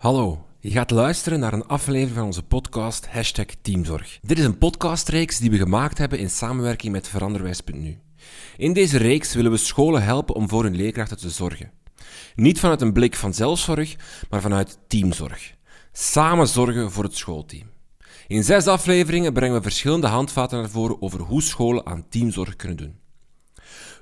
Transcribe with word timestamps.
Hallo, 0.00 0.46
je 0.60 0.70
gaat 0.70 0.90
luisteren 0.90 1.40
naar 1.40 1.52
een 1.52 1.66
aflevering 1.66 2.16
van 2.16 2.24
onze 2.24 2.42
podcast 2.42 3.06
Hashtag 3.06 3.46
Teamzorg. 3.62 4.18
Dit 4.22 4.38
is 4.38 4.44
een 4.44 4.58
podcastreeks 4.58 5.38
die 5.38 5.50
we 5.50 5.56
gemaakt 5.56 5.98
hebben 5.98 6.18
in 6.18 6.30
samenwerking 6.30 6.92
met 6.92 7.08
Veranderwijs.nu. 7.08 7.98
In 8.56 8.72
deze 8.72 8.98
reeks 8.98 9.34
willen 9.34 9.50
we 9.50 9.56
scholen 9.56 10.02
helpen 10.02 10.34
om 10.34 10.48
voor 10.48 10.62
hun 10.62 10.76
leerkrachten 10.76 11.18
te 11.18 11.30
zorgen. 11.30 11.70
Niet 12.34 12.60
vanuit 12.60 12.80
een 12.80 12.92
blik 12.92 13.16
van 13.16 13.34
zelfzorg, 13.34 13.96
maar 14.30 14.40
vanuit 14.40 14.78
teamzorg. 14.86 15.54
Samen 15.92 16.48
zorgen 16.48 16.92
voor 16.92 17.04
het 17.04 17.16
schoolteam. 17.16 17.70
In 18.26 18.44
zes 18.44 18.66
afleveringen 18.66 19.32
brengen 19.32 19.56
we 19.56 19.62
verschillende 19.62 20.06
handvaten 20.06 20.58
naar 20.58 20.70
voren 20.70 21.02
over 21.02 21.20
hoe 21.20 21.42
scholen 21.42 21.86
aan 21.86 22.08
teamzorg 22.08 22.56
kunnen 22.56 22.76
doen. 22.76 22.98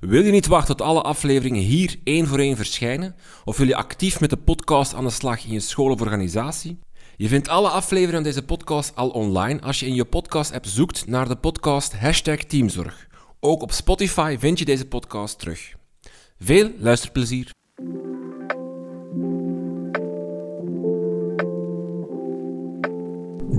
Wil 0.01 0.25
je 0.25 0.31
niet 0.31 0.47
wachten 0.47 0.77
tot 0.77 0.87
alle 0.87 1.03
afleveringen 1.03 1.63
hier 1.63 1.97
één 2.05 2.27
voor 2.27 2.39
één 2.39 2.57
verschijnen? 2.57 3.15
Of 3.45 3.57
wil 3.57 3.67
je 3.67 3.77
actief 3.77 4.21
met 4.21 4.31
de 4.31 4.37
podcast 4.37 4.95
aan 4.95 5.05
de 5.05 5.11
slag 5.11 5.45
in 5.45 5.53
je 5.53 5.61
school 5.61 5.91
of 5.91 6.01
organisatie? 6.01 6.79
Je 7.17 7.29
vindt 7.29 7.49
alle 7.49 7.69
afleveringen 7.69 8.23
van 8.23 8.33
deze 8.33 8.45
podcast 8.45 8.97
al 8.97 9.09
online 9.09 9.61
als 9.61 9.81
je 9.81 9.87
in 9.87 9.95
je 9.95 10.05
podcast-app 10.05 10.67
zoekt 10.67 11.07
naar 11.07 11.29
de 11.29 11.37
podcast 11.37 11.97
hashtag 11.97 12.37
Teamzorg. 12.37 13.07
Ook 13.41 13.63
op 13.63 13.73
Spotify 13.73 14.37
vind 14.39 14.59
je 14.59 14.65
deze 14.65 14.87
podcast 14.87 15.39
terug. 15.39 15.75
Veel 16.39 16.71
luisterplezier! 16.79 17.51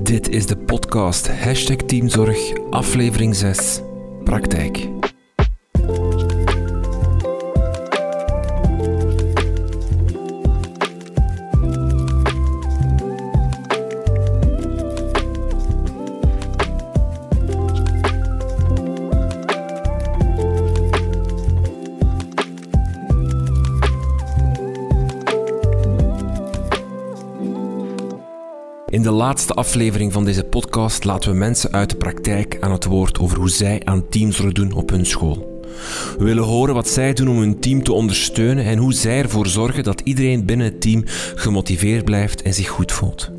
Dit 0.03 0.29
is 0.29 0.45
de 0.45 0.57
podcast 0.57 1.27
hashtag 1.27 1.75
Teamzorg, 1.75 2.69
aflevering 2.69 3.35
6, 3.35 3.79
praktijk. 4.23 4.98
In 28.89 29.01
de 29.01 29.11
laatste 29.11 29.53
aflevering 29.53 30.13
van 30.13 30.25
deze 30.25 30.43
podcast 30.43 31.03
laten 31.03 31.31
we 31.31 31.37
mensen 31.37 31.71
uit 31.71 31.89
de 31.89 31.95
praktijk 31.95 32.57
aan 32.59 32.71
het 32.71 32.85
woord 32.85 33.19
over 33.19 33.37
hoe 33.37 33.49
zij 33.49 33.81
aan 33.83 34.09
teamzorg 34.09 34.51
doen 34.51 34.71
op 34.71 34.89
hun 34.89 35.05
school. 35.05 35.61
We 36.17 36.23
willen 36.23 36.43
horen 36.43 36.73
wat 36.73 36.87
zij 36.87 37.13
doen 37.13 37.29
om 37.29 37.37
hun 37.37 37.59
team 37.59 37.83
te 37.83 37.93
ondersteunen 37.93 38.65
en 38.65 38.77
hoe 38.77 38.93
zij 38.93 39.21
ervoor 39.21 39.47
zorgen 39.47 39.83
dat 39.83 40.01
iedereen 40.01 40.45
binnen 40.45 40.65
het 40.65 40.81
team 40.81 41.03
gemotiveerd 41.35 42.05
blijft 42.05 42.41
en 42.41 42.53
zich 42.53 42.67
goed 42.67 42.91
voelt. 42.91 43.31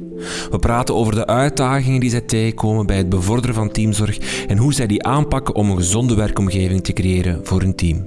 We 0.51 0.59
praten 0.59 0.95
over 0.95 1.15
de 1.15 1.27
uitdagingen 1.27 2.01
die 2.01 2.11
zij 2.11 2.21
tegenkomen 2.21 2.87
bij 2.87 2.97
het 2.97 3.09
bevorderen 3.09 3.55
van 3.55 3.71
teamzorg 3.71 4.47
en 4.47 4.57
hoe 4.57 4.75
zij 4.75 4.87
die 4.87 5.05
aanpakken 5.05 5.55
om 5.55 5.71
een 5.71 5.77
gezonde 5.77 6.15
werkomgeving 6.15 6.85
te 6.85 6.93
creëren 6.93 7.41
voor 7.43 7.61
hun 7.61 7.75
team. 7.75 8.07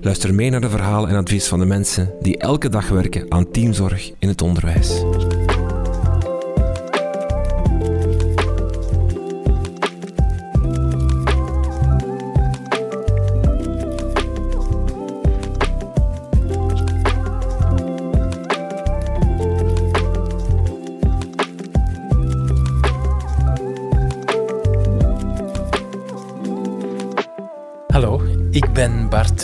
Luister 0.00 0.34
mee 0.34 0.50
naar 0.50 0.60
de 0.60 0.70
verhalen 0.70 1.10
en 1.10 1.16
advies 1.16 1.46
van 1.46 1.58
de 1.58 1.66
mensen 1.66 2.12
die 2.20 2.38
elke 2.38 2.68
dag 2.68 2.88
werken 2.88 3.26
aan 3.28 3.50
teamzorg 3.50 4.12
in 4.18 4.28
het 4.28 4.42
onderwijs. 4.42 5.04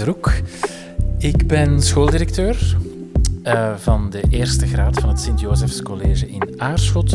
Roek. 0.01 0.33
Ik 1.19 1.47
ben 1.47 1.83
schooldirecteur 1.83 2.77
uh, 3.45 3.75
van 3.77 4.11
de 4.11 4.23
eerste 4.31 4.67
graad 4.67 5.01
van 5.01 5.09
het 5.09 5.21
Sint-Josefs 5.21 5.83
College 5.83 6.29
in 6.29 6.61
Aarschot. 6.61 7.15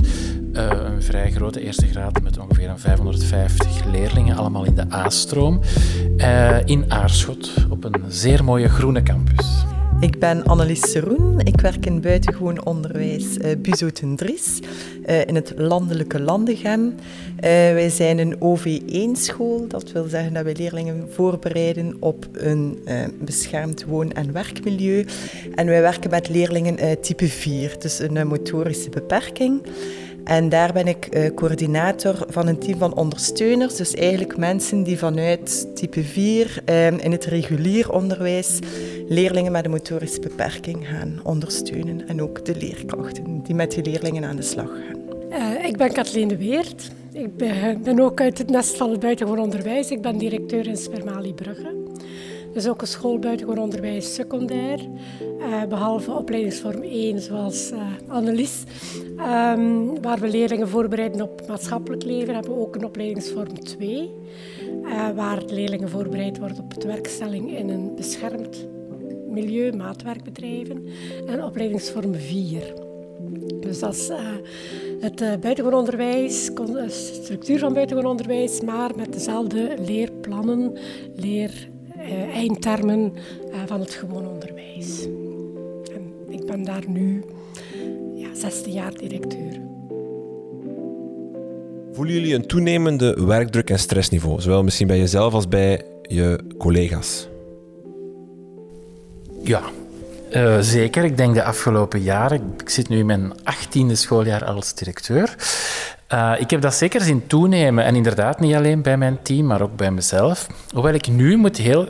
Uh, 0.53 0.69
een 0.69 1.01
vrij 1.03 1.31
grote 1.31 1.61
eerste 1.61 1.88
graad 1.88 2.21
met 2.23 2.39
ongeveer 2.39 2.73
550 2.75 3.85
leerlingen, 3.85 4.38
allemaal 4.38 4.63
in 4.63 4.75
de 4.75 4.93
A-stroom. 4.93 5.61
Uh, 6.17 6.57
in 6.65 6.91
Aarschot, 6.91 7.53
op 7.69 7.83
een 7.83 8.03
zeer 8.07 8.43
mooie 8.43 8.69
groene 8.69 9.03
campus. 9.03 9.65
Ik 9.99 10.19
ben 10.19 10.44
Annelies 10.44 10.91
Seroen. 10.91 11.39
Ik 11.39 11.61
werk 11.61 11.85
in 11.85 12.01
buitengewoon 12.01 12.65
onderwijs 12.65 13.38
uh, 13.38 13.51
Buzo 13.61 13.89
Dries 14.15 14.59
uh, 14.61 14.67
in 15.25 15.35
het 15.35 15.53
landelijke 15.57 16.19
Landegem. 16.19 16.81
Uh, 16.85 16.95
wij 17.50 17.90
zijn 17.90 18.18
een 18.18 18.35
OV1-school. 18.35 19.68
Dat 19.68 19.91
wil 19.91 20.07
zeggen 20.07 20.34
dat 20.34 20.44
wij 20.44 20.56
leerlingen 20.57 21.07
voorbereiden 21.12 21.95
op 22.00 22.28
een 22.31 22.79
beschermd 23.19 23.85
woon- 23.85 24.12
en 24.12 24.31
werkmilieu. 24.31 25.06
En 25.56 25.66
wij 25.66 25.81
werken 25.81 26.09
met 26.09 26.29
leerlingen 26.29 27.00
type 27.01 27.28
4, 27.28 27.75
dus 27.79 28.00
een 28.00 28.28
motorische 28.28 28.90
beperking. 28.90 29.62
En 30.27 30.49
daar 30.49 30.73
ben 30.73 30.88
ik 30.88 31.15
uh, 31.15 31.33
coördinator 31.35 32.25
van 32.29 32.47
een 32.47 32.59
team 32.59 32.77
van 32.77 32.95
ondersteuners. 32.95 33.75
Dus 33.75 33.93
eigenlijk 33.93 34.38
mensen 34.38 34.83
die 34.83 34.97
vanuit 34.97 35.75
type 35.75 36.03
4 36.03 36.61
uh, 36.69 36.88
in 36.88 37.11
het 37.11 37.25
regulier 37.25 37.91
onderwijs 37.91 38.59
leerlingen 39.07 39.51
met 39.51 39.65
een 39.65 39.71
motorische 39.71 40.19
beperking 40.19 40.88
gaan 40.88 41.19
ondersteunen. 41.23 42.07
En 42.07 42.21
ook 42.21 42.45
de 42.45 42.55
leerkrachten 42.55 43.43
die 43.43 43.55
met 43.55 43.71
die 43.71 43.83
leerlingen 43.83 44.23
aan 44.23 44.35
de 44.35 44.41
slag 44.41 44.69
gaan. 44.69 44.99
Uh, 45.31 45.65
ik 45.65 45.77
ben 45.77 45.93
Kathleen 45.93 46.27
de 46.27 46.38
Weert. 46.38 46.91
Ik 47.11 47.38
ben, 47.38 47.83
ben, 47.83 47.99
ook 47.99 48.21
uit 48.21 48.38
het 48.38 48.49
nest 48.49 48.77
van 48.77 48.91
het 48.91 48.99
buitengewoon 48.99 49.39
onderwijs. 49.39 49.91
Ik 49.91 50.01
ben 50.01 50.17
directeur 50.17 50.67
in 50.67 50.77
Spermali 50.77 51.33
Brugge. 51.33 51.75
Dus 52.57 52.68
ook 52.68 52.81
een 52.81 52.88
school 52.88 53.19
buitengewoon 53.19 53.63
onderwijs 53.63 54.13
secundair. 54.13 54.79
Uh, 55.40 55.63
behalve 55.63 56.12
opleidingsvorm 56.12 56.81
1, 56.81 57.19
zoals 57.19 57.72
uh, 57.72 57.79
Annelies. 58.07 58.63
Um, 59.18 60.01
waar 60.01 60.19
we 60.19 60.28
leerlingen 60.28 60.68
voorbereiden 60.68 61.22
op 61.22 61.47
maatschappelijk 61.47 62.03
leven, 62.03 62.34
hebben 62.34 62.53
we 62.53 62.59
ook 62.59 62.75
een 62.75 62.85
opleidingsvorm 62.85 63.59
2. 63.63 64.12
Uh, 64.84 65.09
waar 65.09 65.44
leerlingen 65.47 65.90
voorbereid 65.90 66.38
worden 66.38 66.57
op 66.59 66.81
de 66.81 66.88
werkstelling 66.88 67.57
in 67.57 67.69
een 67.69 67.95
beschermd 67.95 68.68
milieu, 69.29 69.72
maatwerkbedrijven. 69.72 70.85
En 71.28 71.44
opleidingsvorm 71.44 72.16
4. 72.16 72.74
Dus 73.59 73.79
dat 73.79 73.94
is 73.94 74.12
het 75.00 75.16
buitengewoon 75.19 75.79
onderwijs, 75.79 76.51
structuur 76.91 77.59
van 77.59 77.74
buitengewoon 77.74 78.12
onderwijs, 78.12 78.62
maar 78.62 78.95
met 78.95 79.13
dezelfde 79.13 79.75
leerplannen, 79.85 80.78
leer 81.16 81.75
eindtermen 82.34 83.13
uh, 83.51 83.56
van 83.66 83.79
het 83.79 83.94
gewoon 83.94 84.28
onderwijs. 84.28 85.03
En 85.94 86.13
ik 86.29 86.45
ben 86.45 86.63
daar 86.63 86.84
nu 86.88 87.23
ja, 88.16 88.35
16 88.35 88.73
jaar 88.73 88.94
directeur. 88.94 89.62
Voelen 91.94 92.13
jullie 92.13 92.35
een 92.35 92.47
toenemende 92.47 93.25
werkdruk 93.25 93.69
en 93.69 93.79
stressniveau, 93.79 94.41
zowel 94.41 94.63
misschien 94.63 94.88
bij 94.88 94.97
jezelf 94.97 95.34
als 95.34 95.47
bij 95.47 95.85
je 96.01 96.40
collega's? 96.57 97.28
Ja, 99.44 99.62
uh, 100.35 100.59
zeker. 100.59 101.03
Ik 101.03 101.18
denk 101.18 101.34
de 101.34 101.44
afgelopen 101.44 102.01
jaren. 102.01 102.53
Ik 102.57 102.69
zit 102.69 102.89
nu 102.89 102.97
in 102.97 103.06
mijn 103.06 103.44
achttiende 103.44 103.95
schooljaar 103.95 104.45
als 104.45 104.74
directeur. 104.74 105.35
Uh, 106.13 106.34
ik 106.40 106.50
heb 106.50 106.62
dat 106.62 106.73
zeker 106.73 107.01
zien 107.01 107.28
toenemen. 107.28 107.84
En 107.84 107.95
inderdaad, 107.95 108.40
niet 108.40 108.56
alleen 108.56 108.81
bij 108.81 108.97
mijn 108.97 109.22
team, 109.22 109.45
maar 109.45 109.62
ook 109.62 109.75
bij 109.75 109.91
mezelf. 109.91 110.47
Hoewel 110.73 110.94
ik 110.94 111.07
nu 111.07 111.38
moet 111.38 111.57
heel 111.57 111.88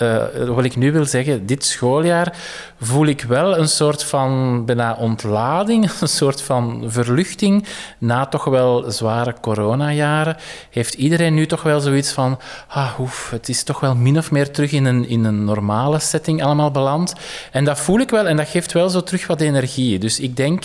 uh, 0.00 0.24
wat 0.48 0.64
ik 0.64 0.76
nu 0.76 0.92
wil 0.92 1.04
zeggen, 1.04 1.46
dit 1.46 1.64
schooljaar 1.64 2.36
voel 2.80 3.06
ik 3.06 3.22
wel 3.22 3.58
een 3.58 3.68
soort 3.68 4.04
van 4.04 4.62
bijna 4.64 4.94
ontlading, 4.94 5.90
een 6.00 6.08
soort 6.08 6.42
van 6.42 6.84
verluchting. 6.86 7.66
Na 7.98 8.26
toch 8.26 8.44
wel 8.44 8.90
zware 8.90 9.34
coronajaren 9.40 10.36
heeft 10.70 10.94
iedereen 10.94 11.34
nu 11.34 11.46
toch 11.46 11.62
wel 11.62 11.80
zoiets 11.80 12.12
van, 12.12 12.38
ah, 12.68 13.00
oef, 13.00 13.30
het 13.30 13.48
is 13.48 13.62
toch 13.62 13.80
wel 13.80 13.94
min 13.94 14.18
of 14.18 14.30
meer 14.30 14.50
terug 14.50 14.72
in 14.72 14.84
een, 14.84 15.08
in 15.08 15.24
een 15.24 15.44
normale 15.44 15.98
setting 15.98 16.42
allemaal 16.42 16.70
beland. 16.70 17.14
En 17.50 17.64
dat 17.64 17.80
voel 17.80 18.00
ik 18.00 18.10
wel 18.10 18.26
en 18.26 18.36
dat 18.36 18.48
geeft 18.48 18.72
wel 18.72 18.88
zo 18.88 19.02
terug 19.02 19.26
wat 19.26 19.40
energie. 19.40 19.98
Dus 19.98 20.20
ik 20.20 20.36
denk 20.36 20.64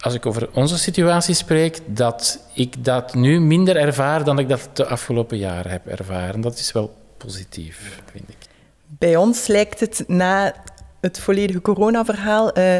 als 0.00 0.14
ik 0.14 0.26
over 0.26 0.48
onze 0.54 0.78
situatie 0.78 1.34
spreek, 1.34 1.80
dat 1.86 2.44
ik 2.54 2.84
dat 2.84 3.14
nu 3.14 3.40
minder 3.40 3.76
ervaar 3.76 4.24
dan 4.24 4.38
ik 4.38 4.48
dat 4.48 4.68
de 4.72 4.86
afgelopen 4.86 5.38
jaren 5.38 5.70
heb 5.70 5.86
ervaren. 5.86 6.40
Dat 6.40 6.58
is 6.58 6.72
wel 6.72 6.94
positief, 7.16 8.00
vind 8.12 8.28
ik. 8.28 8.36
Bij 8.86 9.16
ons 9.16 9.46
lijkt 9.46 9.80
het 9.80 10.04
na 10.06 10.54
het 11.00 11.20
volledige 11.20 11.60
coronaverhaal 11.60 12.58
uh, 12.58 12.76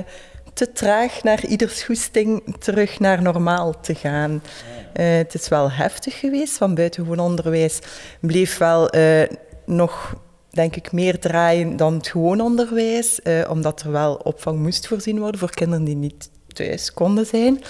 te 0.54 0.72
traag 0.72 1.22
naar 1.22 1.46
ieders 1.46 1.82
goesting 1.82 2.56
terug 2.58 2.98
naar 2.98 3.22
normaal 3.22 3.80
te 3.80 3.94
gaan. 3.94 4.30
Uh, 4.32 5.16
het 5.16 5.34
is 5.34 5.48
wel 5.48 5.70
heftig 5.70 6.18
geweest, 6.18 6.56
van 6.56 6.74
buitengewoon 6.74 7.18
onderwijs 7.18 7.78
bleef 8.20 8.58
wel 8.58 8.96
uh, 8.96 9.22
nog 9.66 10.14
denk 10.50 10.76
ik, 10.76 10.92
meer 10.92 11.18
draaien 11.18 11.76
dan 11.76 11.94
het 11.94 12.08
gewoon 12.08 12.40
onderwijs, 12.40 13.20
omdat 13.48 13.82
er 13.82 13.92
wel 13.92 14.14
opvang 14.14 14.58
moest 14.58 14.86
voorzien 14.86 15.18
worden 15.18 15.40
voor 15.40 15.50
kinderen 15.50 15.84
die 15.84 15.96
niet 15.96 16.30
thuis 16.52 16.92
konden 16.92 17.26
zijn. 17.26 17.62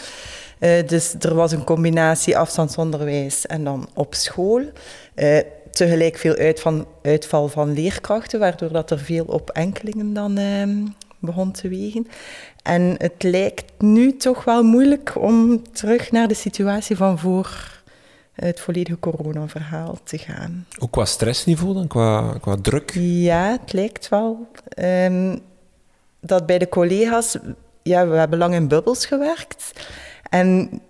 Uh, 0.61 0.87
dus 0.87 1.15
er 1.19 1.35
was 1.35 1.53
een 1.53 1.65
combinatie 1.65 2.39
afstandsonderwijs 2.39 3.47
en 3.47 3.65
dan 3.65 3.89
op 3.95 4.15
school. 4.15 4.63
Uh, 5.15 5.39
tegelijk 5.71 6.17
veel 6.17 6.35
uit 6.35 6.61
van, 6.61 6.87
uitval 7.03 7.49
van 7.49 7.73
leerkrachten, 7.73 8.39
waardoor 8.39 8.73
dat 8.73 8.91
er 8.91 8.99
veel 8.99 9.25
op 9.25 9.51
enkelingen 9.51 10.13
dan 10.13 10.39
uh, 10.39 10.63
begon 11.19 11.53
te 11.53 11.69
wegen. 11.69 12.07
En 12.63 12.95
het 12.99 13.23
lijkt 13.23 13.73
nu 13.79 14.17
toch 14.17 14.45
wel 14.45 14.63
moeilijk 14.63 15.13
om 15.17 15.63
terug 15.73 16.11
naar 16.13 16.29
de 16.29 16.35
situatie 16.35 16.97
van 16.97 17.19
voor 17.19 17.79
het 18.33 18.61
volledige 18.61 18.99
coronaverhaal 18.99 19.99
te 20.05 20.19
gaan. 20.19 20.67
Ook 20.79 20.91
qua 20.91 21.05
stressniveau 21.05 21.75
dan, 21.75 21.87
qua, 21.87 22.39
qua 22.41 22.57
druk? 22.63 22.91
Ja, 22.95 23.59
het 23.61 23.73
lijkt 23.73 24.09
wel. 24.09 24.49
Um, 24.79 25.41
dat 26.21 26.47
bij 26.47 26.59
de 26.59 26.69
collega's, 26.69 27.37
ja, 27.83 28.09
we 28.09 28.17
hebben 28.17 28.39
lang 28.39 28.55
in 28.55 28.69
bubbels 28.69 29.07
gewerkt. 29.07 29.73
En 30.31 30.81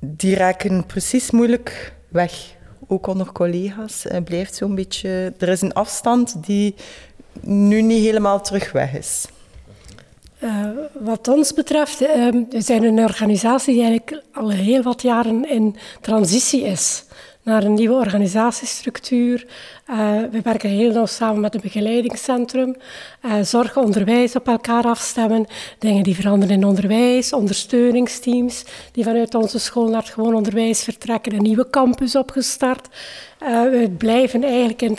die 0.00 0.36
raken 0.36 0.86
precies 0.86 1.30
moeilijk 1.30 1.92
weg. 2.08 2.54
Ook 2.86 3.06
onder 3.06 3.32
collega's 3.32 4.04
het 4.08 4.24
blijft 4.24 4.54
zo'n 4.54 4.74
beetje... 4.74 5.32
Er 5.38 5.48
is 5.48 5.60
een 5.60 5.72
afstand 5.72 6.44
die 6.46 6.74
nu 7.40 7.82
niet 7.82 8.02
helemaal 8.02 8.40
terug 8.40 8.72
weg 8.72 8.94
is. 8.94 9.26
Uh, 10.40 10.66
wat 10.92 11.28
ons 11.28 11.52
betreft, 11.52 12.02
uh, 12.02 12.08
we 12.50 12.60
zijn 12.60 12.82
een 12.82 12.98
organisatie 12.98 13.74
die 13.74 13.82
eigenlijk 13.82 14.22
al 14.32 14.50
heel 14.50 14.82
wat 14.82 15.02
jaren 15.02 15.50
in 15.50 15.76
transitie 16.00 16.62
is 16.62 17.04
naar 17.46 17.64
een 17.64 17.74
nieuwe 17.74 17.94
organisatiestructuur. 17.94 19.46
Uh, 19.90 20.20
we 20.30 20.40
werken 20.42 20.70
heel 20.70 20.92
nauw 20.92 21.06
samen 21.06 21.40
met 21.40 21.54
een 21.54 21.60
begeleidingscentrum. 21.60 22.76
Uh, 23.24 23.42
zorg, 23.42 23.76
onderwijs 23.76 24.36
op 24.36 24.48
elkaar 24.48 24.84
afstemmen. 24.84 25.46
Dingen 25.78 26.02
die 26.02 26.14
veranderen 26.14 26.56
in 26.56 26.64
onderwijs. 26.64 27.32
Ondersteuningsteams 27.32 28.64
die 28.92 29.04
vanuit 29.04 29.34
onze 29.34 29.58
school 29.58 29.88
naar 29.88 30.02
het 30.02 30.10
gewoon 30.10 30.34
onderwijs 30.34 30.82
vertrekken. 30.82 31.34
Een 31.34 31.42
nieuwe 31.42 31.70
campus 31.70 32.16
opgestart. 32.16 32.88
Uh, 33.42 33.62
we 33.62 33.94
blijven 33.98 34.42
eigenlijk 34.42 34.82
in 34.82 34.96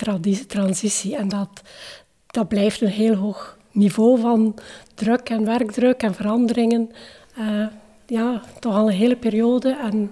transitie. 0.47 1.15
En 1.15 1.27
dat, 1.27 1.61
dat 2.27 2.47
blijft 2.47 2.81
een 2.81 2.88
heel 2.88 3.15
hoog 3.15 3.57
niveau 3.71 4.19
van 4.19 4.55
druk 4.94 5.29
en 5.29 5.45
werkdruk 5.45 6.01
en 6.01 6.13
veranderingen. 6.13 6.91
ja, 8.05 8.41
toch 8.59 8.75
al 8.75 8.88
een 8.88 8.94
hele 8.94 9.15
periode. 9.15 9.77
En 9.81 10.11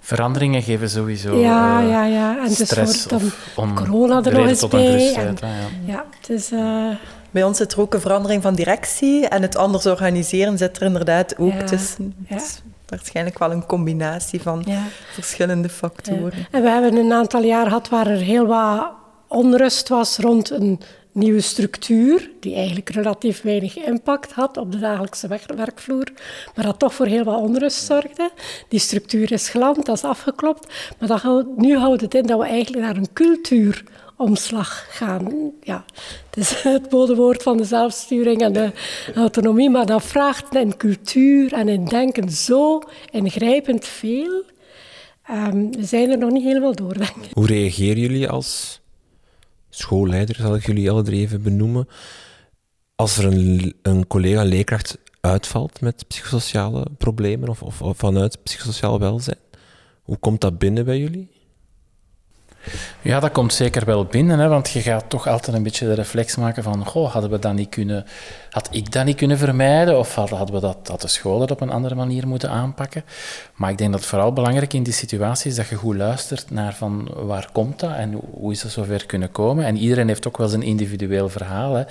veranderingen 0.00 0.62
geven 0.62 0.90
sowieso 0.90 1.40
ja, 1.40 1.82
uh, 1.82 1.90
ja, 1.90 2.04
ja. 2.04 2.38
En 2.38 2.48
dus 2.48 2.64
stress 2.64 3.06
dan 3.06 3.32
corona 3.74 4.24
er 4.24 4.32
nog 4.32 4.46
eens 4.46 4.68
bij. 4.68 5.14
En, 5.14 5.36
ja. 5.40 5.48
ja, 5.84 6.04
dus, 6.26 6.52
uh, 6.52 6.90
bij 7.30 7.42
ons 7.44 7.56
zit 7.56 7.72
er 7.72 7.80
ook 7.80 7.94
een 7.94 8.00
verandering 8.00 8.42
van 8.42 8.54
directie 8.54 9.28
en 9.28 9.42
het 9.42 9.56
anders 9.56 9.86
organiseren 9.86 10.58
zit 10.58 10.76
er 10.76 10.82
inderdaad 10.82 11.38
ook 11.38 11.52
ja, 11.52 11.64
tussen. 11.64 12.14
Ja. 12.28 12.38
waarschijnlijk 12.86 13.38
wel 13.38 13.50
een 13.50 13.66
combinatie 13.66 14.42
van 14.42 14.64
verschillende 15.12 15.68
factoren. 15.68 16.46
En 16.50 16.62
we 16.62 16.68
hebben 16.68 16.96
een 16.96 17.12
aantal 17.12 17.42
jaar 17.42 17.66
gehad 17.66 17.88
waar 17.88 18.06
er 18.06 18.20
heel 18.20 18.46
wat 18.46 18.90
onrust 19.28 19.88
was 19.88 20.18
rond 20.18 20.50
een 20.50 20.80
nieuwe 21.20 21.40
structuur, 21.40 22.30
die 22.40 22.54
eigenlijk 22.54 22.90
relatief 22.90 23.42
weinig 23.42 23.76
impact 23.76 24.32
had 24.32 24.56
op 24.56 24.72
de 24.72 24.78
dagelijkse 24.78 25.28
werkvloer, 25.56 26.08
maar 26.54 26.64
dat 26.64 26.78
toch 26.78 26.94
voor 26.94 27.06
heel 27.06 27.24
wat 27.24 27.40
onrust 27.40 27.84
zorgde. 27.84 28.30
Die 28.68 28.80
structuur 28.80 29.32
is 29.32 29.48
geland, 29.48 29.86
dat 29.86 29.96
is 29.96 30.04
afgeklopt, 30.04 30.66
maar 30.98 31.08
dat, 31.08 31.46
nu 31.56 31.76
houdt 31.76 32.00
het 32.00 32.14
in 32.14 32.26
dat 32.26 32.38
we 32.38 32.44
eigenlijk 32.44 32.84
naar 32.84 32.96
een 32.96 33.12
cultuuromslag 33.12 34.86
gaan. 34.88 35.52
Ja, 35.62 35.84
het 36.30 36.36
is 36.36 36.62
het 36.72 36.90
modewoord 36.90 37.42
van 37.42 37.56
de 37.56 37.64
zelfsturing 37.64 38.40
en 38.40 38.52
de 38.52 38.72
autonomie, 39.14 39.70
maar 39.70 39.86
dat 39.86 40.04
vraagt 40.04 40.54
in 40.54 40.76
cultuur 40.76 41.52
en 41.52 41.68
in 41.68 41.84
denken 41.84 42.30
zo 42.30 42.82
ingrijpend 43.10 43.86
veel. 43.86 44.42
Um, 45.30 45.72
we 45.72 45.84
zijn 45.84 46.10
er 46.10 46.18
nog 46.18 46.30
niet 46.30 46.44
helemaal 46.44 46.74
door, 46.74 46.94
denk 46.98 47.16
ik. 47.16 47.30
Hoe 47.32 47.46
reageren 47.46 48.00
jullie 48.00 48.28
als 48.28 48.79
schoolleider, 49.70 50.34
zal 50.34 50.54
ik 50.54 50.66
jullie 50.66 50.90
alle 50.90 51.02
drie 51.02 51.20
even 51.20 51.42
benoemen. 51.42 51.88
Als 52.94 53.18
er 53.18 53.24
een, 53.24 53.74
een 53.82 54.06
collega 54.06 54.42
leerkracht 54.42 54.98
uitvalt 55.20 55.80
met 55.80 56.04
psychosociale 56.08 56.86
problemen 56.98 57.48
of, 57.48 57.62
of, 57.62 57.82
of 57.82 57.98
vanuit 57.98 58.42
psychosociaal 58.42 58.98
welzijn, 58.98 59.38
hoe 60.02 60.16
komt 60.16 60.40
dat 60.40 60.58
binnen 60.58 60.84
bij 60.84 60.98
jullie? 60.98 61.39
Ja, 63.02 63.20
dat 63.20 63.32
komt 63.32 63.52
zeker 63.52 63.84
wel 63.84 64.04
binnen, 64.04 64.38
hè, 64.38 64.48
want 64.48 64.70
je 64.70 64.80
gaat 64.80 65.04
toch 65.08 65.26
altijd 65.26 65.56
een 65.56 65.62
beetje 65.62 65.86
de 65.86 65.94
reflex 65.94 66.36
maken 66.36 66.62
van 66.62 66.86
goh, 66.86 67.12
hadden 67.12 67.30
we 67.30 67.38
dat 67.38 67.52
niet 67.52 67.68
kunnen, 67.68 68.04
had 68.50 68.68
ik 68.70 68.92
dat 68.92 69.04
niet 69.04 69.16
kunnen 69.16 69.38
vermijden 69.38 69.98
of 69.98 70.14
hadden 70.14 70.54
we 70.54 70.60
dat, 70.60 70.86
dat 70.86 71.00
de 71.00 71.08
school 71.08 71.38
dat 71.38 71.50
op 71.50 71.60
een 71.60 71.70
andere 71.70 71.94
manier 71.94 72.28
moeten 72.28 72.50
aanpakken. 72.50 73.04
Maar 73.54 73.70
ik 73.70 73.78
denk 73.78 73.90
dat 73.90 74.00
het 74.00 74.08
vooral 74.08 74.32
belangrijk 74.32 74.72
in 74.72 74.82
die 74.82 74.92
situatie 74.92 75.50
is 75.50 75.56
dat 75.56 75.68
je 75.68 75.74
goed 75.74 75.96
luistert 75.96 76.50
naar 76.50 76.74
van 76.74 77.08
waar 77.14 77.48
komt 77.52 77.80
dat 77.80 77.94
en 77.94 78.20
hoe 78.30 78.52
is 78.52 78.62
dat 78.62 78.70
zover 78.70 79.06
kunnen 79.06 79.30
komen. 79.30 79.64
En 79.64 79.76
iedereen 79.76 80.08
heeft 80.08 80.26
ook 80.26 80.36
wel 80.36 80.48
zijn 80.48 80.62
individueel 80.62 81.28
verhaal. 81.28 81.74
Hè. 81.74 81.82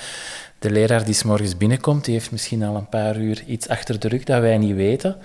De 0.59 0.71
leraar 0.71 1.05
die 1.05 1.13
s 1.13 1.23
morgens 1.23 1.57
binnenkomt, 1.57 2.05
die 2.05 2.13
heeft 2.13 2.31
misschien 2.31 2.63
al 2.63 2.75
een 2.75 2.89
paar 2.89 3.17
uur 3.17 3.43
iets 3.47 3.67
achter 3.67 3.99
de 3.99 4.07
rug 4.07 4.23
dat 4.23 4.41
wij 4.41 4.57
niet 4.57 4.75
weten. 4.75 5.15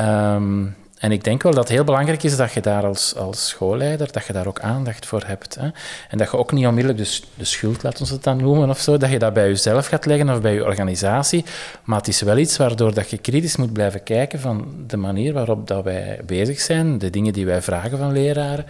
Um, 0.00 0.76
en 1.02 1.12
ik 1.12 1.24
denk 1.24 1.42
wel 1.42 1.52
dat 1.52 1.64
het 1.64 1.72
heel 1.72 1.84
belangrijk 1.84 2.22
is 2.22 2.36
dat 2.36 2.52
je 2.52 2.60
daar 2.60 2.86
als, 2.86 3.16
als 3.16 3.48
schoolleider, 3.48 4.12
dat 4.12 4.26
je 4.26 4.32
daar 4.32 4.46
ook 4.46 4.60
aandacht 4.60 5.06
voor 5.06 5.22
hebt. 5.26 5.54
Hè? 5.54 5.68
En 6.08 6.18
dat 6.18 6.30
je 6.30 6.36
ook 6.36 6.52
niet 6.52 6.66
onmiddellijk 6.66 7.04
de, 7.04 7.20
de 7.34 7.44
schuld, 7.44 7.82
laat 7.82 8.00
ons 8.00 8.10
het 8.10 8.22
dan 8.22 8.36
noemen 8.36 8.70
of 8.70 8.80
zo, 8.80 8.96
dat 8.96 9.10
je 9.10 9.18
dat 9.18 9.32
bij 9.32 9.48
jezelf 9.48 9.86
gaat 9.86 10.06
leggen 10.06 10.30
of 10.30 10.40
bij 10.40 10.54
je 10.54 10.64
organisatie. 10.64 11.44
Maar 11.84 11.98
het 11.98 12.08
is 12.08 12.20
wel 12.20 12.38
iets 12.38 12.56
waardoor 12.56 12.94
dat 12.94 13.10
je 13.10 13.18
kritisch 13.18 13.56
moet 13.56 13.72
blijven 13.72 14.02
kijken 14.02 14.40
van 14.40 14.74
de 14.86 14.96
manier 14.96 15.32
waarop 15.32 15.66
dat 15.66 15.84
wij 15.84 16.20
bezig 16.26 16.60
zijn, 16.60 16.98
de 16.98 17.10
dingen 17.10 17.32
die 17.32 17.46
wij 17.46 17.62
vragen 17.62 17.98
van 17.98 18.12
leraren. 18.12 18.64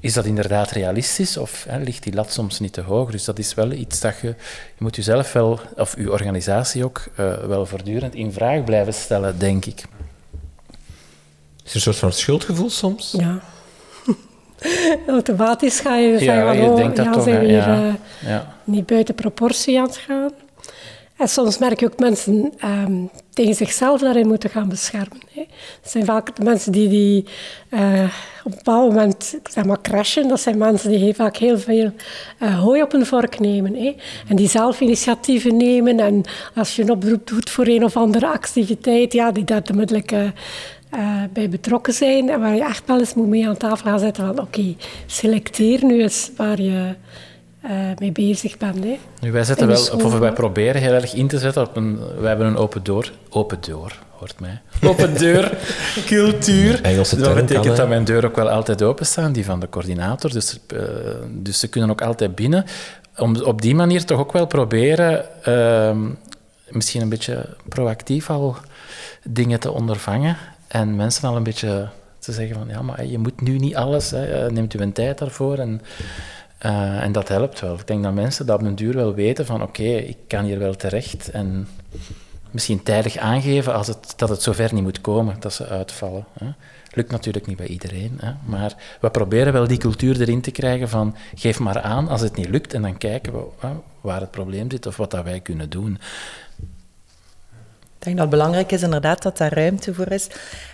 Is 0.00 0.12
dat 0.12 0.24
inderdaad 0.24 0.70
realistisch 0.70 1.36
of 1.36 1.64
hè, 1.68 1.78
ligt 1.78 2.02
die 2.02 2.14
lat 2.14 2.32
soms 2.32 2.60
niet 2.60 2.72
te 2.72 2.80
hoog? 2.80 3.10
Dus 3.10 3.24
dat 3.24 3.38
is 3.38 3.54
wel 3.54 3.72
iets 3.72 4.00
dat 4.00 4.14
je, 4.22 4.34
moet 4.78 4.96
jezelf 4.96 5.32
wel, 5.32 5.60
of 5.76 5.96
je 5.96 6.12
organisatie 6.12 6.84
ook, 6.84 7.02
uh, 7.20 7.32
wel 7.32 7.66
voortdurend 7.66 8.14
in 8.14 8.32
vraag 8.32 8.64
blijven 8.64 8.94
stellen, 8.94 9.38
denk 9.38 9.64
ik. 9.64 9.84
Is 11.64 11.70
er 11.70 11.76
een 11.76 11.80
soort 11.80 11.96
van 11.96 12.12
schuldgevoel 12.12 12.70
soms? 12.70 13.14
Ja. 13.18 13.40
Automatisch 15.06 15.80
ga 15.80 15.96
je, 15.96 16.24
ja, 16.24 16.52
je, 16.52 16.62
je 16.62 16.74
denkt 16.74 16.96
dat 16.96 17.04
ja, 17.04 17.12
toch, 17.12 17.22
zijn 17.22 17.46
ja. 17.46 17.78
uh, 17.78 17.94
ja. 18.26 18.54
niet 18.64 18.86
buiten 18.86 19.14
proportie 19.14 19.78
aan 19.78 19.86
het 19.86 19.96
gaan. 19.96 20.30
En 21.16 21.28
soms 21.28 21.58
merk 21.58 21.80
je 21.80 21.86
ook 21.86 21.98
mensen 21.98 22.52
um, 22.64 23.10
tegen 23.30 23.54
zichzelf 23.54 24.00
daarin 24.00 24.26
moeten 24.26 24.50
gaan 24.50 24.68
beschermen. 24.68 25.20
Hè. 25.32 25.44
Dat 25.82 25.90
zijn 25.90 26.04
vaak 26.04 26.36
de 26.36 26.44
mensen 26.44 26.72
die, 26.72 26.88
die 26.88 27.24
uh, 27.70 28.02
op 28.44 28.52
een 28.52 28.56
bepaald 28.56 28.92
moment 28.92 29.38
zeg 29.50 29.64
maar, 29.64 29.80
crashen. 29.80 30.28
Dat 30.28 30.40
zijn 30.40 30.58
mensen 30.58 30.90
die 30.90 31.14
vaak 31.14 31.36
heel 31.36 31.58
veel 31.58 31.92
uh, 32.42 32.60
hooi 32.60 32.82
op 32.82 32.92
een 32.92 33.06
vork 33.06 33.38
nemen. 33.38 33.74
Hè. 33.74 33.96
En 34.28 34.36
die 34.36 34.48
zelf 34.48 34.80
initiatieven 34.80 35.56
nemen. 35.56 36.00
En 36.00 36.22
als 36.54 36.76
je 36.76 36.82
een 36.82 36.90
oproep 36.90 37.26
doet 37.26 37.50
voor 37.50 37.66
een 37.66 37.84
of 37.84 37.96
andere 37.96 38.28
activiteit, 38.28 39.12
ja, 39.12 39.32
die 39.32 39.44
daar 39.44 39.62
onmiddellijk 39.70 40.12
uh, 40.12 40.28
bij 41.32 41.48
betrokken 41.48 41.92
zijn 41.92 42.30
en 42.30 42.40
waar 42.40 42.54
je 42.54 42.64
echt 42.64 42.82
wel 42.86 42.98
eens 42.98 43.14
moet 43.14 43.28
mee 43.28 43.48
aan 43.48 43.56
tafel 43.56 43.90
gaan 43.90 43.98
zetten 43.98 44.26
van 44.26 44.40
oké, 44.40 44.74
selecteer 45.06 45.84
nu 45.84 46.02
eens 46.02 46.30
waar 46.36 46.60
je 46.60 46.94
uh, 47.64 47.70
mee 47.98 48.12
bezig 48.12 48.56
bent. 48.56 48.84
Hè. 48.84 48.98
Nu, 49.20 49.32
wij, 49.32 49.44
zetten 49.44 49.66
wel, 49.66 49.88
of 50.02 50.18
wij 50.18 50.32
proberen 50.32 50.80
heel 50.80 50.92
erg 50.92 51.14
in 51.14 51.28
te 51.28 51.38
zetten 51.38 51.62
op 51.62 51.76
een... 51.76 51.98
Wij 52.18 52.28
hebben 52.28 52.46
een 52.46 52.56
open 52.56 52.82
deur... 52.82 53.12
Open 53.28 53.58
deur, 53.60 53.98
hoort 54.10 54.40
mij. 54.40 54.60
Open 54.90 55.18
deur 55.18 55.58
cultuur. 56.06 56.82
Engelse 56.82 57.16
dat 57.16 57.34
betekent 57.34 57.76
dat 57.76 57.88
mijn 57.88 58.04
deur 58.04 58.24
ook 58.24 58.36
wel 58.36 58.50
altijd 58.50 58.82
open 58.82 59.06
staan, 59.06 59.32
die 59.32 59.44
van 59.44 59.60
de 59.60 59.68
coördinator. 59.68 60.32
Dus, 60.32 60.58
uh, 60.74 60.80
dus 61.30 61.58
ze 61.58 61.68
kunnen 61.68 61.90
ook 61.90 62.02
altijd 62.02 62.34
binnen. 62.34 62.64
Om 63.16 63.36
op 63.36 63.62
die 63.62 63.74
manier 63.74 64.04
toch 64.04 64.18
ook 64.18 64.32
wel 64.32 64.46
proberen... 64.46 65.24
Uh, 65.48 65.96
misschien 66.68 67.02
een 67.02 67.08
beetje 67.08 67.46
proactief 67.68 68.30
al 68.30 68.56
dingen 69.24 69.60
te 69.60 69.70
ondervangen. 69.70 70.36
En 70.74 70.96
mensen 70.96 71.28
al 71.28 71.36
een 71.36 71.42
beetje 71.42 71.88
te 72.18 72.32
zeggen 72.32 72.56
van, 72.56 72.68
ja, 72.68 72.82
maar 72.82 73.04
je 73.06 73.18
moet 73.18 73.40
nu 73.40 73.58
niet 73.58 73.76
alles, 73.76 74.10
hè, 74.10 74.50
neemt 74.50 74.74
u 74.74 74.78
een 74.78 74.92
tijd 74.92 75.18
daarvoor. 75.18 75.58
En, 75.58 75.80
uh, 76.66 77.02
en 77.02 77.12
dat 77.12 77.28
helpt 77.28 77.60
wel. 77.60 77.74
Ik 77.74 77.86
denk 77.86 78.02
dat 78.02 78.14
mensen 78.14 78.46
dat 78.46 78.62
op 78.62 78.78
duur 78.78 78.94
wel 78.94 79.14
weten 79.14 79.46
van, 79.46 79.62
oké, 79.62 79.82
ik 79.82 80.16
kan 80.26 80.44
hier 80.44 80.58
wel 80.58 80.74
terecht. 80.74 81.30
En 81.30 81.68
misschien 82.50 82.82
tijdig 82.82 83.16
aangeven 83.16 83.74
als 83.74 83.86
het, 83.86 84.14
dat 84.16 84.28
het 84.28 84.42
zover 84.42 84.74
niet 84.74 84.82
moet 84.82 85.00
komen, 85.00 85.36
dat 85.40 85.52
ze 85.52 85.66
uitvallen. 85.66 86.24
Hè. 86.38 86.46
Lukt 86.90 87.10
natuurlijk 87.10 87.46
niet 87.46 87.56
bij 87.56 87.66
iedereen, 87.66 88.18
hè, 88.20 88.32
maar 88.44 88.74
we 89.00 89.10
proberen 89.10 89.52
wel 89.52 89.66
die 89.66 89.78
cultuur 89.78 90.20
erin 90.20 90.40
te 90.40 90.50
krijgen 90.50 90.88
van 90.88 91.16
geef 91.34 91.58
maar 91.58 91.80
aan 91.80 92.08
als 92.08 92.20
het 92.20 92.36
niet 92.36 92.48
lukt 92.48 92.74
en 92.74 92.82
dan 92.82 92.98
kijken 92.98 93.32
we 93.32 93.44
waar 94.00 94.20
het 94.20 94.30
probleem 94.30 94.70
zit 94.70 94.86
of 94.86 94.96
wat 94.96 95.10
dat 95.10 95.24
wij 95.24 95.40
kunnen 95.40 95.70
doen. 95.70 95.98
Ik 98.04 98.10
denk 98.10 98.22
dat 98.22 98.38
belangrijk 98.38 98.72
is 98.72 98.82
inderdaad 98.82 99.22
dat 99.22 99.38
daar 99.38 99.52
ruimte 99.52 99.94
voor 99.94 100.10
is. 100.10 100.28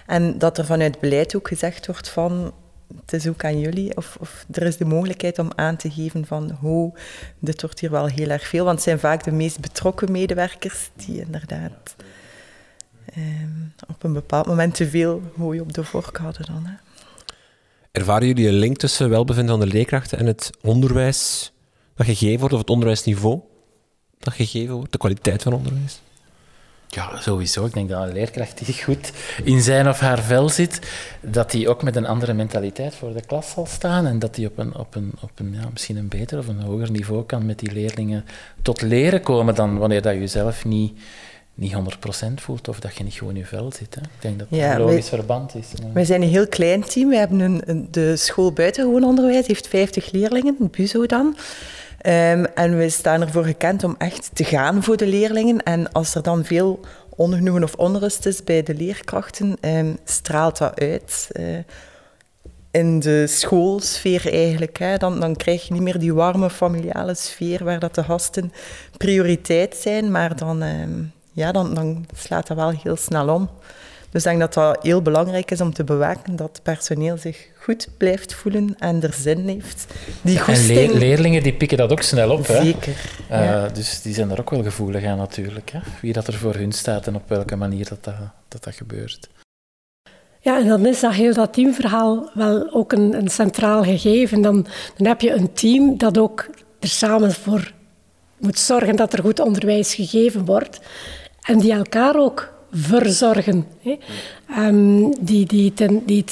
En 0.06 0.38
dat 0.38 0.58
er 0.58 0.64
vanuit 0.64 1.00
beleid 1.00 1.36
ook 1.36 1.48
gezegd 1.48 1.86
wordt 1.86 2.08
van 2.08 2.52
het 3.00 3.12
is 3.12 3.28
ook 3.28 3.44
aan 3.44 3.60
jullie, 3.60 3.96
of, 3.96 4.16
of 4.20 4.44
er 4.50 4.62
is 4.62 4.76
de 4.76 4.84
mogelijkheid 4.84 5.38
om 5.38 5.50
aan 5.54 5.76
te 5.76 5.90
geven 5.90 6.26
van 6.26 6.50
hoe 6.60 6.92
dit 7.38 7.60
wordt 7.60 7.80
hier 7.80 7.90
wel 7.90 8.06
heel 8.06 8.28
erg 8.28 8.46
veel. 8.46 8.64
Want 8.64 8.76
het 8.76 8.84
zijn 8.84 8.98
vaak 8.98 9.24
de 9.24 9.32
meest 9.32 9.60
betrokken 9.60 10.12
medewerkers 10.12 10.90
die 10.94 11.20
inderdaad 11.20 11.94
ehm, 13.14 13.88
op 13.88 14.02
een 14.02 14.12
bepaald 14.12 14.46
moment 14.46 14.74
te 14.74 14.88
veel 14.88 15.22
hooi 15.36 15.60
op 15.60 15.72
de 15.72 15.84
vork 15.84 16.16
hadden 16.16 16.46
dan. 16.46 16.68
Ervaren 17.92 18.26
jullie 18.26 18.48
een 18.48 18.54
link 18.54 18.76
tussen 18.76 19.10
welbevinden 19.10 19.58
van 19.58 19.68
de 19.68 19.72
leerkrachten 19.72 20.18
en 20.18 20.26
het 20.26 20.50
onderwijs 20.62 21.52
dat 21.94 22.06
gegeven 22.06 22.38
wordt, 22.38 22.54
of 22.54 22.60
het 22.60 22.70
onderwijsniveau 22.70 23.40
dat 24.18 24.34
gegeven 24.34 24.74
wordt, 24.74 24.92
de 24.92 24.98
kwaliteit 24.98 25.42
van 25.42 25.52
onderwijs? 25.52 26.00
Ja, 26.92 27.20
sowieso. 27.20 27.64
Ik 27.66 27.72
denk 27.74 27.88
dat 27.88 28.02
een 28.02 28.12
leerkracht 28.12 28.66
die 28.66 28.82
goed 28.84 29.12
in 29.44 29.60
zijn 29.60 29.88
of 29.88 29.98
haar 30.00 30.18
vel 30.22 30.48
zit, 30.48 30.78
dat 31.20 31.50
die 31.50 31.68
ook 31.68 31.82
met 31.82 31.96
een 31.96 32.06
andere 32.06 32.32
mentaliteit 32.32 32.94
voor 32.94 33.12
de 33.12 33.20
klas 33.26 33.50
zal 33.50 33.66
staan 33.66 34.06
en 34.06 34.18
dat 34.18 34.34
die 34.34 34.46
op 34.46 34.58
een, 34.58 34.76
op 34.76 34.94
een, 34.94 35.12
op 35.22 35.30
een 35.34 35.52
ja, 35.60 35.68
misschien 35.72 35.96
een 35.96 36.08
beter 36.08 36.38
of 36.38 36.48
een 36.48 36.60
hoger 36.60 36.90
niveau 36.90 37.24
kan 37.24 37.46
met 37.46 37.58
die 37.58 37.72
leerlingen 37.72 38.24
tot 38.62 38.82
leren 38.82 39.20
komen 39.22 39.54
dan 39.54 39.78
wanneer 39.78 40.02
dat 40.02 40.14
je 40.14 40.26
zelf 40.26 40.64
niet, 40.64 40.92
niet 41.54 41.72
100% 41.74 41.76
voelt 42.34 42.68
of 42.68 42.80
dat 42.80 42.96
je 42.96 43.04
niet 43.04 43.14
gewoon 43.14 43.32
in 43.34 43.38
je 43.40 43.46
vel 43.46 43.72
zit. 43.72 43.94
Hè. 43.94 44.00
Ik 44.00 44.08
denk 44.20 44.38
dat 44.38 44.46
dat 44.50 44.58
Ja, 44.58 44.72
een 44.74 44.80
logisch 44.80 45.10
wij- 45.10 45.18
verband 45.18 45.54
is. 45.54 45.66
Wij 45.92 46.04
zijn 46.04 46.22
een 46.22 46.28
heel 46.28 46.48
klein 46.48 46.84
team. 46.84 47.08
We 47.08 47.16
hebben 47.16 47.40
een, 47.40 47.62
een- 47.66 47.88
de 47.90 48.16
school 48.16 48.52
buitengewoon 48.52 49.04
onderwijs 49.04 49.46
heeft 49.46 49.68
50 49.68 50.10
leerlingen, 50.12 50.56
BUZO 50.70 51.06
dan. 51.06 51.36
Ehm, 52.00 52.44
en 52.54 52.78
we 52.78 52.88
staan 52.88 53.20
ervoor 53.20 53.44
gekend 53.44 53.84
om 53.84 53.94
echt 53.98 54.30
te 54.32 54.44
gaan 54.44 54.82
voor 54.82 54.96
de 54.96 55.06
leerlingen. 55.06 55.62
En 55.62 55.92
als 55.92 56.14
er 56.14 56.22
dan 56.22 56.44
veel 56.44 56.80
ongenoegen 57.16 57.62
of 57.64 57.74
onrust 57.74 58.26
is 58.26 58.44
bij 58.44 58.62
de 58.62 58.74
leerkrachten, 58.74 59.56
ehm, 59.60 59.94
straalt 60.04 60.58
dat 60.58 60.80
uit. 60.80 61.28
eh, 61.32 61.44
in 62.70 63.00
de 63.00 63.26
schoolsfeer 63.26 64.32
eigenlijk. 64.32 64.78
Hè. 64.78 64.96
Dan, 64.96 65.20
dan 65.20 65.36
krijg 65.36 65.66
je 65.66 65.72
niet 65.72 65.82
meer 65.82 65.98
die 65.98 66.14
warme 66.14 66.50
familiale 66.50 67.14
sfeer 67.14 67.64
waar 67.64 67.78
dat 67.78 67.94
de 67.94 68.04
gasten 68.04 68.52
prioriteit 68.96 69.76
zijn, 69.76 70.10
maar 70.10 70.36
dan, 70.36 70.62
ehm, 70.62 71.02
ja, 71.32 71.52
dan, 71.52 71.74
dan 71.74 72.06
slaat 72.14 72.46
dat 72.46 72.56
wel 72.56 72.70
heel 72.70 72.96
snel 72.96 73.28
om. 73.34 73.50
Dus 74.10 74.24
ik 74.24 74.28
denk 74.28 74.40
dat 74.40 74.54
dat 74.54 74.82
heel 74.82 75.02
belangrijk 75.02 75.50
is 75.50 75.60
om 75.60 75.72
te 75.72 75.84
bewaken 75.84 76.36
dat 76.36 76.48
het 76.52 76.62
personeel 76.62 77.16
zich 77.16 77.48
goed 77.58 77.88
blijft 77.96 78.34
voelen 78.34 78.74
en 78.78 79.02
er 79.02 79.12
zin 79.12 79.48
heeft. 79.48 79.86
Die 80.22 80.40
En 80.44 80.66
leerlingen 80.98 81.42
die 81.42 81.52
pikken 81.52 81.78
dat 81.78 81.92
ook 81.92 82.02
snel 82.02 82.30
op. 82.30 82.46
Hè. 82.46 82.62
zeker. 82.62 82.96
Eh, 83.28 83.44
ja. 83.44 83.68
Dus 83.68 84.02
die 84.02 84.14
zijn 84.14 84.30
er 84.30 84.40
ook 84.40 84.50
wel 84.50 84.62
gevoelig 84.62 85.04
aan 85.04 85.18
natuurlijk. 85.18 85.70
Hè. 85.70 85.78
Wie 86.00 86.12
dat 86.12 86.26
er 86.26 86.34
voor 86.34 86.54
hun 86.54 86.72
staat 86.72 87.06
en 87.06 87.14
op 87.14 87.28
welke 87.28 87.56
manier 87.56 87.88
dat, 87.88 88.04
dat, 88.04 88.14
dat, 88.48 88.64
dat 88.64 88.74
gebeurt. 88.74 89.28
Ja, 90.40 90.58
en 90.58 90.68
dan 90.68 90.86
is 90.86 91.00
dat 91.00 91.12
heel 91.12 91.34
dat 91.34 91.52
teamverhaal 91.52 92.30
wel 92.34 92.72
ook 92.72 92.92
een, 92.92 93.14
een 93.14 93.28
centraal 93.28 93.82
gegeven. 93.82 94.40
Dan, 94.40 94.66
dan 94.96 95.06
heb 95.06 95.20
je 95.20 95.32
een 95.32 95.52
team 95.52 95.98
dat 95.98 96.18
ook 96.18 96.48
er 96.78 96.88
samen 96.88 97.32
voor 97.32 97.72
moet 98.38 98.58
zorgen 98.58 98.96
dat 98.96 99.12
er 99.12 99.22
goed 99.22 99.40
onderwijs 99.40 99.94
gegeven 99.94 100.44
wordt. 100.44 100.80
En 101.40 101.58
die 101.58 101.72
elkaar 101.72 102.16
ook 102.16 102.52
verzorgen. 102.72 103.66
Hè. 103.82 103.98
Ehm, 104.48 105.10
die, 105.20 105.46
die, 105.46 105.72
ten, 105.72 106.02
die 106.06 106.24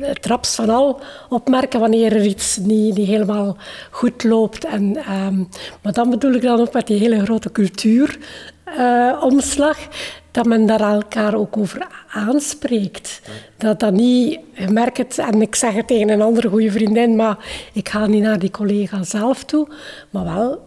het, 0.00 0.26
raps 0.26 0.54
van 0.54 0.70
al 0.70 1.00
opmerken 1.28 1.80
wanneer 1.80 2.12
er 2.12 2.24
iets 2.24 2.56
niet, 2.56 2.96
niet 2.96 3.06
helemaal 3.06 3.56
goed 3.90 4.24
loopt. 4.24 4.64
En, 4.64 4.96
ehm, 4.96 5.44
maar 5.82 5.92
dan 5.92 6.10
bedoel 6.10 6.32
ik 6.32 6.42
dan 6.42 6.60
ook 6.60 6.72
met 6.72 6.86
die 6.86 6.98
hele 6.98 7.24
grote 7.24 7.52
cultuuromslag, 7.52 9.78
dat 10.30 10.46
men 10.46 10.66
daar 10.66 10.80
elkaar 10.80 11.34
ook 11.34 11.56
over 11.56 11.86
aanspreekt. 12.10 13.20
Dat 13.56 13.80
dat 13.80 13.92
niet, 13.92 14.40
je 14.52 14.68
merkt 14.68 14.96
het, 14.96 15.18
en 15.18 15.42
ik 15.42 15.54
zeg 15.54 15.74
het 15.74 15.86
tegen 15.86 16.08
een 16.08 16.22
andere 16.22 16.48
goede 16.48 16.70
vriendin, 16.70 17.16
maar 17.16 17.38
ik 17.72 17.88
ga 17.88 18.06
niet 18.06 18.22
naar 18.22 18.38
die 18.38 18.50
collega 18.50 19.02
zelf 19.02 19.44
toe, 19.44 19.68
maar 20.10 20.24
wel... 20.24 20.64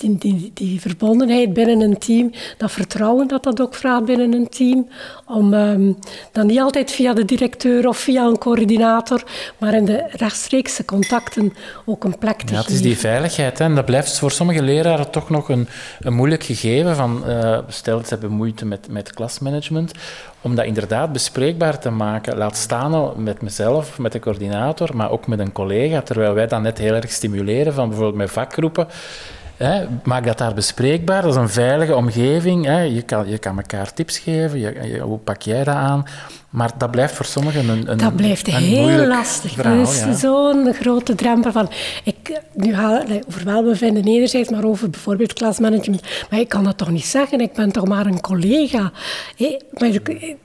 die, 0.00 0.18
die, 0.18 0.50
die 0.54 0.80
verbondenheid 0.80 1.52
binnen 1.52 1.80
een 1.80 1.98
team, 1.98 2.30
dat 2.58 2.72
vertrouwen 2.72 3.28
dat 3.28 3.42
dat 3.42 3.60
ook 3.60 3.74
vraagt 3.74 4.04
binnen 4.04 4.32
een 4.32 4.48
team, 4.48 4.88
om 5.26 5.54
ehm, 5.54 5.92
dan 6.32 6.46
niet 6.46 6.60
altijd 6.60 6.90
via 6.90 7.12
de 7.12 7.24
directeur 7.24 7.88
of 7.88 7.96
via 7.96 8.24
een 8.24 8.38
coördinator, 8.38 9.22
maar 9.58 9.74
in 9.74 9.84
de 9.84 10.04
rechtstreekse 10.08 10.84
contacten 10.84 11.52
ook 11.84 12.04
een 12.04 12.18
plek 12.18 12.42
te 12.42 12.52
Ja, 12.52 12.58
het 12.58 12.68
is 12.68 12.72
geven. 12.72 12.88
die 12.88 12.98
veiligheid. 12.98 13.58
Hè. 13.58 13.64
En 13.64 13.74
dat 13.74 13.84
blijft 13.84 14.18
voor 14.18 14.30
sommige 14.30 14.62
leraren 14.62 15.10
toch 15.10 15.30
nog 15.30 15.48
een, 15.48 15.68
een 16.00 16.14
moeilijk 16.14 16.42
gegeven. 16.42 16.96
Van, 16.96 17.26
eh, 17.26 17.58
stel, 17.68 17.98
ze 17.98 18.08
hebben 18.08 18.30
moeite 18.30 18.66
met, 18.66 18.86
met 18.90 19.12
klasmanagement. 19.12 19.92
Om 20.40 20.54
dat 20.54 20.64
inderdaad 20.64 21.12
bespreekbaar 21.12 21.78
te 21.78 21.90
maken. 21.90 22.36
Laat 22.36 22.56
staan 22.56 22.94
al 22.94 23.14
met 23.16 23.42
mezelf, 23.42 23.98
met 23.98 24.12
de 24.12 24.18
coördinator, 24.18 24.96
maar 24.96 25.10
ook 25.10 25.26
met 25.26 25.38
een 25.38 25.52
collega. 25.52 26.02
Terwijl 26.02 26.34
wij 26.34 26.46
dat 26.46 26.62
net 26.62 26.78
heel 26.78 26.94
erg 26.94 27.10
stimuleren, 27.10 27.72
van 27.74 27.88
bijvoorbeeld 27.88 28.18
met 28.18 28.30
vakgroepen. 28.30 28.86
Hè, 29.62 29.86
maak 30.04 30.24
dat 30.24 30.38
daar 30.38 30.54
bespreekbaar. 30.54 31.22
Dat 31.22 31.30
is 31.30 31.36
een 31.36 31.48
veilige 31.48 31.94
omgeving. 31.94 32.64
Hè. 32.64 32.80
Je, 32.80 33.02
kan, 33.02 33.28
je 33.28 33.38
kan 33.38 33.56
elkaar 33.56 33.92
tips 33.92 34.18
geven. 34.18 34.58
Je, 34.58 34.98
hoe 34.98 35.18
pak 35.18 35.42
jij 35.42 35.64
dat 35.64 35.74
aan? 35.74 36.04
Maar 36.50 36.70
dat 36.78 36.90
blijft 36.90 37.14
voor 37.14 37.24
sommigen 37.24 37.68
een, 37.68 37.90
een 37.90 37.98
Dat 37.98 38.16
blijft 38.16 38.48
een 38.48 38.54
heel 38.54 39.06
lastig. 39.06 39.52
verhaal, 39.52 39.76
dat 39.76 39.92
is 39.92 40.00
ja. 40.00 40.12
zo'n 40.12 40.74
grote 40.74 41.14
drempel 41.14 41.52
van... 41.52 41.70
Ik, 42.04 42.40
nu 42.54 42.72
ik 42.72 43.22
over 43.28 43.44
welbevinden 43.44 44.04
enerzijds, 44.04 44.50
maar 44.50 44.64
over 44.64 44.90
bijvoorbeeld 44.90 45.32
klasmanagement. 45.32 46.02
Maar 46.30 46.40
ik 46.40 46.48
kan 46.48 46.64
dat 46.64 46.78
toch 46.78 46.90
niet 46.90 47.04
zeggen? 47.04 47.40
Ik 47.40 47.52
ben 47.52 47.72
toch 47.72 47.86
maar 47.86 48.06
een 48.06 48.20
collega. 48.20 48.92
Hé, 49.36 49.56
maar 49.70 49.90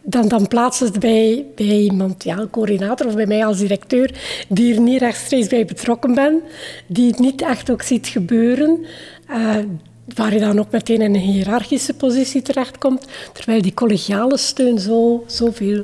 dan, 0.03 0.27
dan 0.27 0.47
plaatsen 0.47 0.85
ze 0.85 0.91
het 0.91 1.01
bij, 1.01 1.45
bij 1.55 1.79
iemand, 1.79 2.24
ja, 2.24 2.38
een 2.38 2.50
coördinator 2.50 3.07
of 3.07 3.15
bij 3.15 3.25
mij 3.25 3.45
als 3.45 3.57
directeur, 3.57 4.12
die 4.47 4.74
er 4.75 4.81
niet 4.81 5.00
rechtstreeks 5.00 5.47
bij 5.47 5.65
betrokken 5.65 6.13
ben, 6.13 6.41
die 6.88 7.07
het 7.07 7.19
niet 7.19 7.41
echt 7.41 7.69
ook 7.69 7.81
ziet 7.81 8.07
gebeuren. 8.07 8.85
eh, 9.27 9.55
waar 10.15 10.33
je 10.33 10.39
dan 10.39 10.59
ook 10.59 10.71
meteen 10.71 11.01
in 11.01 11.15
een 11.15 11.21
hiërarchische 11.21 11.93
positie 11.93 12.41
terechtkomt, 12.41 13.07
terwijl 13.33 13.62
die 13.62 13.74
collegiale 13.74 14.38
steun 14.38 14.79
zo, 14.79 15.24
zoveel 15.27 15.83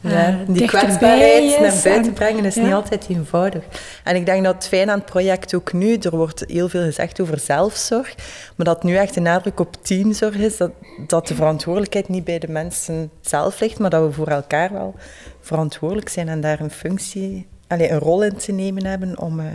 eh, 0.00 0.12
Ja, 0.12 0.30
die 0.46 0.54
dichterbij 0.54 0.84
kwetsbaarheid 0.84 1.50
naar 1.50 1.60
buiten 1.82 1.92
en- 2.04 2.12
brengen 2.12 2.44
is 2.44 2.54
ja. 2.54 2.62
niet 2.62 2.72
altijd 2.72 3.06
eenvoudig. 3.08 3.64
En 4.04 4.16
ik 4.16 4.26
denk 4.26 4.44
dat 4.44 4.54
het 4.54 4.66
fijn 4.68 4.90
aan 4.90 4.98
het 4.98 5.06
project 5.06 5.54
ook 5.54 5.72
nu, 5.72 5.96
er 5.96 6.16
wordt 6.16 6.44
heel 6.46 6.68
veel 6.68 6.82
gezegd 6.82 7.20
over 7.20 7.38
zelfzorg, 7.38 8.14
maar 8.56 8.66
dat 8.66 8.82
nu 8.82 8.96
echt 8.96 9.14
de 9.14 9.20
nadruk 9.20 9.60
op 9.60 9.76
teamzorg 9.82 10.34
is, 10.36 10.56
dat, 10.56 10.70
dat 11.06 11.26
de 11.26 11.34
verantwoordelijkheid 11.34 12.08
niet 12.08 12.24
bij 12.24 12.38
de 12.38 12.48
mensen 12.48 13.10
zelf 13.20 13.60
ligt, 13.60 13.78
maar 13.78 13.90
dat 13.90 14.04
we 14.06 14.12
voor 14.12 14.28
elkaar 14.28 14.72
wel 14.72 14.94
verantwoordelijk 15.40 16.08
zijn 16.08 16.28
en 16.28 16.40
daar 16.40 16.60
een 16.60 16.70
functie, 16.70 17.46
allee, 17.66 17.90
een 17.90 17.98
rol 17.98 18.22
in 18.24 18.36
te 18.36 18.52
nemen 18.52 18.86
hebben 18.86 19.18
om 19.18 19.40
eh, 19.40 19.46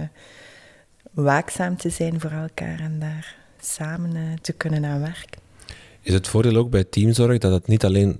waakzaam 1.11 1.77
te 1.77 1.89
zijn 1.89 2.19
voor 2.19 2.31
elkaar 2.31 2.79
en 2.79 2.95
daar 2.99 3.39
samen 3.61 4.15
eh, 4.15 4.21
te 4.41 4.53
kunnen 4.53 4.85
aan 4.85 4.99
werken. 4.99 5.41
Is 6.01 6.13
het 6.13 6.27
voordeel 6.27 6.55
ook 6.55 6.69
bij 6.69 6.83
teamzorg 6.83 7.37
dat 7.37 7.51
het 7.51 7.67
niet 7.67 7.85
alleen 7.85 8.19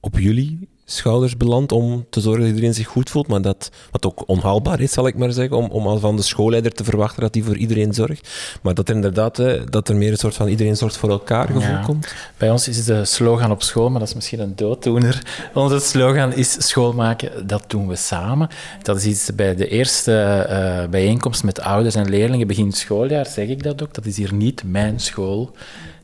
op 0.00 0.18
jullie 0.18 0.68
schouders 0.88 1.36
belandt 1.36 1.72
om 1.72 2.06
te 2.10 2.20
zorgen 2.20 2.40
dat 2.40 2.48
iedereen 2.50 2.74
zich 2.74 2.86
goed 2.86 3.10
voelt, 3.10 3.26
maar 3.26 3.42
dat, 3.42 3.70
wat 3.90 4.06
ook 4.06 4.22
onhaalbaar 4.26 4.80
is, 4.80 4.92
zal 4.92 5.06
ik 5.06 5.16
maar 5.16 5.32
zeggen, 5.32 5.56
om, 5.56 5.64
om 5.70 5.86
al 5.86 5.98
van 5.98 6.16
de 6.16 6.22
schoolleider 6.22 6.72
te 6.72 6.84
verwachten 6.84 7.20
dat 7.22 7.34
hij 7.34 7.42
voor 7.44 7.56
iedereen 7.56 7.94
zorgt, 7.94 8.28
maar 8.62 8.74
dat 8.74 8.88
er 8.88 8.94
inderdaad 8.94 9.36
hè, 9.36 9.64
dat 9.64 9.88
er 9.88 9.96
meer 9.96 10.10
een 10.10 10.16
soort 10.16 10.34
van 10.34 10.48
iedereen 10.48 10.76
zorgt 10.76 10.96
voor 10.96 11.10
elkaar 11.10 11.46
gevoel 11.46 11.62
Ja. 11.62 11.82
komt? 11.84 12.14
Bij 12.36 12.50
ons 12.50 12.68
is 12.68 12.84
de 12.84 13.04
slogan 13.04 13.50
op 13.50 13.62
school, 13.62 13.90
maar 13.90 13.98
dat 14.00 14.08
is 14.08 14.14
misschien 14.14 14.40
een 14.40 14.56
dooddoener. 14.56 15.22
Onze 15.54 15.78
slogan 15.78 16.32
is 16.32 16.66
schoolmaken, 16.68 17.46
dat 17.46 17.64
doen 17.66 17.88
we 17.88 17.96
samen. 17.96 18.48
Dat 18.82 18.96
is 18.96 19.04
iets 19.04 19.34
bij 19.34 19.54
de 19.54 19.68
eerste 19.68 20.12
eh, 20.48 20.88
bijeenkomst 20.88 21.44
met 21.44 21.60
ouders 21.60 21.94
en 21.94 22.08
leerlingen 22.08 22.46
begin 22.46 22.72
schooljaar, 22.72 23.26
zeg 23.26 23.48
ik 23.48 23.62
dat 23.62 23.82
ook. 23.82 23.94
Dat 23.94 24.06
is 24.06 24.16
hier 24.16 24.34
niet 24.34 24.62
mijn 24.64 25.00
school. 25.00 25.50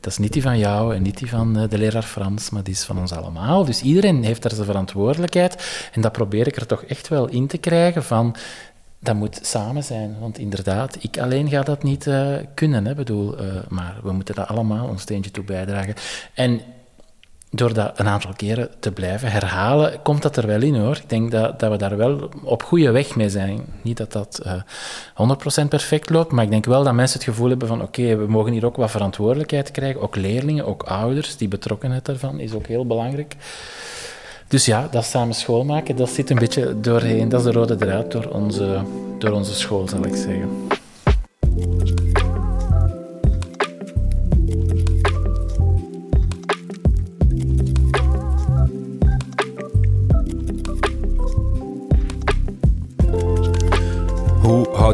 Dat 0.03 0.11
is 0.11 0.17
niet 0.17 0.33
die 0.33 0.41
van 0.41 0.57
jou 0.57 0.95
en 0.95 1.01
niet 1.01 1.17
die 1.17 1.29
van 1.29 1.57
eh, 1.57 1.69
de 1.69 1.77
leraar 1.77 2.03
Frans, 2.03 2.49
maar 2.49 2.63
die 2.63 2.73
is 2.73 2.83
van 2.83 2.99
ons 2.99 3.11
allemaal. 3.11 3.65
Dus 3.65 3.81
iedereen 3.81 4.23
heeft 4.23 4.41
daar 4.41 4.51
zijn 4.51 4.65
verantwoordelijkheid. 4.65 5.89
En 5.93 6.01
dat 6.01 6.11
probeer 6.11 6.47
ik 6.47 6.55
er 6.55 6.65
toch 6.65 6.83
echt 6.83 7.07
wel 7.07 7.27
in 7.27 7.47
te 7.47 7.57
krijgen 7.57 8.03
van... 8.03 8.35
Dat 8.99 9.15
moet 9.15 9.39
samen 9.41 9.83
zijn, 9.83 10.15
want 10.19 10.37
inderdaad, 10.37 10.97
ik 10.99 11.19
alleen 11.19 11.49
ga 11.49 11.61
dat 11.61 11.83
niet 11.83 12.07
eh, 12.07 12.35
kunnen. 12.53 12.85
Hè, 12.85 12.95
bedoel, 12.95 13.37
eh, 13.37 13.45
maar 13.69 13.95
we 14.03 14.11
moeten 14.11 14.35
dat 14.35 14.47
allemaal 14.47 14.87
ons 14.87 15.01
steentje 15.01 15.31
toe 15.31 15.43
bijdragen. 15.43 15.93
En 16.33 16.61
door 17.55 17.73
dat 17.73 17.99
een 17.99 18.07
aantal 18.07 18.31
keren 18.35 18.69
te 18.79 18.91
blijven 18.91 19.31
herhalen, 19.31 20.01
komt 20.01 20.21
dat 20.21 20.37
er 20.37 20.47
wel 20.47 20.61
in 20.61 20.75
hoor. 20.75 20.95
Ik 20.95 21.09
denk 21.09 21.31
dat, 21.31 21.59
dat 21.59 21.71
we 21.71 21.77
daar 21.77 21.97
wel 21.97 22.29
op 22.43 22.63
goede 22.63 22.91
weg 22.91 23.15
mee 23.15 23.29
zijn. 23.29 23.61
Niet 23.81 23.97
dat 23.97 24.11
dat 24.11 24.41
eh 24.43 25.63
100% 25.63 25.67
perfect 25.69 26.09
loopt, 26.09 26.31
maar 26.31 26.43
ik 26.43 26.49
denk 26.49 26.65
wel 26.65 26.83
dat 26.83 26.93
mensen 26.93 27.19
het 27.19 27.27
gevoel 27.27 27.49
hebben 27.49 27.67
van 27.67 27.81
oké, 27.81 28.15
we 28.15 28.27
mogen 28.27 28.51
hier 28.51 28.65
ook 28.65 28.75
wat 28.75 28.91
verantwoordelijkheid 28.91 29.71
krijgen. 29.71 30.01
Ook 30.01 30.15
leerlingen, 30.15 30.65
ook 30.65 30.83
ouders, 30.83 31.37
die 31.37 31.47
betrokkenheid 31.47 32.05
daarvan 32.05 32.39
is 32.39 32.53
ook 32.53 32.67
heel 32.67 32.87
belangrijk. 32.87 33.35
Dus 34.47 34.65
ja, 34.65 34.87
dat 34.91 35.05
samen 35.05 35.35
schoolmaken, 35.35 35.95
dat 35.95 36.09
zit 36.09 36.29
een 36.29 36.39
beetje 36.39 36.79
doorheen. 36.79 37.29
Dat 37.29 37.39
is 37.39 37.45
de 37.45 37.51
rode 37.51 37.75
draad 37.75 38.11
door 38.11 38.25
onze, 38.25 38.81
door 39.17 39.31
onze 39.31 39.53
school, 39.53 39.87
zal 39.87 40.05
ik 40.05 40.15
zeggen. 40.15 40.49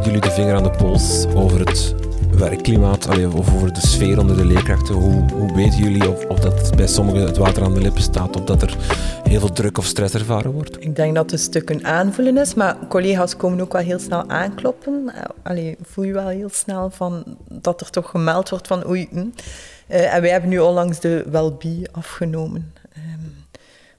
Jullie 0.05 0.21
de 0.21 0.31
vinger 0.31 0.55
aan 0.55 0.63
de 0.63 0.69
pols 0.69 1.25
over 1.35 1.59
het 1.59 1.95
werkklimaat 2.31 3.07
of 3.33 3.55
over 3.55 3.73
de 3.73 3.87
sfeer 3.87 4.19
onder 4.19 4.37
de 4.37 4.45
leerkrachten? 4.45 4.95
Hoe, 4.95 5.31
hoe 5.31 5.55
weten 5.55 5.79
jullie 5.79 6.09
of, 6.09 6.25
of 6.25 6.39
dat 6.39 6.75
bij 6.75 6.87
sommigen 6.87 7.21
het 7.21 7.37
water 7.37 7.63
aan 7.63 7.73
de 7.73 7.81
lippen 7.81 8.01
staat 8.01 8.35
of 8.35 8.43
dat 8.43 8.61
er 8.61 8.77
heel 9.23 9.39
veel 9.39 9.51
druk 9.51 9.77
of 9.77 9.85
stress 9.85 10.13
ervaren 10.13 10.51
wordt? 10.51 10.83
Ik 10.83 10.95
denk 10.95 11.15
dat 11.15 11.23
het 11.23 11.33
een 11.33 11.39
stuk 11.39 11.69
een 11.69 11.85
aanvullen 11.85 12.37
is, 12.37 12.53
maar 12.53 12.77
collega's 12.87 13.35
komen 13.37 13.61
ook 13.61 13.73
wel 13.73 13.81
heel 13.81 13.99
snel 13.99 14.29
aankloppen. 14.29 15.13
Allee, 15.43 15.77
voel 15.81 16.03
je 16.03 16.13
wel 16.13 16.27
heel 16.27 16.49
snel 16.51 16.89
van 16.89 17.23
dat 17.47 17.81
er 17.81 17.89
toch 17.89 18.09
gemeld 18.09 18.49
wordt 18.49 18.67
van 18.67 18.87
oei. 18.87 19.07
Hm. 19.11 19.17
Uh, 19.17 20.13
en 20.13 20.21
wij 20.21 20.29
hebben 20.29 20.49
nu 20.49 20.59
onlangs 20.59 20.99
de 20.99 21.25
Welby 21.31 21.83
afgenomen. 21.91 22.73
Um, 22.97 23.35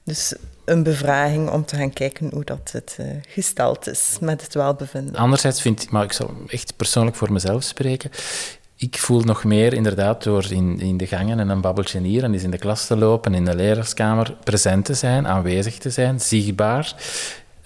dus 0.03 0.35
een 0.71 0.83
bevraging 0.83 1.49
om 1.49 1.65
te 1.65 1.75
gaan 1.75 1.93
kijken 1.93 2.29
hoe 2.33 2.43
dat 2.43 2.69
het 2.71 2.97
uh, 2.99 3.07
gesteld 3.27 3.87
is 3.87 4.17
met 4.21 4.41
het 4.41 4.53
welbevinden. 4.53 5.15
Anderzijds 5.15 5.61
vind 5.61 5.83
ik, 5.83 5.91
maar 5.91 6.03
ik 6.03 6.11
zal 6.11 6.33
echt 6.47 6.75
persoonlijk 6.75 7.15
voor 7.15 7.31
mezelf 7.31 7.63
spreken, 7.63 8.11
ik 8.75 8.97
voel 8.97 9.21
nog 9.21 9.43
meer 9.43 9.73
inderdaad 9.73 10.23
door 10.23 10.51
in, 10.51 10.79
in 10.79 10.97
de 10.97 11.07
gangen 11.07 11.39
en 11.39 11.49
een 11.49 11.61
babbeltje 11.61 11.99
hier 11.99 12.23
en 12.23 12.33
eens 12.33 12.43
in 12.43 12.51
de 12.51 12.57
klas 12.57 12.87
te 12.87 12.97
lopen, 12.97 13.33
in 13.33 13.45
de 13.45 13.55
leraarskamer 13.55 14.35
present 14.43 14.85
te 14.85 14.93
zijn, 14.93 15.27
aanwezig 15.27 15.77
te 15.77 15.89
zijn, 15.89 16.19
zichtbaar. 16.19 16.95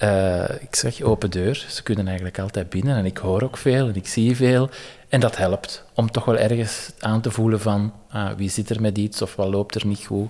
Uh, 0.04 0.44
ik 0.60 0.76
zeg 0.76 1.02
open 1.02 1.32
deur, 1.32 1.66
ze 1.70 1.84
kunnen 1.84 2.06
eigenlijk 2.08 2.40
altijd 2.40 2.70
binnen 2.70 2.96
en 2.96 3.06
ik 3.06 3.18
hoor 3.18 3.44
ook 3.44 3.58
veel 3.58 3.88
en 3.88 3.96
ik 3.96 4.08
zie 4.08 4.36
veel. 4.36 4.70
En 5.10 5.20
dat 5.20 5.38
helpt 5.38 5.84
om 5.94 6.12
toch 6.12 6.26
wel 6.26 6.38
ergens 6.38 6.92
aan 7.00 7.22
te 7.22 7.32
voelen 7.32 7.62
van 7.62 7.94
ah, 8.10 8.32
wie 8.38 8.50
zit 8.50 8.70
er 8.70 8.82
met 8.82 8.98
iets 8.98 9.22
of 9.22 9.36
wat 9.36 9.48
loopt 9.48 9.76
er 9.76 9.88
niet 9.88 10.06
goed. 10.06 10.30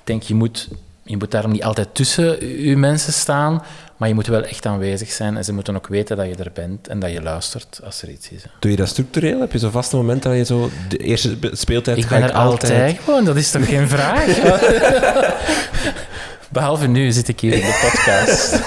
Ik 0.00 0.04
denk, 0.04 0.22
je 0.22 0.34
moet 0.34 0.68
je 1.04 1.16
moet 1.16 1.30
daarom 1.30 1.52
niet 1.52 1.64
altijd 1.64 1.88
tussen 1.92 2.60
je 2.62 2.76
mensen 2.76 3.12
staan, 3.12 3.62
maar 3.96 4.08
je 4.08 4.14
moet 4.14 4.26
wel 4.26 4.42
echt 4.42 4.66
aanwezig 4.66 5.10
zijn 5.10 5.36
en 5.36 5.44
ze 5.44 5.52
moeten 5.52 5.76
ook 5.76 5.86
weten 5.86 6.16
dat 6.16 6.26
je 6.26 6.34
er 6.34 6.50
bent 6.54 6.88
en 6.88 6.98
dat 6.98 7.10
je 7.10 7.22
luistert 7.22 7.80
als 7.84 8.02
er 8.02 8.08
iets 8.08 8.30
is. 8.30 8.42
Doe 8.58 8.70
je 8.70 8.76
dat 8.76 8.88
structureel? 8.88 9.40
Heb 9.40 9.52
je 9.52 9.58
zo'n 9.58 9.70
vaste 9.70 9.96
moment 9.96 10.22
dat 10.22 10.36
je 10.36 10.44
zo 10.44 10.70
de 10.88 10.96
eerste 10.96 11.36
speeltijd 11.52 11.96
ik 11.96 12.08
ben 12.08 12.22
er 12.22 12.32
altijd 12.32 12.98
gewoon, 13.04 13.24
dat 13.24 13.36
is 13.36 13.50
toch 13.50 13.68
geen 13.68 13.88
vraag? 13.88 14.26
Behalve 16.50 16.86
nu 16.86 17.10
zit 17.10 17.28
ik 17.28 17.40
hier 17.40 17.52
in 17.52 17.60
de 17.60 17.90
podcast. 17.90 18.62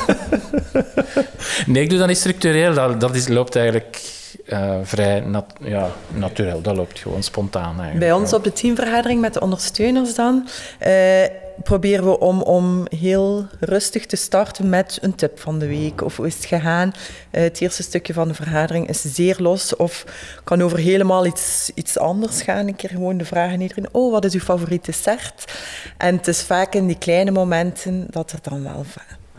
nee, 1.65 1.83
ik 1.83 1.89
doe 1.89 1.99
dat 1.99 2.07
niet 2.07 2.17
structureel. 2.17 2.73
Dat, 2.73 3.01
dat 3.01 3.15
is, 3.15 3.27
loopt 3.27 3.55
eigenlijk 3.55 4.01
uh, 4.45 4.75
vrij 4.83 5.19
nat 5.19 5.45
ja, 5.61 5.91
natuurlijk. 6.13 6.63
Dat 6.63 6.75
loopt 6.75 6.99
gewoon 6.99 7.23
spontaan 7.23 7.79
eigenlijk. 7.79 7.99
Bij 7.99 8.11
ons 8.11 8.33
op 8.33 8.43
de 8.43 8.53
teamvergadering 8.53 9.21
met 9.21 9.33
de 9.33 9.39
ondersteuners 9.39 10.15
dan... 10.15 10.47
Uh, 10.87 11.45
proberen 11.63 12.05
we 12.05 12.19
om, 12.19 12.41
om 12.41 12.85
heel 12.89 13.45
rustig 13.59 14.05
te 14.05 14.15
starten 14.15 14.69
met 14.69 14.97
een 15.01 15.15
tip 15.15 15.39
van 15.39 15.59
de 15.59 15.67
week. 15.67 16.01
Of 16.01 16.17
hoe 16.17 16.27
is 16.27 16.35
het 16.35 16.45
gegaan? 16.45 16.91
Uh, 17.31 17.41
het 17.41 17.61
eerste 17.61 17.83
stukje 17.83 18.13
van 18.13 18.27
de 18.27 18.33
vergadering 18.33 18.89
is 18.89 19.01
zeer 19.01 19.35
los 19.39 19.75
of 19.75 20.05
kan 20.43 20.61
over 20.61 20.77
helemaal 20.77 21.25
iets, 21.25 21.71
iets 21.73 21.97
anders 21.97 22.41
gaan. 22.41 22.67
Een 22.67 22.75
keer 22.75 22.89
gewoon 22.89 23.17
de 23.17 23.25
vraag 23.25 23.51
aan 23.51 23.61
iedereen, 23.61 23.89
oh, 23.91 24.11
wat 24.11 24.25
is 24.25 24.33
uw 24.33 24.39
favoriete 24.39 24.91
dessert? 24.91 25.53
En 25.97 26.15
het 26.15 26.27
is 26.27 26.43
vaak 26.43 26.73
in 26.73 26.87
die 26.87 26.97
kleine 26.97 27.31
momenten 27.31 28.07
dat 28.09 28.31
er 28.31 28.39
dan 28.41 28.63
wel 28.63 28.85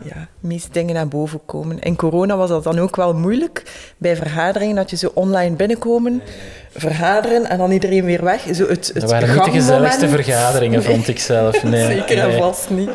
ja, 0.03 0.27
meest 0.39 0.73
dingen 0.73 0.95
naar 0.95 1.07
boven 1.07 1.39
komen. 1.45 1.79
In 1.79 1.95
corona 1.95 2.37
was 2.37 2.49
dat 2.49 2.63
dan 2.63 2.79
ook 2.79 2.95
wel 2.95 3.13
moeilijk 3.13 3.63
bij 3.97 4.15
vergaderingen, 4.15 4.75
dat 4.75 4.89
je 4.89 4.97
zo 4.97 5.11
online 5.13 5.55
binnenkomen, 5.55 6.21
vergaderen 6.71 7.49
en 7.49 7.57
dan 7.57 7.71
iedereen 7.71 8.05
weer 8.05 8.23
weg. 8.23 8.41
Zo 8.53 8.67
het, 8.67 8.87
het 8.87 9.01
dat 9.01 9.09
waren 9.09 9.35
niet 9.35 9.43
de 9.43 9.51
gezelligste 9.51 10.07
vergaderingen, 10.07 10.83
vond 10.83 11.07
ik 11.07 11.19
zelf. 11.19 11.63
Nee, 11.69 11.85
Zeker 11.85 12.19
en 12.19 12.37
vast 12.37 12.69
niet. 12.69 12.89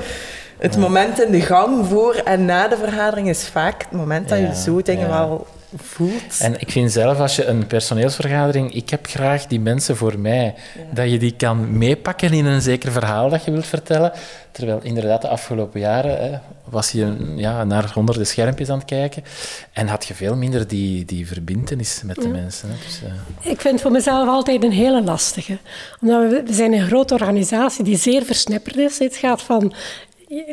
Het 0.58 0.76
moment 0.76 1.22
in 1.22 1.30
de 1.30 1.40
gang 1.40 1.86
voor 1.86 2.14
en 2.14 2.44
na 2.44 2.68
de 2.68 2.76
vergadering 2.76 3.28
is 3.28 3.48
vaak 3.48 3.82
het 3.82 3.92
moment 3.92 4.28
dat 4.28 4.38
je 4.38 4.54
zo 4.54 4.82
dingen 4.82 5.08
wel 5.08 5.46
voelt. 5.76 6.40
En 6.40 6.60
ik 6.60 6.70
vind 6.70 6.92
zelf, 6.92 7.18
als 7.18 7.36
je 7.36 7.44
een 7.44 7.66
personeelsvergadering... 7.66 8.74
Ik 8.74 8.90
heb 8.90 9.06
graag 9.06 9.46
die 9.46 9.60
mensen 9.60 9.96
voor 9.96 10.18
mij. 10.18 10.54
Dat 10.92 11.10
je 11.10 11.18
die 11.18 11.34
kan 11.36 11.78
meepakken 11.78 12.32
in 12.32 12.44
een 12.44 12.62
zeker 12.62 12.92
verhaal 12.92 13.28
dat 13.30 13.44
je 13.44 13.50
wilt 13.50 13.66
vertellen. 13.66 14.12
Terwijl 14.52 14.80
inderdaad 14.82 15.22
de 15.22 15.28
afgelopen 15.28 15.80
jaren 15.80 16.30
hè, 16.30 16.38
was 16.64 16.90
je 16.90 17.34
ja, 17.36 17.64
naar 17.64 17.90
honderden 17.94 18.26
schermpjes 18.26 18.68
aan 18.68 18.78
het 18.78 18.86
kijken. 18.86 19.24
En 19.72 19.86
had 19.86 20.06
je 20.06 20.14
veel 20.14 20.36
minder 20.36 20.68
die, 20.68 21.04
die 21.04 21.26
verbindenis 21.26 22.02
met 22.04 22.16
de 22.16 22.28
mensen. 22.28 22.68
Hè. 22.68 22.74
Dus, 22.84 23.00
uh... 23.44 23.50
Ik 23.52 23.60
vind 23.60 23.80
voor 23.80 23.90
mezelf 23.90 24.28
altijd 24.28 24.64
een 24.64 24.72
hele 24.72 25.02
lastige. 25.02 25.58
Omdat 26.00 26.30
we, 26.30 26.42
we 26.46 26.52
zijn 26.52 26.72
een 26.72 26.86
grote 26.86 27.14
organisatie 27.14 27.84
die 27.84 27.96
zeer 27.96 28.22
versnipperd 28.22 28.76
is. 28.76 28.98
Het 28.98 29.16
gaat 29.16 29.42
van 29.42 29.72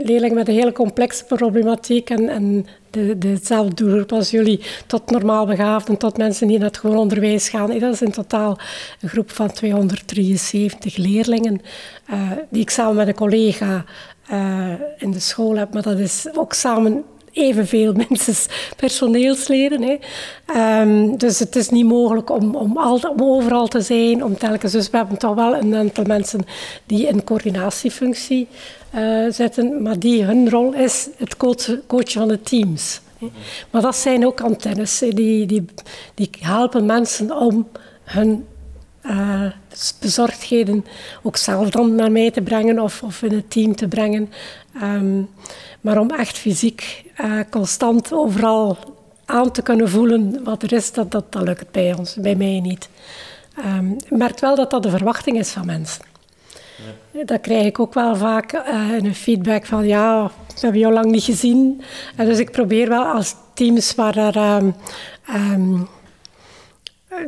leerlingen 0.04 0.36
met 0.36 0.48
een 0.48 0.54
hele 0.54 0.72
complexe 0.72 1.26
problematiek 1.26 2.10
en, 2.10 2.30
en 2.30 2.68
de, 2.92 3.18
dezelfde 3.18 3.74
doelgroep 3.74 4.12
als 4.12 4.30
jullie, 4.30 4.62
tot 4.88 5.12
normaal 5.12 5.46
begaafden, 5.46 5.98
tot 5.98 6.18
mensen 6.18 6.48
die 6.48 6.58
naar 6.58 6.68
het 6.68 6.78
gewoon 6.78 6.98
onderwijs 6.98 7.50
gaan. 7.50 7.80
Dat 7.80 7.94
is 7.94 8.02
in 8.02 8.12
totaal 8.12 8.60
een 9.02 9.10
groep 9.10 9.32
van 9.32 9.52
273 9.52 10.98
leerlingen, 10.98 11.62
uh, 12.12 12.32
die 12.50 12.62
ik 12.62 12.70
samen 12.70 12.96
met 12.96 13.08
een 13.08 13.14
collega 13.14 13.86
uh, 14.32 14.74
in 14.98 15.12
de 15.12 15.20
school 15.20 15.58
heb, 15.58 15.74
maar 15.74 15.82
dat 15.82 16.00
is 16.00 16.28
ook 16.36 16.54
samen 16.54 17.04
evenveel 17.32 17.94
minstens 18.08 18.48
personeelsleden. 18.76 19.82
Hè. 19.82 19.98
Um, 20.82 21.18
dus 21.18 21.40
het 21.40 21.56
is 21.56 21.70
niet 21.70 21.86
mogelijk 21.86 22.30
om, 22.30 22.56
om, 22.56 22.78
al, 22.78 23.00
om, 23.00 23.22
overal 23.22 23.68
te 23.68 23.82
zijn, 23.82 24.24
om 24.24 24.38
telkens. 24.38 24.72
Dus 24.72 24.90
we 24.90 24.98
hebben 24.98 25.18
toch 25.18 25.36
wel 25.36 25.56
een 25.56 25.76
aantal 25.76 26.04
mensen 26.04 26.46
die 26.86 27.10
een 27.10 27.24
coördinatiefunctie 27.24 28.48
uh, 28.96 29.32
zitten, 29.32 29.82
maar 29.82 30.00
die 30.00 30.24
hun 30.24 30.50
rol 30.50 30.74
is 30.74 31.10
het 31.18 31.38
coachen, 31.38 31.82
coachen 31.88 32.12
van 32.12 32.28
de 32.28 32.42
teams. 32.42 33.02
Maar 33.70 33.82
dat 33.82 33.96
zijn 33.96 34.26
ook 34.26 34.42
antennes, 34.42 35.00
die, 35.00 35.46
die, 35.46 35.66
die 36.14 36.30
helpen 36.40 36.86
mensen 36.86 37.38
om 37.38 37.68
hun 38.04 38.46
uh, 39.06 39.52
bezorgdheden 40.00 40.86
ook 41.24 41.38
zelf 41.38 41.70
dan 41.70 41.96
naar 41.96 42.12
mij 42.12 42.32
te 42.32 42.42
brengen 42.42 42.80
of, 42.80 43.04
of 43.04 43.22
in 43.22 43.32
het 43.32 43.50
team 43.50 43.76
te 43.76 43.88
brengen. 43.88 44.30
Um, 44.84 45.30
maar 45.82 45.98
om 45.98 46.10
echt 46.10 46.38
fysiek 46.38 47.04
uh, 47.18 47.40
constant 47.50 48.14
overal 48.14 48.78
aan 49.26 49.52
te 49.52 49.62
kunnen 49.62 49.90
voelen 49.90 50.44
wat 50.44 50.64
er 50.64 50.74
is, 50.74 50.92
dat, 50.92 51.12
dat, 51.12 51.32
dat 51.32 51.44
lukt 51.44 51.72
bij 51.72 51.94
ons, 51.94 52.16
bij 52.16 52.36
mij 52.36 52.60
niet. 52.60 52.90
Um, 53.66 53.92
ik 53.92 54.18
merk 54.18 54.40
wel 54.40 54.56
dat 54.56 54.70
dat 54.70 54.84
de 54.84 54.90
verwachting 54.90 55.38
is 55.38 55.50
van 55.50 55.66
mensen. 55.66 56.06
Ja. 57.12 57.24
Dat 57.24 57.42
krijg 57.42 57.66
ik 57.66 57.80
ook 57.80 57.94
wel 57.94 58.16
vaak 58.16 58.54
uh, 58.54 58.98
in 58.98 59.06
een 59.06 59.16
feedback 59.16 59.66
van 59.66 59.88
ja, 59.88 60.32
we 60.48 60.60
hebben 60.60 60.80
jou 60.80 60.94
lang 60.94 61.12
niet 61.12 61.24
gezien. 61.24 61.82
Uh, 62.20 62.26
dus 62.26 62.40
ik 62.40 62.52
probeer 62.52 62.90
wel 62.90 63.04
als 63.04 63.36
teams 63.54 63.96
waar 63.96 64.18
er 64.18 64.56
um, 64.56 64.76
um, 65.36 65.88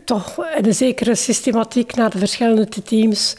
toch 0.06 0.38
een 0.56 0.74
zekere 0.74 1.16
systematiek 1.16 1.96
naar 1.96 2.10
de 2.10 2.18
verschillende 2.18 2.68
teams 2.84 3.36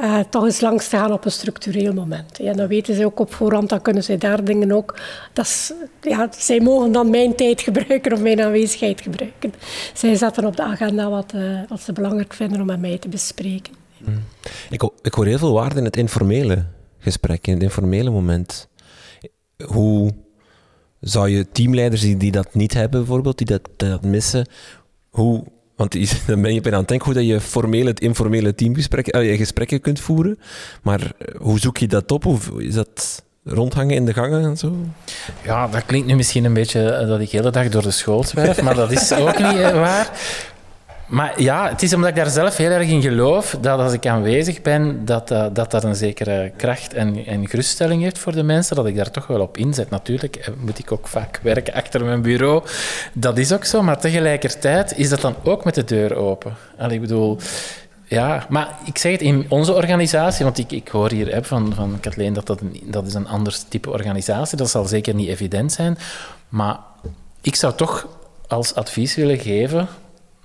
uh, 0.00 0.20
toch 0.30 0.44
eens 0.44 0.60
langs 0.60 0.88
te 0.88 0.96
gaan 0.96 1.12
op 1.12 1.24
een 1.24 1.30
structureel 1.30 1.92
moment. 1.92 2.40
En 2.40 2.56
dan 2.56 2.66
weten 2.66 2.94
ze 2.94 3.04
ook 3.04 3.20
op 3.20 3.34
voorhand, 3.34 3.68
dan 3.68 3.82
kunnen 3.82 4.04
ze 4.04 4.18
daar 4.18 4.44
dingen 4.44 4.72
ook... 4.72 5.00
Dat 5.32 5.44
is, 5.44 5.72
ja, 6.00 6.28
zij 6.38 6.60
mogen 6.60 6.92
dan 6.92 7.10
mijn 7.10 7.34
tijd 7.34 7.60
gebruiken 7.60 8.12
of 8.12 8.20
mijn 8.20 8.42
aanwezigheid 8.42 9.00
gebruiken. 9.00 9.52
Zij 9.94 10.14
zetten 10.14 10.44
op 10.44 10.56
de 10.56 10.62
agenda 10.62 11.10
wat, 11.10 11.32
wat 11.68 11.80
ze 11.80 11.92
belangrijk 11.92 12.34
vinden 12.34 12.60
om 12.60 12.66
met 12.66 12.80
mij 12.80 12.98
te 12.98 13.08
bespreken. 13.08 13.74
Hmm. 14.04 14.24
Ik, 14.70 14.90
ik 15.02 15.14
hoor 15.14 15.26
heel 15.26 15.38
veel 15.38 15.52
waarde 15.52 15.78
in 15.78 15.84
het 15.84 15.96
informele 15.96 16.64
gesprek, 16.98 17.46
in 17.46 17.52
het 17.54 17.62
informele 17.62 18.10
moment. 18.10 18.68
Hoe 19.64 20.12
zou 21.00 21.28
je 21.28 21.48
teamleiders 21.52 22.00
die, 22.00 22.16
die 22.16 22.32
dat 22.32 22.54
niet 22.54 22.74
hebben, 22.74 23.00
bijvoorbeeld, 23.00 23.38
die 23.38 23.46
dat, 23.46 23.68
dat 23.76 24.02
missen, 24.02 24.46
hoe 25.10 25.44
want 25.76 25.96
dan 26.26 26.42
ben 26.42 26.54
je 26.54 26.60
bijna 26.60 26.76
aan 26.76 26.82
het 26.82 26.88
denken 26.88 27.06
hoe 27.06 27.16
dat 27.16 27.26
je 27.26 27.40
formele, 27.40 27.94
informele 27.94 28.54
teamgesprekken 28.54 29.24
uh, 29.24 29.36
gesprekken 29.36 29.80
kunt 29.80 30.00
voeren. 30.00 30.38
Maar 30.82 31.00
eh, 31.00 31.40
hoe 31.40 31.58
zoek 31.58 31.78
je 31.78 31.88
dat 31.88 32.12
op? 32.12 32.22
Hoe 32.24 32.64
is 32.64 32.74
dat 32.74 33.24
rondhangen 33.44 33.94
in 33.94 34.04
de 34.04 34.12
gangen 34.12 34.44
en 34.44 34.56
zo? 34.56 34.76
Ja, 35.44 35.68
dat 35.68 35.84
klinkt 35.86 36.06
nu 36.06 36.14
misschien 36.14 36.44
een 36.44 36.54
beetje 36.54 36.90
eh, 36.90 37.08
dat 37.08 37.20
ik 37.20 37.30
de 37.30 37.36
hele 37.36 37.50
dag 37.50 37.68
door 37.68 37.82
de 37.82 37.90
school 37.90 38.24
zwerf, 38.24 38.62
maar 38.62 38.74
dat 38.74 38.90
is 38.90 39.12
ook 39.12 39.38
niet 39.38 39.72
waar. 39.72 40.10
Maar 41.06 41.42
ja, 41.42 41.68
het 41.68 41.82
is 41.82 41.94
omdat 41.94 42.10
ik 42.10 42.16
daar 42.16 42.30
zelf 42.30 42.56
heel 42.56 42.70
erg 42.70 42.88
in 42.88 43.02
geloof 43.02 43.56
dat 43.60 43.78
als 43.78 43.92
ik 43.92 44.06
aanwezig 44.06 44.62
ben, 44.62 45.04
dat 45.04 45.30
uh, 45.30 45.46
dat, 45.52 45.70
dat 45.70 45.84
een 45.84 45.96
zekere 45.96 46.52
kracht 46.56 46.94
en, 46.94 47.26
en 47.26 47.48
geruststelling 47.48 48.02
heeft 48.02 48.18
voor 48.18 48.32
de 48.32 48.42
mensen, 48.42 48.76
dat 48.76 48.86
ik 48.86 48.96
daar 48.96 49.10
toch 49.10 49.26
wel 49.26 49.40
op 49.40 49.56
inzet. 49.56 49.90
Natuurlijk 49.90 50.36
eh, 50.36 50.48
moet 50.58 50.78
ik 50.78 50.92
ook 50.92 51.08
vaak 51.08 51.40
werken 51.42 51.74
achter 51.74 52.04
mijn 52.04 52.22
bureau. 52.22 52.62
Dat 53.12 53.38
is 53.38 53.52
ook 53.52 53.64
zo, 53.64 53.82
maar 53.82 54.00
tegelijkertijd 54.00 54.98
is 54.98 55.08
dat 55.08 55.20
dan 55.20 55.34
ook 55.42 55.64
met 55.64 55.74
de 55.74 55.84
deur 55.84 56.14
open. 56.14 56.54
Allee, 56.78 56.94
ik 56.94 57.00
bedoel, 57.00 57.38
ja, 58.04 58.46
maar 58.48 58.78
ik 58.84 58.98
zeg 58.98 59.12
het 59.12 59.20
in 59.20 59.46
onze 59.48 59.72
organisatie, 59.72 60.44
want 60.44 60.58
ik, 60.58 60.72
ik 60.72 60.88
hoor 60.88 61.10
hier 61.10 61.38
van, 61.42 61.74
van 61.74 62.00
Kathleen 62.00 62.32
dat 62.32 62.46
dat 62.46 62.60
een, 62.60 62.82
dat 62.84 63.06
is 63.06 63.14
een 63.14 63.28
ander 63.28 63.56
type 63.68 63.90
organisatie. 63.90 64.56
Dat 64.56 64.70
zal 64.70 64.84
zeker 64.84 65.14
niet 65.14 65.28
evident 65.28 65.72
zijn. 65.72 65.98
Maar 66.48 66.76
ik 67.40 67.54
zou 67.54 67.74
toch 67.74 68.06
als 68.48 68.74
advies 68.74 69.14
willen 69.14 69.38
geven 69.38 69.88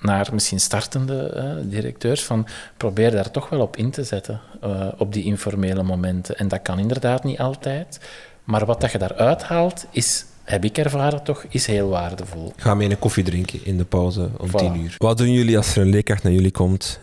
naar 0.01 0.29
misschien 0.33 0.59
startende 0.59 1.33
uh, 1.35 1.71
directeurs, 1.71 2.23
van 2.23 2.47
probeer 2.77 3.11
daar 3.11 3.31
toch 3.31 3.49
wel 3.49 3.61
op 3.61 3.77
in 3.77 3.91
te 3.91 4.03
zetten, 4.03 4.39
uh, 4.63 4.87
op 4.97 5.13
die 5.13 5.23
informele 5.23 5.83
momenten. 5.83 6.37
En 6.37 6.47
dat 6.47 6.61
kan 6.61 6.79
inderdaad 6.79 7.23
niet 7.23 7.39
altijd. 7.39 7.99
Maar 8.43 8.65
wat 8.65 8.81
dat 8.81 8.91
je 8.91 8.97
daaruit 8.97 9.43
haalt, 9.43 9.85
is 9.91 10.25
heb 10.43 10.63
ik 10.63 10.77
ervaren 10.77 11.23
toch, 11.23 11.45
is 11.49 11.65
heel 11.65 11.89
waardevol. 11.89 12.53
Ga 12.55 12.73
mee 12.73 12.89
een 12.89 12.99
koffie 12.99 13.23
drinken 13.23 13.65
in 13.65 13.77
de 13.77 13.85
pauze 13.85 14.29
om 14.37 14.51
tien 14.51 14.75
uur. 14.75 14.95
Wat 14.97 15.17
doen 15.17 15.31
jullie 15.31 15.57
als 15.57 15.75
er 15.75 15.81
een 15.81 15.89
leerkracht 15.89 16.23
naar 16.23 16.33
jullie 16.33 16.51
komt, 16.51 16.99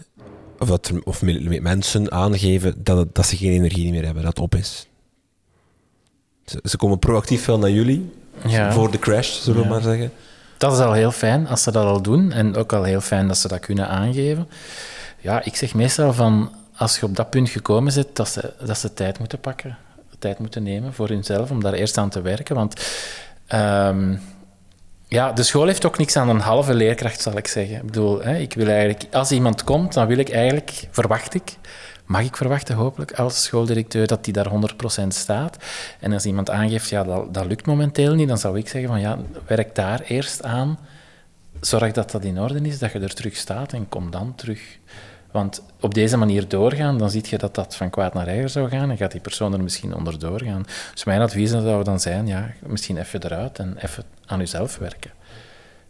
of, 0.59 0.69
dat 0.69 0.87
er, 0.89 1.03
of 1.05 1.23
mensen 1.61 2.13
aangeven 2.13 2.75
dat, 2.83 3.15
dat 3.15 3.27
ze 3.27 3.37
geen 3.37 3.53
energie 3.53 3.91
meer 3.91 4.05
hebben, 4.05 4.23
dat 4.23 4.37
het 4.37 4.45
op 4.45 4.55
is? 4.55 4.87
Ze, 6.45 6.61
ze 6.65 6.77
komen 6.77 6.99
proactief 6.99 7.43
veel 7.43 7.59
naar 7.59 7.71
jullie, 7.71 8.13
Ja. 8.47 8.73
voor 8.73 8.91
de 8.91 8.99
crash, 8.99 9.41
zullen 9.43 9.59
we 9.61 9.67
Ja. 9.67 9.73
maar 9.73 9.83
zeggen. 9.83 10.13
Dat 10.59 10.73
is 10.73 10.79
al 10.79 10.93
heel 10.93 11.13
fijn 11.13 11.49
als 11.49 11.63
ze 11.63 11.73
dat 11.73 11.85
al 11.85 12.03
doen 12.03 12.33
en 12.33 12.57
ook 12.57 12.73
al 12.73 12.83
heel 12.83 13.01
fijn 13.01 13.29
dat 13.29 13.39
ze 13.39 13.49
dat 13.49 13.61
kunnen 13.61 13.89
aangeven. 13.89 14.49
Ja, 15.21 15.45
ik 15.45 15.57
zeg 15.57 15.75
meestal 15.75 16.13
van 16.13 16.53
als 16.77 16.99
je 16.99 17.07
op 17.07 17.17
dat 17.17 17.31
punt 17.31 17.49
gekomen 17.49 17.95
bent, 17.95 18.17
dat 18.17 18.29
ze, 18.29 18.53
dat 18.65 18.79
ze 18.79 18.95
tijd 18.95 19.19
moeten 19.19 19.41
pakken, 19.41 19.79
tijd 20.19 20.39
moeten 20.39 20.63
nemen 20.63 20.95
voor 20.95 21.09
hunzelf 21.09 21.51
om 21.51 21.63
daar 21.63 21.73
eerst 21.73 21.99
aan 21.99 22.11
te 22.11 22.21
werken. 22.21 22.55
Want 22.55 22.87
ehm, 23.47 24.17
ja, 25.09 25.33
de 25.33 25.43
school 25.43 25.67
heeft 25.67 25.87
ook 25.87 25.99
niks 25.99 26.17
aan 26.17 26.29
een 26.29 26.41
halve 26.41 26.75
leerkracht, 26.75 27.21
zal 27.21 27.37
ik 27.37 27.47
zeggen. 27.47 27.77
Ik 27.77 27.87
bedoel, 27.87 28.23
hè, 28.23 28.37
ik 28.37 28.55
wil 28.55 28.67
eigenlijk, 28.67 29.05
als 29.11 29.33
iemand 29.33 29.65
komt, 29.65 29.93
dan 29.93 30.07
wil 30.07 30.19
ik 30.19 30.31
eigenlijk, 30.31 30.89
verwacht 30.91 31.35
ik, 31.35 31.57
mag 32.09 32.25
ik 32.25 32.37
verwachten 32.37 32.75
hopelijk 32.75 33.13
als 33.13 33.43
schooldirecteur, 33.43 34.07
dat 34.07 34.25
die 34.25 34.33
daar 34.33 34.51
100% 35.05 35.07
staat. 35.09 35.57
En 36.01 36.13
als 36.13 36.27
iemand 36.27 36.51
aangeeft, 36.51 36.89
ja, 36.89 37.05
dat, 37.05 37.35
dat 37.35 37.47
lukt 37.47 37.67
momenteel 37.67 38.15
niet, 38.15 38.29
dan 38.29 38.39
zou 38.39 38.59
ik 38.59 38.69
zeggen 38.69 38.91
van 38.91 39.01
ja, 39.01 39.19
werk 39.47 39.75
daar 39.75 40.01
eerst 40.01 40.43
aan. 40.43 40.79
Zorg 41.61 41.93
dat 41.93 42.11
dat 42.11 42.25
in 42.25 42.41
orde 42.41 42.61
is, 42.61 42.79
dat 42.79 42.93
je 42.93 42.99
er 42.99 43.15
terug 43.15 43.37
staat 43.37 43.73
en 43.73 43.89
kom 43.89 44.11
dan 44.11 44.35
terug. 44.35 44.79
Want 45.31 45.63
op 45.81 45.95
deze 45.95 46.17
manier 46.17 46.49
doorgaan, 46.49 46.99
dan 46.99 47.11
zie 47.11 47.25
je 47.29 47.39
dat 47.39 47.55
dat 47.55 47.77
van 47.77 47.91
kwaad 47.91 48.15
naar 48.15 48.27
erger 48.27 48.49
zou 48.49 48.69
gaan 48.69 48.91
en 48.91 48.97
gaat 48.97 49.13
die 49.13 49.21
persoon 49.21 49.53
er 49.53 49.63
misschien 49.63 49.95
onder 49.95 50.19
doorgaan. 50.19 50.67
Dus 50.93 51.05
mijn 51.05 51.21
advies 51.21 51.51
zou 51.51 51.85
dan 51.85 52.01
zijn, 52.01 52.27
ja, 52.27 52.51
misschien 52.67 52.97
even 52.97 53.25
eruit 53.25 53.59
en 53.59 53.77
even 53.77 54.05
aan 54.27 54.39
jezelf 54.39 54.79
werken. 54.79 55.11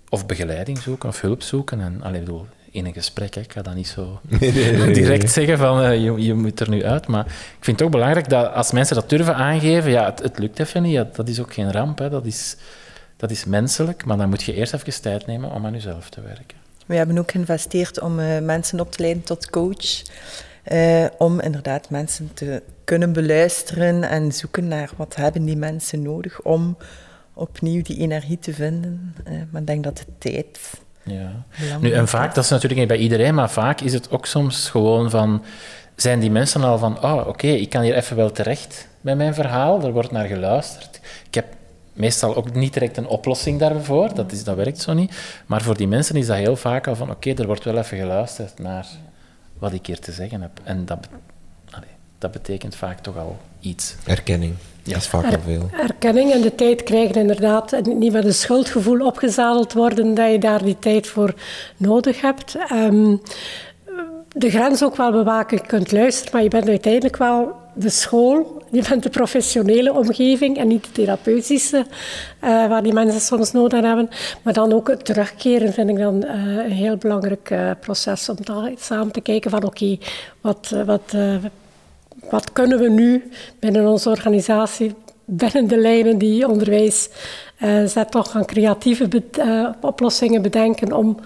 Of 0.08 0.26
begeleiding 0.26 0.78
zoeken 0.78 1.08
of 1.08 1.20
hulp 1.20 1.42
zoeken. 1.42 1.80
En, 1.80 2.02
allee, 2.02 2.20
bedoel, 2.20 2.46
in 2.78 2.86
een 2.86 2.92
gesprek, 2.92 3.34
hè, 3.34 3.40
ik 3.40 3.52
ga 3.52 3.62
dat 3.62 3.74
niet 3.74 3.88
zo 3.88 4.20
direct 5.00 5.30
zeggen 5.30 5.58
van 5.58 5.82
eh, 5.82 6.02
je, 6.04 6.22
je 6.22 6.34
moet 6.34 6.60
er 6.60 6.70
nu 6.70 6.84
uit. 6.84 7.06
Maar 7.06 7.26
ik 7.26 7.64
vind 7.64 7.78
het 7.78 7.82
ook 7.86 7.92
belangrijk 7.92 8.28
dat 8.28 8.52
als 8.52 8.72
mensen 8.72 8.96
dat 8.96 9.10
durven 9.10 9.34
aangeven, 9.34 9.90
ja, 9.90 10.04
het, 10.04 10.18
het 10.22 10.38
lukt 10.38 10.58
even 10.58 10.82
niet, 10.82 10.92
ja, 10.92 11.08
dat 11.12 11.28
is 11.28 11.40
ook 11.40 11.52
geen 11.54 11.72
ramp, 11.72 11.98
hè, 11.98 12.10
dat, 12.10 12.26
is, 12.26 12.56
dat 13.16 13.30
is 13.30 13.44
menselijk. 13.44 14.04
Maar 14.04 14.16
dan 14.16 14.28
moet 14.28 14.42
je 14.42 14.54
eerst 14.54 14.74
even 14.74 15.02
tijd 15.02 15.26
nemen 15.26 15.50
om 15.52 15.66
aan 15.66 15.72
jezelf 15.72 16.08
te 16.10 16.20
werken. 16.20 16.56
We 16.86 16.94
hebben 16.94 17.18
ook 17.18 17.30
geïnvesteerd 17.30 18.00
om 18.00 18.18
eh, 18.18 18.38
mensen 18.38 18.80
op 18.80 18.92
te 18.92 19.02
leiden 19.02 19.22
tot 19.22 19.50
coach. 19.50 20.02
eh, 20.64 21.06
om 21.18 21.40
inderdaad 21.40 21.90
mensen 21.90 22.30
te 22.34 22.62
kunnen 22.84 23.12
beluisteren 23.12 24.02
en 24.02 24.32
zoeken 24.32 24.68
naar 24.68 24.90
wat 24.96 25.16
hebben 25.16 25.44
die 25.44 25.56
mensen 25.56 26.02
nodig 26.02 26.42
om 26.42 26.76
opnieuw 27.34 27.82
die 27.82 27.98
energie 27.98 28.38
te 28.38 28.52
vinden. 28.54 29.14
Eh, 29.24 29.32
maar 29.50 29.60
ik 29.60 29.66
denk 29.66 29.84
dat 29.84 29.96
de 29.96 30.04
tijd 30.18 30.58
Ja. 31.08 31.78
Nu, 31.80 31.92
en 31.92 32.08
vaak, 32.08 32.34
dat 32.34 32.44
is 32.44 32.50
natuurlijk 32.50 32.80
niet 32.80 32.88
bij 32.88 32.98
iedereen, 32.98 33.34
maar 33.34 33.50
vaak 33.50 33.80
is 33.80 33.92
het 33.92 34.10
ook 34.10 34.26
soms 34.26 34.70
gewoon 34.70 35.10
van... 35.10 35.44
Zijn 35.96 36.20
die 36.20 36.30
mensen 36.30 36.62
al 36.62 36.78
van, 36.78 37.02
oh, 37.02 37.26
oké, 37.26 37.46
ik 37.46 37.68
kan 37.70 37.82
hier 37.82 37.94
even 37.94 38.16
wel 38.16 38.32
terecht 38.32 38.88
met 39.00 39.16
mijn 39.16 39.34
verhaal, 39.34 39.82
er 39.82 39.92
wordt 39.92 40.10
naar 40.10 40.26
geluisterd. 40.26 41.00
Ik 41.26 41.34
heb 41.34 41.46
meestal 41.92 42.36
ook 42.36 42.54
niet 42.54 42.72
direct 42.72 42.96
een 42.96 43.06
oplossing 43.06 43.58
daarvoor, 43.58 44.14
dat, 44.14 44.32
is, 44.32 44.44
dat 44.44 44.56
werkt 44.56 44.80
zo 44.80 44.92
niet. 44.92 45.16
Maar 45.46 45.62
voor 45.62 45.76
die 45.76 45.88
mensen 45.88 46.16
is 46.16 46.26
dat 46.26 46.36
heel 46.36 46.56
vaak 46.56 46.86
al 46.86 46.96
van, 46.96 47.10
oké, 47.10 47.34
er 47.34 47.46
wordt 47.46 47.64
wel 47.64 47.78
even 47.78 47.98
geluisterd 47.98 48.58
naar 48.58 48.86
wat 49.58 49.72
ik 49.72 49.86
hier 49.86 49.98
te 49.98 50.12
zeggen 50.12 50.40
heb. 50.40 50.60
En 50.62 50.84
dat, 50.84 51.08
allee, 51.70 51.88
dat 52.18 52.32
betekent 52.32 52.76
vaak 52.76 52.98
toch 53.00 53.16
al 53.16 53.38
iets. 53.60 53.94
Erkenning, 54.04 54.54
dat 54.88 55.02
is 55.02 55.08
vaak 55.08 55.24
al 55.24 55.40
veel. 55.44 55.70
Erkenning 55.72 56.32
en 56.32 56.40
de 56.40 56.54
tijd 56.54 56.82
krijgen 56.82 57.14
inderdaad. 57.14 57.72
En 57.72 57.98
niet 57.98 58.12
met 58.12 58.24
een 58.24 58.34
schuldgevoel 58.34 59.06
opgezadeld 59.06 59.72
worden 59.72 60.14
dat 60.14 60.30
je 60.30 60.38
daar 60.38 60.62
die 60.62 60.78
tijd 60.78 61.06
voor 61.06 61.34
nodig 61.76 62.20
hebt. 62.20 62.56
Ehm, 62.68 63.16
de 64.32 64.50
grens 64.50 64.84
ook 64.84 64.96
wel 64.96 65.12
bewaken. 65.12 65.56
Je 65.56 65.66
kunt 65.66 65.92
luisteren, 65.92 66.32
maar 66.32 66.42
je 66.42 66.48
bent 66.48 66.68
uiteindelijk 66.68 67.16
wel 67.16 67.52
de 67.74 67.88
school. 67.88 68.62
Je 68.70 68.84
bent 68.88 69.02
de 69.02 69.10
professionele 69.10 69.92
omgeving 69.92 70.58
en 70.58 70.68
niet 70.68 70.84
de 70.84 70.92
therapeutische, 70.92 71.86
eh, 72.40 72.48
waar 72.48 72.82
die 72.82 72.92
mensen 72.92 73.20
soms 73.20 73.52
nood 73.52 73.72
aan 73.72 73.84
hebben. 73.84 74.08
Maar 74.42 74.52
dan 74.52 74.72
ook 74.72 74.88
het 74.88 75.04
terugkeren 75.04 75.72
vind 75.72 75.90
ik 75.90 75.98
dan 75.98 76.24
eh, 76.24 76.34
een 76.64 76.70
heel 76.70 76.96
belangrijk 76.96 77.50
eh, 77.50 77.70
proces. 77.80 78.28
Om 78.28 78.36
daar 78.40 78.70
samen 78.78 79.12
te 79.12 79.20
kijken 79.20 79.50
van 79.50 79.64
oké, 79.64 79.98
wat, 80.40 80.74
wat, 80.86 81.14
wat 82.30 82.52
kunnen 82.52 82.78
we 82.78 82.88
nu 82.88 83.30
binnen 83.58 83.86
onze 83.86 84.08
organisatie, 84.08 84.94
binnen 85.24 85.68
de 85.68 85.78
lijnen 85.78 86.18
die 86.18 86.48
onderwijs 86.48 87.08
eh 87.58 87.84
zet, 87.84 88.10
toch 88.10 88.34
aan 88.34 88.44
creatieve 88.44 89.08
eh, 89.30 89.68
oplossingen 89.80 90.42
bedenken 90.42 90.92
om 90.92 91.16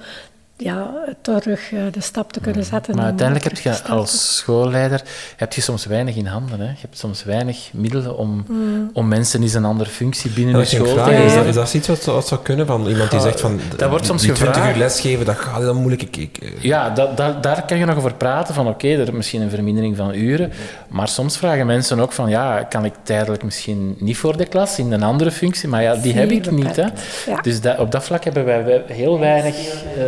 ja, 0.63 0.91
terug 1.21 1.73
eh, 1.73 1.79
de 1.93 2.01
stap 2.01 2.33
te 2.33 2.41
kunnen 2.41 2.65
zetten. 2.65 2.95
Maar 2.95 3.03
om 3.05 3.09
uiteindelijk 3.09 3.45
heb 3.49 3.59
je 3.59 3.83
als 3.89 4.37
schoolleider 4.37 5.03
heb 5.37 5.53
je 5.53 5.61
soms 5.61 5.87
weinig 5.87 6.17
in 6.17 6.27
handen. 6.27 6.61
Hè? 6.61 6.67
Je 6.67 6.77
hebt 6.81 6.99
soms 6.99 7.25
weinig 7.25 7.69
middelen 7.73 8.17
om, 8.19 8.45
Mm. 8.49 8.91
om 8.93 9.09
mensen 9.09 9.43
eens 9.43 9.55
een 9.55 9.65
andere 9.65 9.91
functie 9.91 10.31
binnen 10.31 10.55
een 10.55 10.67
school 10.67 10.85
te 11.05 11.11
Is, 11.13 11.17
geven. 11.17 11.37
dat, 11.37 11.47
is 11.47 11.55
dat 11.55 11.75
iets 11.75 11.89
wat, 11.89 12.05
wat 12.05 12.27
zou 12.29 12.41
kunnen 12.43 12.67
van 12.67 12.87
iemand 12.87 13.11
die 13.11 13.21
zegt 13.21 13.41
van 13.41 13.61
dat 13.77 13.91
wordt 13.91 14.07
soms 14.07 14.23
die 14.23 14.33
20 14.33 14.55
gevraagd. 14.55 14.77
uur 14.77 14.83
lesgeven, 14.83 15.25
dat 15.27 15.37
gaat 15.37 15.63
dan 15.63 15.77
moeilijk. 15.77 16.03
Ik, 16.03 16.17
ik, 16.17 16.37
eh, 16.39 16.49
Ja, 16.63 16.91
dat, 16.91 17.17
dat- 17.17 17.43
daar 17.43 17.65
kan 17.65 17.79
je 17.79 17.85
nog 17.85 17.97
over 17.97 18.15
praten. 18.15 18.55
Van 18.55 18.69
oké, 18.69 18.89
er 18.89 19.01
is 19.01 19.11
misschien 19.11 19.43
een 19.43 19.51
vermindering 19.51 19.97
van 19.97 20.15
uren. 20.15 20.53
Maar 20.89 21.09
soms 21.09 21.37
vragen 21.37 21.67
mensen 21.67 22.01
ook 22.01 22.13
van 22.13 22.31
ja, 22.31 22.63
kan 22.63 22.85
ik 22.85 22.93
tijdelijk 23.03 23.43
misschien 23.43 23.97
niet 23.99 24.17
voor 24.17 24.37
de 24.37 24.47
klas 24.47 24.79
in 24.79 24.93
een 24.93 25.03
andere 25.03 25.31
functie? 25.31 25.69
Maar 25.69 25.83
ja, 25.83 25.95
die 25.95 26.13
heb 26.15 26.31
ik 26.31 26.51
niet. 26.51 26.77
Hè. 26.77 26.87
ja. 27.27 27.41
Dus 27.43 27.61
dat, 27.61 27.79
op 27.79 27.91
dat 27.93 28.05
vlak 28.05 28.25
hebben 28.25 28.45
wij 28.45 28.83
heel 28.87 29.19
weinig 29.19 29.55
eh, 29.57 30.03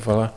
Voilà. 0.00 0.32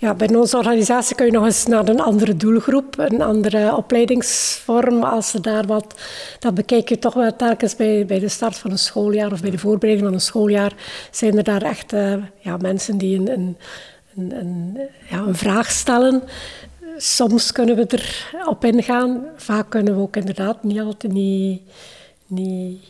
Ja, 0.00 0.14
binnen 0.14 0.40
onze 0.40 0.56
organisatie 0.56 1.16
kun 1.16 1.26
je 1.26 1.32
nog 1.32 1.44
eens 1.44 1.66
naar 1.66 1.88
een 1.88 2.00
andere 2.00 2.36
doelgroep, 2.36 2.98
een 2.98 3.22
andere 3.22 3.76
opleidingsvorm. 3.76 5.02
Als 5.02 5.30
ze 5.30 5.40
daar 5.40 5.66
wat, 5.66 5.94
dat 6.38 6.54
bekijk 6.54 6.88
je 6.88 6.98
toch 6.98 7.14
wel 7.14 7.36
telkens 7.36 7.76
bij, 7.76 8.06
bij 8.06 8.18
de 8.18 8.28
start 8.28 8.56
van 8.56 8.70
een 8.70 8.78
schooljaar 8.78 9.32
of 9.32 9.40
bij 9.40 9.50
de 9.50 9.58
voorbereiding 9.58 10.06
van 10.06 10.14
een 10.14 10.24
schooljaar. 10.24 10.72
Zijn 11.10 11.36
er 11.36 11.44
daar 11.44 11.62
echt 11.62 11.92
eh, 11.92 12.14
ja, 12.38 12.56
mensen 12.56 12.98
die 12.98 13.18
een, 13.18 13.30
een, 13.30 13.56
een, 14.16 14.38
een, 14.38 14.78
ja, 15.10 15.18
een 15.18 15.36
vraag 15.36 15.70
stellen. 15.70 16.22
Soms 16.96 17.52
kunnen 17.52 17.76
we 17.76 18.00
erop 18.40 18.64
ingaan. 18.64 19.24
Vaak 19.36 19.70
kunnen 19.70 19.94
we 19.94 20.00
ook 20.00 20.16
inderdaad 20.16 20.62
niet 20.62 20.80
altijd 20.80 21.12
niet, 21.12 21.62
niet, 22.26 22.84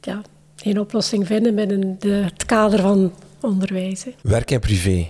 ja, 0.00 0.20
geen 0.56 0.80
oplossing 0.80 1.26
vinden 1.26 1.54
binnen 1.54 1.96
de, 1.98 2.08
het 2.08 2.46
kader 2.46 2.80
van 2.80 3.12
onderwijs. 3.44 4.04
hè. 4.04 4.10
Werk 4.22 4.50
en 4.50 4.60
privé. 4.60 5.08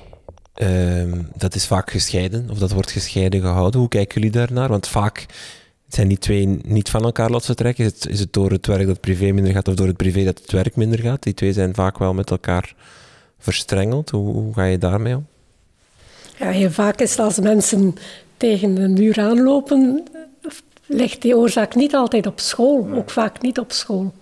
Ehm, 0.55 1.23
dat 1.37 1.55
is 1.55 1.67
vaak 1.67 1.91
gescheiden, 1.91 2.51
of 2.51 2.59
dat 2.59 2.73
wordt 2.73 2.91
gescheiden 2.91 3.41
gehouden. 3.41 3.81
Hoe 3.81 3.89
kijken 3.89 4.15
jullie 4.15 4.37
daarnaar? 4.37 4.69
Want 4.69 4.89
vaak 4.89 5.27
zijn 5.89 6.09
die 6.09 6.19
twee 6.19 6.47
niet 6.63 6.91
van 6.91 7.05
elkaar 7.05 7.31
los 7.31 7.45
te 7.45 7.55
trekken. 7.55 7.85
Is 7.85 7.91
het, 7.93 8.09
is 8.09 8.21
het 8.21 8.33
door 8.33 8.51
het 8.51 8.67
werk 8.67 8.81
dat 8.81 8.89
het 8.89 9.01
privé 9.01 9.33
minder 9.33 9.53
gaat, 9.53 9.69
of 9.69 9.75
door 9.75 9.87
het 9.87 9.97
privé 9.97 10.25
dat 10.25 10.39
het 10.39 10.53
werk 10.53 10.77
minder 10.77 10.99
gaat? 10.99 11.23
Die 11.23 11.35
twee 11.35 11.53
zijn 11.53 11.75
vaak 11.75 11.99
wel 11.99 12.15
met 12.15 12.31
elkaar 12.31 12.75
verstrengeld. 13.39 14.11
Hoe, 14.11 14.33
hoe 14.33 14.55
ga 14.55 14.65
je 14.65 14.79
daarmee 14.79 15.17
om? 15.17 15.27
Ja, 16.39 16.51
heel 16.51 16.71
vaak 16.71 17.01
is 17.01 17.19
als 17.19 17.39
mensen 17.41 17.95
tegen 18.37 18.77
een 18.77 18.93
muur 18.93 19.21
aanlopen, 19.21 20.05
ligt 20.87 21.23
die 21.23 21.37
oorzaak 21.37 21.75
niet 21.75 21.95
altijd 21.95 22.27
op 22.27 22.41
school, 22.41 22.89
ook 22.95 23.11
vaak 23.11 23.43
niet 23.43 23.59
op 23.59 23.73
school. 23.73 24.13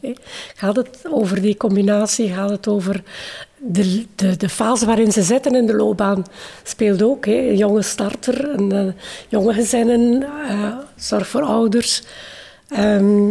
Gaat 0.55 0.77
het 0.77 0.99
over 1.11 1.41
die 1.43 1.57
combinatie, 1.57 2.29
gaat 2.29 2.51
het 2.51 2.69
over 2.69 3.03
de, 3.65 4.07
de, 4.15 4.37
de 4.37 4.49
fase 4.49 4.87
waarin 4.87 5.13
ze 5.13 5.23
zitten 5.23 5.55
in 5.55 5.67
de 5.67 5.75
loopbaan, 5.75 6.27
speelt 6.63 7.03
ook. 7.03 7.27
Hè. 7.27 7.33
Een 7.33 7.57
jonge 7.57 7.83
starter, 7.83 8.49
een, 8.49 8.73
eh, 8.73 9.03
jonge 9.29 9.53
gezinnen, 9.53 10.23
eh, 10.49 10.77
zorg 10.97 11.29
voor 11.29 11.43
ouders. 11.43 12.03
Ehm, 12.69 13.29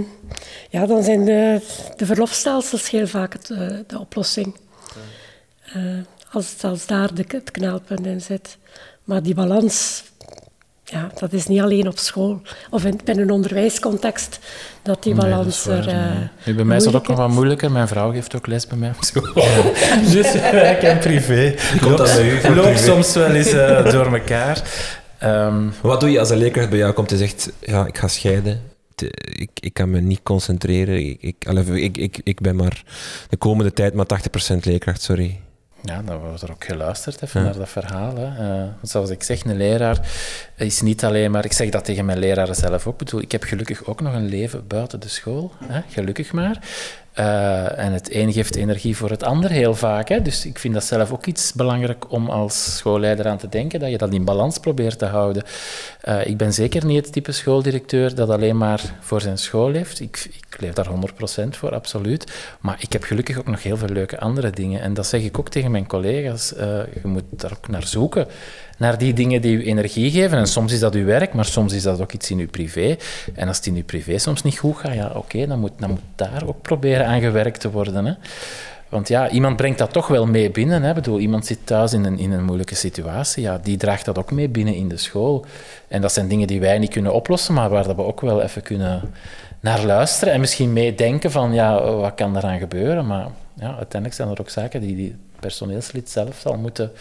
ja, 0.70 0.86
dan 0.86 1.04
zijn 1.04 1.26
de, 1.26 1.62
de 1.96 2.06
verlofstelsels 2.06 2.90
heel 2.90 3.08
vaak 3.08 3.34
het, 3.34 3.50
eh, 3.50 3.68
de 3.88 4.00
oplossing. 4.00 4.56
Als, 6.32 6.64
als 6.64 6.86
daar 6.86 7.14
de, 7.14 7.24
het 7.28 7.52
knelpunt 7.52 8.06
in 8.06 8.22
zit. 8.22 8.58
Maar 9.04 9.24
die 9.24 9.34
balans, 9.34 10.04
ja, 10.92 11.10
dat 11.20 11.34
is 11.34 11.48
niet 11.48 11.62
alleen 11.62 11.88
op 11.88 11.98
school 11.98 12.42
of 12.70 12.86
in, 12.86 13.00
binnen 13.04 13.24
een 13.24 13.32
onderwijscontext 13.32 14.40
dat 14.84 15.04
die 15.04 15.14
Nee, 15.14 15.22
dat 15.22 15.32
balans 15.32 15.66
waar, 15.66 15.78
er. 15.78 15.88
eh, 15.88 16.16
nee. 16.16 16.28
Nu, 16.46 16.56
bij 16.56 16.64
mij 16.66 16.78
is 16.78 16.84
dat 16.84 16.96
ook 16.96 17.08
nog 17.08 17.18
wat 17.18 17.30
moeilijker. 17.30 17.72
Mijn 17.72 17.88
vrouw 17.88 18.12
geeft 18.12 18.36
ook 18.36 18.48
les 18.48 18.68
bij 18.68 18.78
mij 18.78 18.90
op 18.90 19.04
school. 19.04 19.34
dus 20.14 20.34
werk 20.34 20.82
en 20.84 21.00
privé. 21.00 21.56
komt 21.82 21.98
dan 21.98 22.06
bij 22.06 22.30
u 22.30 22.40
voor 22.40 22.56
loopt 22.56 22.80
soms 22.80 23.14
wel 23.14 23.32
eens 23.32 23.52
eh, 23.52 23.92
door 23.94 24.14
elkaar. 24.14 24.62
Ehm, 25.18 25.70
Wat 25.82 26.00
doe 26.00 26.12
je 26.12 26.20
als 26.20 26.30
een 26.30 26.38
leerkracht 26.38 26.70
bij 26.70 26.78
jou 26.78 26.94
komt 26.94 27.12
en 27.12 27.18
zegt, 27.18 27.52
ja, 27.60 27.86
ik 27.86 27.98
ga 27.98 28.08
scheiden. 28.08 28.62
Ik, 29.22 29.50
ik 29.54 29.74
kan 29.74 29.90
me 29.90 30.00
niet 30.00 30.20
concentreren. 30.24 30.96
Ik, 31.10 31.18
ik, 31.22 31.46
ik, 31.68 31.98
ik, 31.98 32.20
ik 32.24 32.42
ben 32.42 32.56
maar 32.56 32.84
de 33.30 33.38
komende 33.38 33.74
tijd 33.74 33.94
maar 33.94 34.06
80% 34.54 34.58
leerkracht, 34.62 35.02
sorry. 35.02 35.40
Ja, 35.84 36.02
dan 36.06 36.18
wordt 36.18 36.42
er 36.42 36.52
ook 36.52 36.64
geluisterd 36.66 37.22
even 37.22 37.40
Ja. 37.40 37.46
naar 37.46 37.58
dat 37.58 37.70
verhaal. 37.70 38.16
Hè. 38.16 38.26
Eh, 38.26 38.58
want 38.58 38.90
zoals 38.90 39.10
ik 39.10 39.24
zeg, 39.24 39.44
een 39.46 39.58
leraar 39.58 40.00
is 40.62 40.82
niet 40.82 41.04
alleen 41.04 41.32
maar, 41.32 41.46
ik 41.46 41.54
zeg 41.54 41.70
dat 41.70 41.86
tegen 41.86 42.06
mijn 42.06 42.20
leraren 42.20 42.56
zelf 42.56 42.88
ook, 42.88 42.94
ik 42.94 43.06
bedoel, 43.06 43.22
ik 43.22 43.32
heb 43.32 43.44
gelukkig 43.44 43.86
ook 43.86 44.02
nog 44.02 44.14
een 44.14 44.30
leven 44.30 44.68
buiten 44.68 45.00
de 45.00 45.08
school, 45.08 45.52
hè? 45.66 45.82
gelukkig 45.90 46.34
maar. 46.34 46.60
Uh, 47.20 47.80
en 47.80 47.94
het 47.94 48.16
een 48.16 48.34
geeft 48.34 48.56
energie 48.56 48.98
voor 48.98 49.10
het 49.10 49.24
ander 49.24 49.50
heel 49.50 49.76
vaak. 49.76 50.10
Hè? 50.10 50.22
Dus 50.22 50.46
ik 50.46 50.60
vind 50.60 50.74
dat 50.74 50.84
zelf 50.84 51.12
ook 51.12 51.26
iets 51.26 51.54
belangrijk 51.54 52.12
om 52.12 52.30
als 52.30 52.78
schoolleider 52.78 53.28
aan 53.28 53.38
te 53.38 53.50
denken, 53.50 53.80
dat 53.80 53.90
je 53.90 53.98
dat 53.98 54.14
in 54.14 54.26
balans 54.26 54.58
probeert 54.58 55.00
te 55.00 55.06
houden. 55.06 55.44
Uh, 56.08 56.26
ik 56.26 56.38
ben 56.38 56.54
zeker 56.54 56.86
niet 56.86 57.04
het 57.04 57.14
type 57.14 57.32
schooldirecteur 57.32 58.16
dat 58.16 58.30
alleen 58.30 58.58
maar 58.58 58.82
voor 59.00 59.22
zijn 59.22 59.38
school 59.38 59.72
leeft. 59.72 60.00
Ik, 60.00 60.30
ik 60.34 60.62
leef 60.62 60.74
daar 60.74 60.88
100% 61.46 61.48
voor, 61.50 61.74
absoluut. 61.74 62.32
Maar 62.60 62.78
ik 62.80 62.94
heb 62.94 63.04
gelukkig 63.04 63.40
ook 63.40 63.48
nog 63.48 63.64
heel 63.64 63.78
veel 63.78 63.90
leuke 63.90 64.20
andere 64.20 64.50
dingen. 64.50 64.82
En 64.82 64.94
dat 64.94 65.06
zeg 65.06 65.22
ik 65.22 65.40
ook 65.40 65.50
tegen 65.50 65.72
mijn 65.72 65.88
collega's. 65.88 66.54
Uh, 66.54 66.60
je 67.02 67.02
moet 67.04 67.24
daar 67.30 67.52
ook 67.52 67.68
naar 67.68 67.88
zoeken 67.88 68.28
naar 68.82 68.98
die 68.98 69.14
dingen 69.14 69.42
die 69.42 69.58
u 69.58 69.66
energie 69.66 70.12
geven. 70.12 70.38
En 70.38 70.48
soms 70.48 70.74
is 70.74 70.80
dat 70.80 70.96
uw 70.96 71.06
werk, 71.06 71.34
maar 71.34 71.46
soms 71.46 71.74
is 71.74 71.84
dat 71.84 72.02
ook 72.02 72.12
iets 72.12 72.32
in 72.32 72.40
uw 72.40 72.48
privé. 72.48 72.98
En 73.34 73.48
als 73.48 73.58
het 73.58 73.66
in 73.66 73.76
uw 73.76 73.84
privé 73.84 74.18
soms 74.18 74.44
niet 74.44 74.58
goed 74.58 74.78
gaat, 74.78 74.94
ja, 74.94 75.12
oké, 75.16 75.48
dan, 75.48 75.60
moet, 75.60 75.72
dan 75.78 75.90
moet 75.90 76.00
daar 76.16 76.44
ook 76.46 76.62
proberen 76.62 77.06
aan 77.06 77.22
gewerkt 77.22 77.60
te 77.60 77.72
worden. 77.72 78.06
Hè. 78.06 78.14
Want 78.90 79.08
ja, 79.08 79.30
iemand 79.30 79.56
brengt 79.56 79.78
dat 79.78 79.94
toch 79.94 80.08
wel 80.08 80.26
mee 80.26 80.52
binnen. 80.52 80.84
Hè. 80.84 80.90
Ik 80.90 80.96
bedoel, 80.96 81.20
iemand 81.20 81.46
zit 81.46 81.58
thuis 81.64 81.94
in 81.94 82.06
een, 82.06 82.20
in 82.20 82.32
een 82.32 82.44
moeilijke 82.44 82.76
situatie. 82.76 83.44
Ja, 83.44 83.58
die 83.64 83.78
draagt 83.78 84.06
dat 84.06 84.18
ook 84.18 84.32
mee 84.32 84.50
binnen 84.50 84.76
in 84.76 84.88
de 84.88 84.98
school. 84.98 85.46
En 85.88 86.02
dat 86.02 86.14
zijn 86.14 86.28
dingen 86.28 86.48
die 86.48 86.60
wij 86.60 86.80
niet 86.80 86.92
kunnen 86.92 87.14
oplossen, 87.14 87.54
maar 87.54 87.70
waar 87.70 87.96
we 87.96 88.04
ook 88.04 88.22
wel 88.22 88.42
even 88.42 88.62
kunnen 88.62 89.02
naar 89.60 89.86
luisteren. 89.86 90.34
En 90.34 90.40
misschien 90.40 90.74
meedenken 90.74 91.32
van, 91.32 91.54
ja, 91.54 91.84
wat 91.84 92.16
kan 92.16 92.38
eraan 92.38 92.60
gebeuren? 92.60 93.08
Maar 93.08 93.28
ja, 93.54 93.68
uiteindelijk 93.68 94.14
zijn 94.14 94.30
er 94.30 94.40
ook 94.40 94.50
zaken 94.50 94.82
die 94.82 94.96
die 94.96 95.16
personeelslid 95.40 96.10
zelf 96.10 96.40
zal 96.40 96.58
moeten 96.58 96.92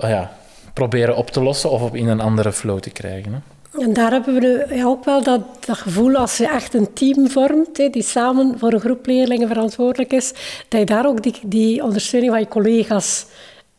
oh 0.00 0.08
ja, 0.08 0.30
proberen 0.72 1.16
op 1.16 1.30
te 1.30 1.42
lossen 1.42 1.70
of 1.70 1.82
op 1.82 1.94
in 1.94 2.08
een 2.08 2.20
andere 2.20 2.52
flow 2.52 2.78
te 2.78 2.90
krijgen. 2.90 3.32
Hè. 3.32 3.38
En 3.78 3.92
daar 3.92 4.10
hebben 4.10 4.34
we 4.34 4.82
ook 4.84 5.04
wel 5.04 5.22
dat, 5.22 5.42
gevoel 5.66 6.16
als 6.16 6.36
je 6.36 6.48
echt 6.48 6.74
een 6.74 6.92
team 6.92 7.30
vormt, 7.30 7.76
die 7.92 8.02
samen 8.02 8.58
voor 8.58 8.72
een 8.72 8.80
groep 8.80 9.06
leerlingen 9.06 9.48
verantwoordelijk 9.48 10.12
is, 10.12 10.32
dat 10.68 10.80
je 10.80 10.86
daar 10.86 11.06
ook 11.06 11.22
die, 11.22 11.34
die 11.44 11.82
ondersteuning 11.82 12.32
van 12.32 12.40
je 12.40 12.48
collega's 12.48 13.26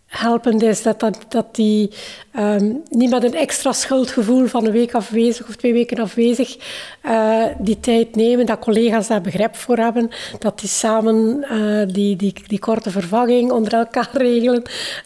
helpend 0.05 0.61
is. 0.63 0.81
Dat, 0.81 1.05
dat, 1.27 1.55
die 1.55 1.91
um, 2.39 2.81
niet 2.89 3.09
met 3.09 3.23
een 3.23 3.35
extra 3.35 3.73
schuldgevoel 3.73 4.45
van 4.45 4.65
een 4.65 4.71
week 4.71 4.93
afwezig 4.93 5.47
of 5.47 5.55
twee 5.55 5.73
weken 5.73 5.99
afwezig 5.99 6.57
uh, 7.05 7.45
die 7.59 7.79
tijd 7.79 8.15
nemen, 8.15 8.45
dat 8.45 8.59
collega's 8.59 9.07
daar 9.07 9.21
begrip 9.21 9.55
voor 9.55 9.77
hebben, 9.77 10.09
dat 10.39 10.59
die 10.59 10.69
samen 10.69 11.45
uh, 11.51 11.93
die, 11.93 12.15
die, 12.15 12.33
die 12.47 12.59
korte 12.59 12.91
vervanging 12.91 13.51
onder 13.51 13.73
elkaar 13.73 14.09
regelen, 14.27 14.63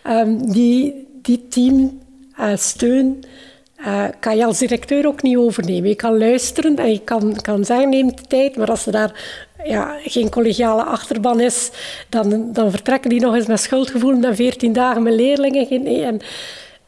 um, 0.07 0.51
die, 0.51 1.04
die 1.25 1.47
teamsteun 1.47 3.23
uh, 3.79 3.87
uh, 3.87 4.05
kan 4.19 4.37
je 4.37 4.45
als 4.45 4.57
directeur 4.57 5.07
ook 5.07 5.21
niet 5.21 5.37
overnemen. 5.37 5.89
Je 5.89 5.95
kan 5.95 6.17
luisteren 6.17 6.75
en 6.75 6.91
je 6.91 7.01
kan, 7.03 7.41
kan 7.41 7.65
zeggen, 7.65 7.89
neem 7.89 8.15
de 8.15 8.21
tijd, 8.27 8.55
maar 8.55 8.69
als 8.69 8.85
er 8.85 8.91
daar 8.91 9.43
ja, 9.63 9.97
geen 10.03 10.29
collegiale 10.29 10.83
achterban 10.83 11.39
is, 11.39 11.71
dan, 12.09 12.53
dan 12.53 12.71
vertrekken 12.71 13.09
die 13.09 13.21
nog 13.21 13.35
eens 13.35 13.47
met 13.47 13.59
schuldgevoel 13.59 14.17
na 14.17 14.35
14 14.35 14.73
dagen 14.73 15.03
met 15.03 15.13
leerlingen. 15.13 15.85
En 15.85 16.19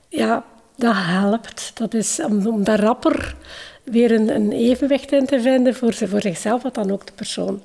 ja, 0.09 0.45
dat 0.75 0.95
helpt. 0.95 1.71
Dat 1.73 1.93
is 1.93 2.19
om, 2.23 2.63
daar 2.63 2.79
rapper 2.79 3.35
weer 3.83 4.11
een, 4.11 4.51
evenwicht 4.51 5.11
in 5.11 5.25
te 5.25 5.41
vinden 5.41 5.75
voor, 5.75 5.93
voor 5.93 6.21
zichzelf, 6.21 6.61
wat 6.61 6.73
dan 6.73 6.91
ook 6.91 7.05
de 7.05 7.13
persoon 7.15 7.61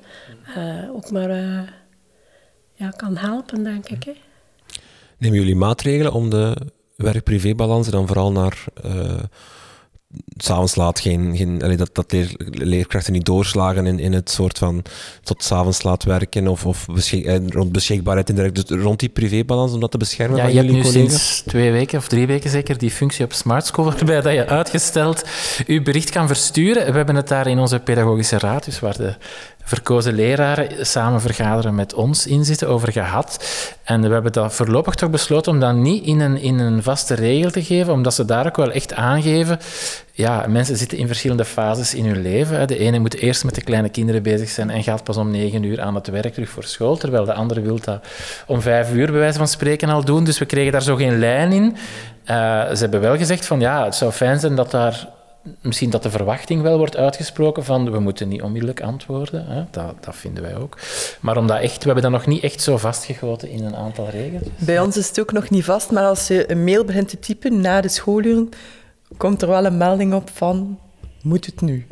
uh, 0.56 0.94
ook 0.94 1.10
maar 1.10 1.30
ja, 2.74 2.90
kan 2.96 3.16
helpen, 3.16 3.64
denk 3.64 3.88
ik. 3.88 4.04
Hè. 4.04 4.12
Nemen 5.22 5.38
jullie 5.38 5.56
maatregelen 5.56 6.12
om 6.12 6.30
de 6.30 6.56
werk-privé-balans 6.96 7.88
dan 7.88 8.06
vooral 8.06 8.32
naar 8.32 8.64
uh, 8.86 8.92
s'avonds 10.36 10.74
laat 10.74 11.00
geen, 11.00 11.36
geen 11.36 11.58
dat, 11.76 11.90
dat 11.92 12.12
leer, 12.12 12.34
leerkrachten 12.50 13.12
niet 13.12 13.24
doorslagen 13.24 13.86
in, 13.86 13.98
in 13.98 14.12
het 14.12 14.30
soort 14.30 14.58
van 14.58 14.82
tot 15.22 15.42
s'avonds 15.42 15.82
laat 15.82 16.04
werken 16.04 16.48
of, 16.48 16.66
of 16.66 16.86
beschik, 16.86 17.24
eh, 17.24 17.48
rond 17.48 17.72
beschikbaarheid 17.72 18.28
in 18.28 18.34
de, 18.34 18.52
dus 18.52 18.64
rond 18.68 19.00
die 19.00 19.08
privébalans 19.08 19.72
om 19.72 19.80
dat 19.80 19.90
te 19.90 19.98
beschermen 19.98 20.36
ja, 20.36 20.42
van 20.42 20.52
je 20.52 20.60
jullie 20.60 20.74
hebt 20.74 20.84
nu 20.84 20.92
collega's? 20.92 21.26
sinds 21.26 21.42
twee 21.46 21.72
weken 21.72 21.98
of 21.98 22.08
drie 22.08 22.26
weken 22.26 22.50
zeker 22.50 22.78
die 22.78 22.90
functie 22.90 23.24
op 23.24 23.32
Smart 23.32 23.66
School 23.66 23.84
waarbij 23.84 24.20
dat 24.20 24.32
je 24.32 24.46
uitgesteld 24.46 25.24
je 25.66 25.82
bericht 25.82 26.10
kan 26.10 26.26
versturen. 26.26 26.86
We 26.86 26.96
hebben 26.96 27.16
het 27.16 27.28
daar 27.28 27.46
in 27.46 27.58
onze 27.58 27.78
pedagogische 27.78 28.38
raad, 28.38 28.64
dus 28.64 28.80
waar 28.80 28.96
de 28.96 29.14
verkozen 29.64 30.14
leraren 30.14 30.86
samen 30.86 31.20
vergaderen 31.20 31.74
met 31.74 31.94
ons 31.94 32.26
inzitten 32.26 32.68
over 32.68 32.92
gehad. 32.92 33.44
En 33.84 34.00
we 34.00 34.08
hebben 34.08 34.32
dat 34.32 34.54
voorlopig 34.54 34.94
toch 34.94 35.10
besloten 35.10 35.52
om 35.52 35.60
dat 35.60 35.74
niet 35.74 36.04
in 36.04 36.20
een, 36.20 36.36
in 36.36 36.58
een 36.58 36.82
vaste 36.82 37.14
regel 37.14 37.50
te 37.50 37.64
geven, 37.64 37.92
omdat 37.92 38.14
ze 38.14 38.24
daar 38.24 38.46
ook 38.46 38.56
wel 38.56 38.70
echt 38.70 38.94
aangeven. 38.94 39.58
Ja, 40.12 40.44
mensen 40.48 40.76
zitten 40.76 40.98
in 40.98 41.06
verschillende 41.06 41.44
fases 41.44 41.94
in 41.94 42.06
hun 42.06 42.22
leven. 42.22 42.66
De 42.66 42.78
ene 42.78 42.98
moet 42.98 43.14
eerst 43.14 43.44
met 43.44 43.54
de 43.54 43.62
kleine 43.62 43.88
kinderen 43.88 44.22
bezig 44.22 44.48
zijn 44.48 44.70
en 44.70 44.82
gaat 44.82 45.04
pas 45.04 45.16
om 45.16 45.30
negen 45.30 45.62
uur 45.62 45.80
aan 45.80 45.94
het 45.94 46.06
werk 46.06 46.34
terug 46.34 46.48
voor 46.48 46.64
school, 46.64 46.96
terwijl 46.96 47.24
de 47.24 47.32
andere 47.32 47.60
wil 47.60 47.78
dat 47.80 48.06
om 48.46 48.60
vijf 48.60 48.92
uur 48.92 49.12
bij 49.12 49.32
van 49.32 49.48
spreken 49.48 49.88
al 49.88 50.04
doen. 50.04 50.24
Dus 50.24 50.38
we 50.38 50.44
kregen 50.44 50.72
daar 50.72 50.82
zo 50.82 50.96
geen 50.96 51.18
lijn 51.18 51.52
in. 51.52 51.62
Uh, 51.62 51.76
ze 52.70 52.78
hebben 52.78 53.00
wel 53.00 53.16
gezegd 53.16 53.46
van 53.46 53.60
ja, 53.60 53.84
het 53.84 53.94
zou 53.94 54.12
fijn 54.12 54.40
zijn 54.40 54.54
dat 54.54 54.70
daar 54.70 55.08
misschien 55.60 55.90
dat 55.90 56.02
de 56.02 56.10
verwachting 56.10 56.62
wel 56.62 56.78
wordt 56.78 56.96
uitgesproken 56.96 57.64
van 57.64 57.90
we 57.90 57.98
moeten 57.98 58.28
niet 58.28 58.42
onmiddellijk 58.42 58.82
antwoorden. 58.82 59.46
Hè? 59.46 59.64
Dat, 59.70 59.94
dat, 60.00 60.16
vinden 60.16 60.42
wij 60.42 60.56
ook. 60.56 60.78
Maar 61.20 61.36
omdat 61.36 61.60
echt, 61.60 61.78
we 61.78 61.84
hebben 61.84 62.02
dat 62.02 62.12
nog 62.12 62.26
niet 62.26 62.42
echt 62.42 62.60
zo 62.60 62.76
vastgegoten 62.76 63.48
in 63.48 63.64
een 63.64 63.76
aantal 63.76 64.08
regels. 64.08 64.48
Bij 64.58 64.80
ons 64.80 64.96
is 64.96 65.08
het 65.08 65.20
ook 65.20 65.32
nog 65.32 65.50
niet 65.50 65.64
vast, 65.64 65.90
maar 65.90 66.04
als 66.04 66.26
je 66.26 66.50
een 66.50 66.64
mail 66.64 66.84
begint 66.84 67.08
te 67.08 67.18
typen 67.18 67.60
na 67.60 67.80
de 67.80 67.88
schooluren, 67.88 68.48
komt 69.16 69.42
er 69.42 69.48
wel 69.48 69.64
een 69.64 69.76
melding 69.76 70.14
op 70.14 70.30
van 70.34 70.78
moet 71.22 71.46
het 71.46 71.60
nu? 71.60 71.86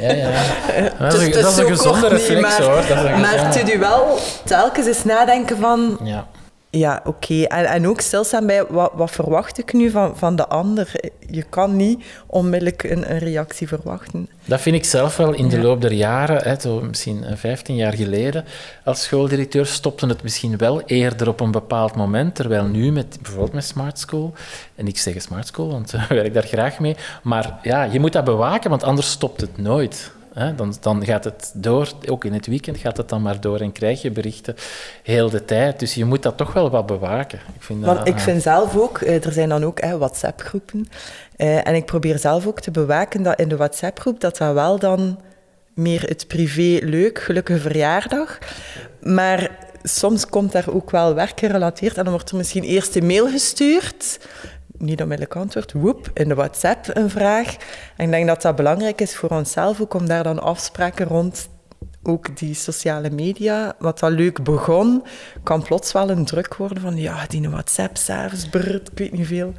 Ja, 0.00 0.12
ja. 0.12 0.30
Dat 0.98 1.14
is, 1.14 1.32
dus, 1.32 1.42
dat 1.42 1.52
is 1.52 1.58
een 1.58 1.66
gezonde 1.66 2.08
reflex, 2.08 2.58
hoor. 2.58 2.74
Dat 2.74 3.04
is 3.04 3.20
maar 3.20 3.44
het 3.46 3.54
doet 3.54 3.74
u 3.74 3.78
wel 3.78 4.18
telkens 4.44 4.86
eens 4.86 5.04
nadenken 5.04 5.56
van... 5.56 5.98
Ja. 6.02 6.26
Ja, 6.72 7.00
oké. 7.04 7.08
Okay. 7.08 7.44
En, 7.44 7.64
en 7.64 7.86
ook 7.86 8.00
stilstaan 8.00 8.46
bij 8.46 8.66
wat, 8.66 8.92
wat 8.94 9.10
verwacht 9.10 9.58
ik 9.58 9.72
nu 9.72 9.90
van, 9.90 10.16
van 10.16 10.36
de 10.36 10.48
ander. 10.48 10.92
Je 11.30 11.42
kan 11.42 11.76
niet 11.76 12.04
onmiddellijk 12.26 12.82
een, 12.82 13.10
een 13.10 13.18
reactie 13.18 13.68
verwachten. 13.68 14.28
Dat 14.44 14.60
vind 14.60 14.76
ik 14.76 14.84
zelf 14.84 15.16
wel 15.16 15.32
in 15.32 15.48
de 15.48 15.56
ja. 15.56 15.62
loop 15.62 15.80
der 15.80 15.92
jaren, 15.92 16.42
hè, 16.42 16.60
zo 16.60 16.80
misschien 16.80 17.24
15 17.34 17.76
jaar 17.76 17.92
geleden, 17.92 18.44
als 18.84 19.02
schooldirecteur 19.02 19.66
stopte 19.66 20.06
het 20.06 20.22
misschien 20.22 20.56
wel 20.56 20.82
eerder 20.82 21.28
op 21.28 21.40
een 21.40 21.50
bepaald 21.50 21.96
moment, 21.96 22.34
terwijl 22.34 22.64
nu 22.64 22.92
met 22.92 23.18
bijvoorbeeld 23.22 23.52
met 23.52 23.64
Smart 23.64 23.98
School, 23.98 24.32
en 24.74 24.86
ik 24.86 24.98
zeg 24.98 25.22
Smart 25.22 25.46
School, 25.46 25.70
want 25.70 25.92
ik 26.08 26.08
werk 26.08 26.34
daar 26.34 26.46
graag 26.46 26.78
mee, 26.78 26.96
maar 27.22 27.58
ja, 27.62 27.82
je 27.82 28.00
moet 28.00 28.12
dat 28.12 28.24
bewaken, 28.24 28.70
want 28.70 28.82
anders 28.82 29.10
stopt 29.10 29.40
het 29.40 29.58
nooit. 29.58 30.12
Hè, 30.34 30.54
dan, 30.54 30.74
dan 30.80 31.04
gaat 31.04 31.24
het 31.24 31.52
door, 31.54 31.92
ook 32.08 32.24
in 32.24 32.32
het 32.32 32.46
weekend 32.46 32.76
gaat 32.76 32.96
het 32.96 33.08
dan 33.08 33.22
maar 33.22 33.40
door 33.40 33.60
en 33.60 33.72
krijg 33.72 34.02
je 34.02 34.10
berichten 34.10 34.54
heel 35.02 35.30
de 35.30 35.44
tijd. 35.44 35.78
Dus 35.78 35.94
je 35.94 36.04
moet 36.04 36.22
dat 36.22 36.36
toch 36.36 36.52
wel 36.52 36.70
wat 36.70 36.86
bewaken. 36.86 37.40
Ik 37.54 37.62
vind, 37.62 37.84
Want 37.84 38.08
ik 38.08 38.18
vind 38.18 38.42
zelf 38.42 38.76
ook, 38.76 39.00
er 39.00 39.32
zijn 39.32 39.48
dan 39.48 39.64
ook 39.64 39.80
WhatsApp-groepen. 39.80 40.88
en 41.36 41.74
ik 41.74 41.84
probeer 41.84 42.18
zelf 42.18 42.46
ook 42.46 42.60
te 42.60 42.70
bewaken 42.70 43.22
dat 43.22 43.38
in 43.38 43.48
de 43.48 43.56
WhatsApp-groep 43.56 44.20
dat 44.20 44.36
dat 44.36 44.54
wel 44.54 44.78
dan 44.78 45.18
meer 45.74 46.02
het 46.02 46.26
privé 46.26 46.86
leuk, 46.86 47.18
gelukkige 47.18 47.60
verjaardag. 47.60 48.38
Maar 49.00 49.50
soms 49.82 50.26
komt 50.26 50.52
daar 50.52 50.68
ook 50.70 50.90
wel 50.90 51.14
werk 51.14 51.38
gerelateerd 51.38 51.96
en 51.96 52.02
dan 52.04 52.12
wordt 52.12 52.30
er 52.30 52.36
misschien 52.36 52.64
eerst 52.64 52.96
een 52.96 53.06
mail 53.06 53.28
gestuurd 53.28 54.18
niet 54.80 55.02
onmiddellijk 55.02 55.36
antwoord, 55.36 55.72
woep, 55.72 56.10
in 56.14 56.28
de 56.28 56.34
WhatsApp 56.34 56.86
een 56.96 57.10
vraag. 57.10 57.56
En 57.96 58.04
ik 58.04 58.10
denk 58.10 58.26
dat 58.26 58.42
dat 58.42 58.56
belangrijk 58.56 59.00
is 59.00 59.16
voor 59.16 59.30
onszelf 59.30 59.80
ook 59.80 59.94
om 59.94 60.06
daar 60.06 60.22
dan 60.22 60.40
afspraken 60.40 61.06
rond 61.06 61.48
ook 62.02 62.36
die 62.36 62.54
sociale 62.54 63.10
media, 63.10 63.74
wat 63.78 63.98
dat 63.98 64.10
leuk 64.10 64.42
begon, 64.42 65.02
kan 65.42 65.62
plots 65.62 65.92
wel 65.92 66.10
een 66.10 66.24
druk 66.24 66.56
worden 66.56 66.82
van 66.82 66.96
ja, 66.96 67.26
die 67.26 67.50
WhatsApp, 67.50 67.96
s'avonds, 67.96 68.44
ik 68.44 68.90
weet 68.94 69.12
niet 69.12 69.26
veel 69.26 69.52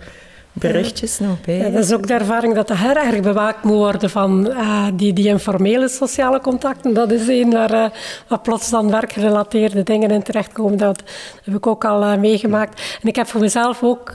berichtjes 0.53 1.17
ja. 1.17 1.25
nog 1.25 1.41
bij. 1.41 1.57
Ja, 1.57 1.69
dat 1.69 1.83
is 1.83 1.93
ook 1.93 2.07
de 2.07 2.13
ervaring 2.13 2.55
dat 2.55 2.69
er 2.69 2.79
heel 2.79 2.95
erg 2.95 3.19
bewaakt 3.19 3.63
moet 3.63 3.75
worden 3.75 4.09
van 4.09 4.47
uh, 4.47 4.85
die, 4.93 5.13
die 5.13 5.27
informele 5.27 5.89
sociale 5.89 6.41
contacten. 6.41 6.93
Dat 6.93 7.11
is 7.11 7.27
een 7.27 7.51
waar, 7.51 7.73
uh, 7.73 7.85
waar 8.27 8.39
plots 8.39 8.69
dan 8.69 8.91
werkgerelateerde 8.91 9.83
dingen 9.83 10.11
in 10.11 10.23
terechtkomen. 10.23 10.77
Dat 10.77 11.03
heb 11.43 11.55
ik 11.55 11.67
ook 11.67 11.85
al 11.85 12.03
uh, 12.03 12.17
meegemaakt. 12.17 12.81
En 13.01 13.07
ik 13.07 13.15
heb 13.15 13.27
voor 13.27 13.41
mezelf 13.41 13.83
ook, 13.83 14.13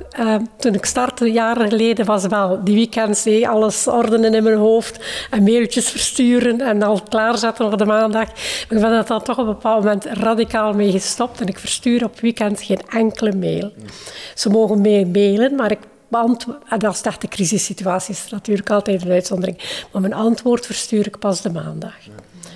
toen 0.57 0.75
ik 0.75 0.85
startte 0.85 1.33
jaren 1.33 1.69
geleden, 1.69 2.07
was 2.07 2.27
wel 2.27 2.65
die 2.65 2.75
weekends 2.75 3.25
hey, 3.25 3.49
alles 3.49 3.87
ordenen 3.87 4.35
in 4.35 4.43
mijn 4.43 4.57
hoofd 4.57 5.05
en 5.31 5.43
mailtjes 5.43 5.89
versturen 5.89 6.61
en 6.61 6.83
al 6.83 7.01
klaarzetten 7.09 7.69
voor 7.69 7.79
de 7.79 7.85
maandag. 7.85 8.27
Maar 8.27 8.79
ik 8.79 8.81
ben 8.81 8.91
dat 8.91 9.07
dan 9.07 9.23
toch 9.23 9.39
op 9.39 9.47
een 9.47 9.53
bepaald 9.53 9.85
moment 9.85 10.05
radicaal 10.05 10.73
mee 10.73 10.91
gestopt 10.91 11.41
en 11.41 11.47
ik 11.47 11.59
verstuur 11.59 12.05
op 12.05 12.21
weekend 12.21 12.63
geen 12.63 12.81
enkele 12.89 13.33
mail. 13.33 13.73
Ze 14.35 14.51
mogen 14.51 14.81
mee 14.81 15.07
mailen, 15.07 15.55
maar 15.55 15.71
ik 15.71 15.79
en 16.69 16.81
als 16.81 16.97
het 16.97 17.07
echt 17.07 17.23
een 17.23 17.29
crisissituatie 17.29 18.15
is, 18.15 18.25
is 18.25 18.31
natuurlijk 18.31 18.71
altijd 18.71 19.03
een 19.03 19.11
uitzondering. 19.11 19.85
Maar 19.93 20.01
mijn 20.01 20.15
antwoord 20.15 20.67
verstuur 20.67 21.07
ik 21.07 21.19
pas 21.19 21.41
de 21.41 21.51
maandag. 21.51 21.95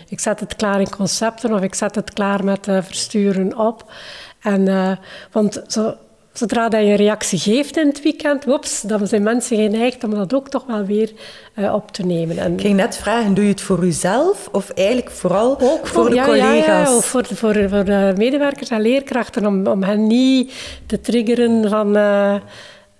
Ik 0.09 0.21
zet 0.21 0.41
het 0.41 0.57
klaar 0.57 0.81
in 0.81 0.91
concepten 0.91 1.53
of 1.53 1.61
ik 1.61 1.75
zet 1.75 1.95
het 1.95 2.13
klaar 2.13 2.45
met 2.45 2.67
uh, 2.67 2.83
versturen 2.83 3.59
op. 3.59 3.93
En, 4.41 4.67
uh, 4.67 4.93
want 5.33 5.63
zo, 5.67 5.95
zodra 6.33 6.69
dat 6.69 6.81
je 6.81 6.87
een 6.87 6.97
reactie 6.97 7.39
geeft 7.39 7.77
in 7.77 7.87
het 7.87 8.03
weekend, 8.03 8.45
dan 8.89 9.07
zijn 9.07 9.23
mensen 9.23 9.57
geneigd 9.57 10.05
om 10.05 10.15
dat 10.15 10.35
ook 10.35 10.49
toch 10.49 10.67
wel 10.67 10.85
weer 10.85 11.13
uh, 11.57 11.75
op 11.75 11.93
te 11.93 12.03
nemen. 12.03 12.39
En 12.39 12.53
ik 12.53 12.61
ging 12.61 12.77
net 12.77 12.97
vragen, 12.97 13.35
doe 13.35 13.45
je 13.45 13.51
het 13.51 13.61
voor 13.61 13.85
jezelf 13.85 14.49
of 14.53 14.71
eigenlijk 14.71 15.11
vooral 15.11 15.61
ook 15.61 15.87
voor, 15.87 16.09
de 16.09 16.15
ja, 16.15 16.25
collega's? 16.25 16.67
Ja, 16.67 16.81
ja, 16.81 16.97
of 16.97 17.05
voor, 17.05 17.25
voor, 17.27 17.69
voor 17.69 17.85
de 17.85 18.13
medewerkers 18.17 18.71
en 18.71 18.81
leerkrachten, 18.81 19.47
om, 19.47 19.67
om 19.67 19.83
hen 19.83 20.07
niet 20.07 20.53
te 20.87 21.01
triggeren 21.01 21.69
van... 21.69 21.97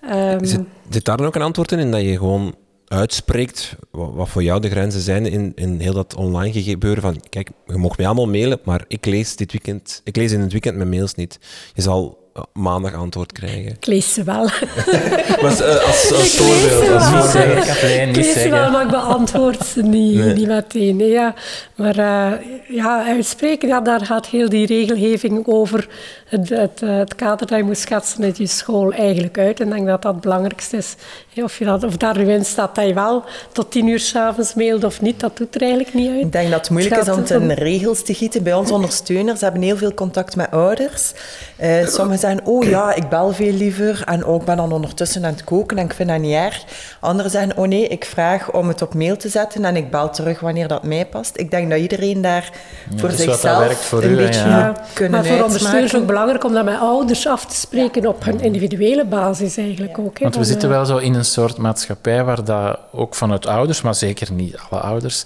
Um... 0.03 0.45
zit, 0.45 0.61
zit 0.89 1.05
daar 1.05 1.17
dan 1.17 1.25
ook 1.25 1.35
een 1.35 1.41
antwoord 1.41 1.71
in, 1.71 1.79
in 1.79 1.91
dat 1.91 2.01
je 2.01 2.17
gewoon 2.17 2.55
uitspreekt 2.87 3.75
wat, 3.91 4.29
voor 4.29 4.43
jou 4.43 4.61
de 4.61 4.69
grenzen 4.69 5.01
zijn 5.01 5.25
in, 5.25 5.51
in 5.55 5.79
heel 5.79 5.93
dat 5.93 6.15
online 6.15 6.63
gebeuren 6.63 7.01
van 7.01 7.21
kijk, 7.29 7.49
je 7.65 7.77
mag 7.77 7.97
mij 7.97 8.05
allemaal 8.05 8.27
mailen, 8.27 8.59
maar 8.63 8.85
ik 8.87 9.05
lees 9.05 9.35
dit 9.35 9.51
weekend, 9.51 10.01
ik 10.03 10.15
lees 10.15 10.31
in 10.31 10.39
het 10.39 10.51
weekend 10.51 10.77
mijn 10.77 10.89
mails 10.89 11.15
niet. 11.15 11.39
Je 11.73 11.81
zal 11.81 12.21
maandag 12.53 12.93
antwoord 12.93 13.31
krijgen. 13.31 13.71
Ik 13.71 13.85
lees 13.85 14.13
ze 14.13 14.23
wel. 14.23 14.43
maar, 15.41 15.59
uh, 15.61 15.85
als, 15.85 16.11
als 16.13 16.35
voorbeeld. 16.35 16.91
Als 16.91 17.05
voorbeeld. 17.05 17.67
Ik 18.07 18.15
lees 18.15 18.41
ze 18.41 18.49
wel, 18.49 18.71
maar 18.71 18.83
ik 18.83 18.91
beantwoord 18.91 19.65
ze 19.65 19.81
niet, 19.81 20.17
nee. 20.17 20.33
niet 20.33 20.47
meteen. 20.47 20.95
Nee, 20.95 21.09
ja. 21.09 21.33
Maar 21.75 21.97
uh, 21.97 22.31
ja, 22.67 23.05
uitspreken, 23.05 23.67
ja, 23.67 23.81
daar 23.81 24.05
gaat 24.05 24.27
heel 24.27 24.49
die 24.49 24.65
regelgeving 24.65 25.47
over 25.47 25.87
het, 26.31 26.49
het, 26.49 26.79
het 26.79 27.15
kader 27.15 27.47
dat 27.47 27.57
je 27.57 27.63
moet 27.63 27.77
schetsen 27.77 28.23
in 28.23 28.33
je 28.37 28.47
school 28.47 28.91
eigenlijk 28.91 29.37
uit. 29.37 29.59
En 29.59 29.67
ik 29.67 29.73
denk 29.73 29.87
dat 29.87 30.01
dat 30.01 30.13
het 30.13 30.21
belangrijkste 30.21 30.77
is. 30.77 30.95
Of, 31.35 31.57
je 31.57 31.65
dat, 31.65 31.83
of 31.83 31.97
daar 31.97 32.17
nu 32.17 32.31
in 32.31 32.45
staat 32.45 32.75
dat 32.75 32.87
je 32.87 32.93
wel 32.93 33.23
tot 33.51 33.71
tien 33.71 33.87
uur 33.87 33.99
s'avonds 33.99 34.53
mailt 34.53 34.83
of 34.83 35.01
niet, 35.01 35.19
dat 35.19 35.37
doet 35.37 35.55
er 35.55 35.61
eigenlijk 35.61 35.93
niet 35.93 36.09
uit. 36.09 36.19
Ik 36.19 36.31
denk 36.31 36.51
dat 36.51 36.59
het 36.59 36.69
moeilijk 36.69 37.01
is 37.01 37.09
om 37.09 37.17
het 37.17 37.29
in 37.29 37.51
regels 37.51 38.03
te 38.03 38.13
gieten. 38.13 38.43
Bij 38.43 38.53
ons 38.53 38.71
ondersteuners 38.71 39.41
hebben 39.41 39.61
heel 39.61 39.77
veel 39.77 39.93
contact 39.93 40.35
met 40.35 40.51
ouders. 40.51 41.13
Uh, 41.61 41.87
sommigen 41.87 42.19
zeggen, 42.19 42.45
oh 42.45 42.63
ja, 42.63 42.93
ik 42.93 43.09
bel 43.09 43.33
veel 43.33 43.53
liever. 43.53 44.03
En 44.05 44.25
ook 44.25 44.45
ben 44.45 44.57
dan 44.57 44.71
ondertussen 44.71 45.25
aan 45.25 45.31
het 45.31 45.43
koken 45.43 45.77
en 45.77 45.85
ik 45.85 45.93
vind 45.93 46.09
dat 46.09 46.19
niet 46.19 46.35
erg. 46.35 46.63
Anderen 46.99 47.31
zeggen, 47.31 47.57
oh 47.57 47.67
nee, 47.67 47.87
ik 47.87 48.05
vraag 48.05 48.51
om 48.51 48.67
het 48.67 48.81
op 48.81 48.93
mail 48.93 49.17
te 49.17 49.29
zetten 49.29 49.65
en 49.65 49.75
ik 49.75 49.91
bel 49.91 50.09
terug 50.09 50.39
wanneer 50.39 50.67
dat 50.67 50.83
mij 50.83 51.05
past. 51.05 51.37
Ik 51.37 51.51
denk 51.51 51.69
dat 51.69 51.79
iedereen 51.79 52.21
daar 52.21 52.49
ja, 52.89 52.97
voor 52.97 53.11
zichzelf 53.11 53.77
voor 53.77 54.03
een 54.03 54.11
u, 54.11 54.15
beetje 54.15 54.49
ja. 54.49 54.85
kunnen 54.93 55.21
Maar 55.21 55.29
voor 55.29 55.43
ondersteuners 55.43 55.95
ook 55.95 56.05
belangrijk 56.05 56.19
om 56.43 56.53
dat 56.53 56.65
met 56.65 56.79
ouders 56.79 57.27
af 57.27 57.45
te 57.45 57.55
spreken 57.55 58.05
op 58.05 58.23
hun 58.23 58.39
individuele 58.39 59.05
basis 59.05 59.57
eigenlijk 59.57 59.99
ook. 59.99 60.17
Hè, 60.17 60.23
Want 60.23 60.35
we 60.35 60.43
zitten 60.43 60.69
wel 60.69 60.85
zo 60.85 60.97
in 60.97 61.13
een 61.13 61.25
soort 61.25 61.57
maatschappij 61.57 62.23
waar 62.23 62.43
dat 62.43 62.79
ook 62.91 63.15
vanuit 63.15 63.47
ouders, 63.47 63.81
maar 63.81 63.95
zeker 63.95 64.31
niet 64.31 64.57
alle 64.69 64.81
ouders, 64.81 65.23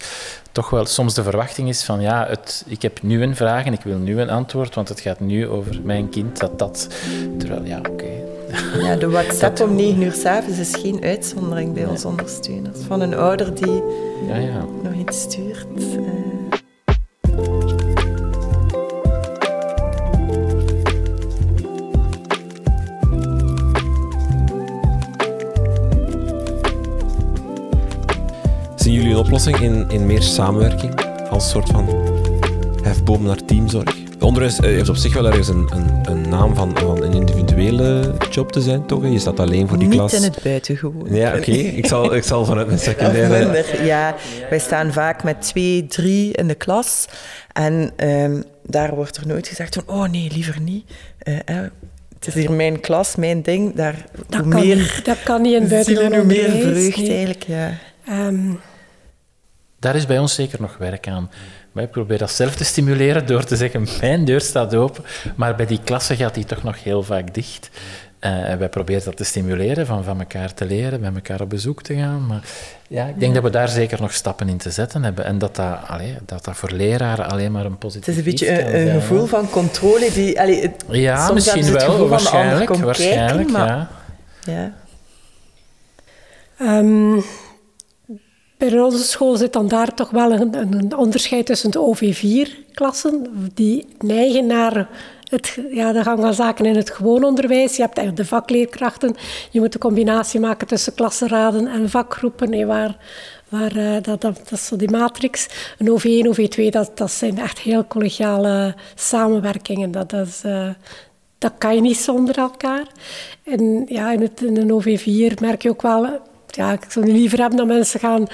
toch 0.52 0.70
wel 0.70 0.86
soms 0.86 1.14
de 1.14 1.22
verwachting 1.22 1.68
is 1.68 1.84
van 1.84 2.00
ja, 2.00 2.26
het, 2.28 2.64
ik 2.66 2.82
heb 2.82 3.02
nu 3.02 3.22
een 3.22 3.36
vraag 3.36 3.64
en 3.64 3.72
ik 3.72 3.82
wil 3.82 3.98
nu 3.98 4.20
een 4.20 4.30
antwoord, 4.30 4.74
want 4.74 4.88
het 4.88 5.00
gaat 5.00 5.20
nu 5.20 5.48
over 5.48 5.80
mijn 5.82 6.08
kind, 6.08 6.40
dat 6.40 6.58
dat. 6.58 6.88
Terwijl, 7.38 7.64
ja, 7.64 7.78
oké. 7.78 7.90
Okay. 7.90 8.24
Ja, 8.78 8.96
de 8.96 9.10
WhatsApp 9.16 9.60
om 9.60 9.74
9 9.74 10.02
uur 10.02 10.12
s'avonds 10.12 10.58
is 10.58 10.74
geen 10.74 11.02
uitzondering 11.02 11.72
bij 11.72 11.82
nee. 11.82 11.90
ons 11.90 12.04
ondersteuners. 12.04 12.78
Van 12.86 13.00
een 13.00 13.14
ouder 13.14 13.54
die 13.54 13.82
ja, 14.28 14.36
ja. 14.36 14.64
nog 14.82 14.92
iets 14.92 15.20
stuurt. 15.20 15.66
Uh... 15.78 16.35
oplossing 29.26 29.60
in, 29.60 29.86
in 29.88 30.06
meer 30.06 30.22
samenwerking 30.22 30.94
als 31.30 31.50
soort 31.50 31.68
van 31.68 31.88
hefboom 32.82 33.22
naar 33.22 33.44
teamzorg? 33.44 33.94
Onderwijs 34.20 34.58
eh, 34.58 34.64
heeft 34.64 34.88
op 34.88 34.96
zich 34.96 35.14
wel 35.14 35.26
ergens 35.26 35.48
een, 35.48 35.68
een, 35.72 36.00
een 36.02 36.28
naam 36.28 36.54
van, 36.54 36.78
van, 36.78 37.02
een 37.02 37.12
individuele 37.12 38.14
job 38.30 38.52
te 38.52 38.60
zijn, 38.60 38.86
toch? 38.86 39.02
Je 39.02 39.18
staat 39.18 39.40
alleen 39.40 39.68
voor 39.68 39.78
die 39.78 39.88
Niet 39.88 39.96
klas. 39.96 40.12
Niet 40.12 40.22
in 40.22 40.30
het 40.30 40.42
buitengewoon. 40.42 41.14
Ja, 41.14 41.28
oké. 41.28 41.38
Okay. 41.38 41.54
Ik, 41.54 41.86
zal, 41.86 42.14
ik 42.14 42.22
zal 42.22 42.44
vanuit 42.44 42.66
mijn 42.66 42.78
secundaire... 42.78 43.84
Ja, 43.84 44.14
wij 44.50 44.58
staan 44.58 44.92
vaak 44.92 45.24
met 45.24 45.42
twee, 45.42 45.86
drie 45.86 46.32
in 46.32 46.48
de 46.48 46.54
klas. 46.54 47.06
En 47.52 47.92
um, 48.08 48.44
daar 48.62 48.94
wordt 48.94 49.16
er 49.16 49.26
nooit 49.26 49.48
gezegd 49.48 49.74
van, 49.74 49.96
oh 49.96 50.08
nee, 50.08 50.30
liever 50.32 50.60
niet. 50.60 50.84
Uh, 51.28 51.34
uh, 51.34 51.56
het 52.18 52.26
is 52.26 52.34
hier 52.34 52.52
mijn 52.52 52.80
klas, 52.80 53.16
mijn 53.16 53.42
ding. 53.42 53.74
Daar, 53.74 54.04
dat, 54.28 54.48
kan 54.48 54.66
meer, 54.66 54.76
niet, 54.76 55.04
dat 55.04 55.22
kan 55.22 55.42
niet 55.42 55.54
in 55.54 55.60
het 55.60 55.70
buitengewoon 55.70 56.14
Hoe 56.14 56.24
meer 56.24 56.50
vreugd 56.50 56.96
nee. 56.96 57.08
eigenlijk, 57.08 57.42
ja. 57.42 57.70
Um, 58.10 58.60
daar 59.78 59.96
is 59.96 60.06
bij 60.06 60.18
ons 60.18 60.34
zeker 60.34 60.60
nog 60.60 60.76
werk 60.76 61.08
aan. 61.08 61.30
Wij 61.72 61.88
proberen 61.88 62.18
dat 62.18 62.30
zelf 62.30 62.56
te 62.56 62.64
stimuleren 62.64 63.26
door 63.26 63.44
te 63.44 63.56
zeggen, 63.56 63.86
mijn 64.00 64.24
deur 64.24 64.40
staat 64.40 64.74
open, 64.74 65.04
maar 65.34 65.54
bij 65.56 65.66
die 65.66 65.80
klasse 65.84 66.16
gaat 66.16 66.34
die 66.34 66.44
toch 66.44 66.62
nog 66.62 66.82
heel 66.82 67.02
vaak 67.02 67.34
dicht. 67.34 67.70
Uh, 68.20 68.54
wij 68.54 68.68
proberen 68.68 69.04
dat 69.04 69.16
te 69.16 69.24
stimuleren, 69.24 69.86
van 69.86 70.04
van 70.04 70.18
elkaar 70.18 70.54
te 70.54 70.64
leren, 70.64 71.00
bij 71.00 71.12
elkaar 71.14 71.40
op 71.40 71.50
bezoek 71.50 71.82
te 71.82 71.94
gaan. 71.94 72.26
Maar 72.26 72.40
ja, 72.88 73.06
ik 73.06 73.20
denk 73.20 73.34
dat 73.34 73.42
we 73.42 73.50
daar 73.50 73.68
zeker 73.68 74.00
nog 74.00 74.12
stappen 74.12 74.48
in 74.48 74.56
te 74.56 74.70
zetten 74.70 75.04
hebben. 75.04 75.24
En 75.24 75.38
dat 75.38 75.56
dat, 75.56 75.78
allee, 75.86 76.16
dat, 76.26 76.44
dat 76.44 76.56
voor 76.56 76.70
leraren 76.70 77.30
alleen 77.30 77.52
maar 77.52 77.64
een 77.64 77.78
positief 77.78 78.06
Het 78.06 78.14
is 78.14 78.24
een 78.24 78.30
beetje 78.30 78.64
een, 78.74 78.86
een 78.86 79.00
gevoel 79.00 79.26
van 79.26 79.50
controle 79.50 80.10
die... 80.12 80.40
Allee, 80.40 80.62
het, 80.62 80.84
ja, 80.88 81.32
misschien 81.32 81.72
wel, 81.72 82.08
waarschijnlijk. 82.08 82.74
waarschijnlijk 82.74 83.52
kijken, 83.52 83.88
ja. 84.44 84.72
ja. 86.58 86.78
Um, 86.78 87.24
bij 88.56 88.80
onze 88.80 89.04
school 89.04 89.36
zit 89.36 89.52
dan 89.52 89.68
daar 89.68 89.94
toch 89.94 90.10
wel 90.10 90.32
een, 90.32 90.54
een 90.54 90.96
onderscheid 90.96 91.46
tussen 91.46 91.70
de 91.70 91.94
OV4-klassen, 91.94 93.26
die 93.54 93.86
neigen 93.98 94.46
naar 94.46 94.88
het, 95.28 95.58
ja, 95.70 95.92
de 95.92 96.02
gang 96.02 96.20
van 96.20 96.34
zaken 96.34 96.64
in 96.64 96.76
het 96.76 96.90
gewoon 96.90 97.24
onderwijs. 97.24 97.76
Je 97.76 97.88
hebt 97.92 98.16
de 98.16 98.24
vakleerkrachten. 98.24 99.16
Je 99.50 99.60
moet 99.60 99.74
een 99.74 99.80
combinatie 99.80 100.40
maken 100.40 100.66
tussen 100.66 100.94
klassenraden 100.94 101.66
en 101.66 101.90
vakgroepen, 101.90 102.66
waar, 102.66 102.96
waar, 103.48 103.76
uh, 103.76 103.92
dat, 103.92 104.20
dat, 104.20 104.20
dat, 104.20 104.50
is 104.50 104.66
zo 104.66 104.76
die 104.76 104.90
matrix. 104.90 105.48
Een 105.78 105.88
OV1, 105.88 106.28
OV2, 106.28 106.68
dat, 106.70 106.90
dat 106.94 107.10
zijn 107.10 107.38
echt 107.38 107.58
heel 107.58 107.86
collegiale 107.86 108.74
samenwerkingen. 108.94 109.90
Dat, 109.90 110.12
is, 110.12 110.42
uh, 110.46 110.68
dat 111.38 111.52
kan 111.58 111.74
je 111.74 111.80
niet 111.80 111.98
zonder 111.98 112.38
elkaar. 112.38 112.86
En 113.44 113.84
ja, 113.88 114.12
in, 114.12 114.20
het, 114.20 114.42
in 114.42 114.56
een 114.56 114.82
OV4 114.82 115.40
merk 115.40 115.62
je 115.62 115.70
ook 115.70 115.82
wel 115.82 116.20
ja, 116.56 116.72
ik 116.72 116.84
zou 116.88 117.12
liever 117.12 117.38
hebben 117.38 117.58
dat 117.58 117.66
mensen 117.66 118.00
gaan 118.00 118.26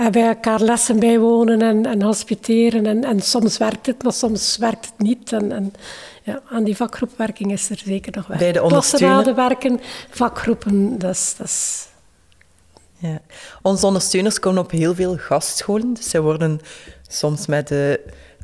uh, 0.00 0.08
bij 0.08 0.26
elkaar 0.26 0.60
lessen 0.60 0.98
bijwonen 0.98 1.62
en, 1.62 1.86
en 1.86 2.02
hospiteren. 2.02 2.86
En, 2.86 3.04
en 3.04 3.20
soms 3.20 3.58
werkt 3.58 3.86
het, 3.86 4.02
maar 4.02 4.12
soms 4.12 4.56
werkt 4.56 4.84
het 4.84 4.98
niet. 4.98 5.32
En, 5.32 5.52
en 5.52 5.74
ja, 6.22 6.40
aan 6.50 6.64
die 6.64 6.76
vakgroepwerking 6.76 7.52
is 7.52 7.70
er 7.70 7.78
zeker 7.84 8.12
nog 8.16 8.26
werk. 8.26 8.40
Bij 8.40 8.52
de 8.52 8.62
ondersteuners 8.62 9.34
werken, 9.34 9.80
vakgroepen, 10.10 10.98
dat 10.98 11.10
is... 11.10 11.34
Dat 11.38 11.46
is 11.46 11.86
ja. 12.98 13.20
Onze 13.62 13.86
ondersteuners 13.86 14.38
komen 14.38 14.62
op 14.62 14.70
heel 14.70 14.94
veel 14.94 15.16
gastscholen. 15.16 15.94
Dus 15.94 16.10
zij 16.10 16.20
worden 16.20 16.60
soms 17.08 17.46
met 17.46 17.70
uh, 17.70 17.90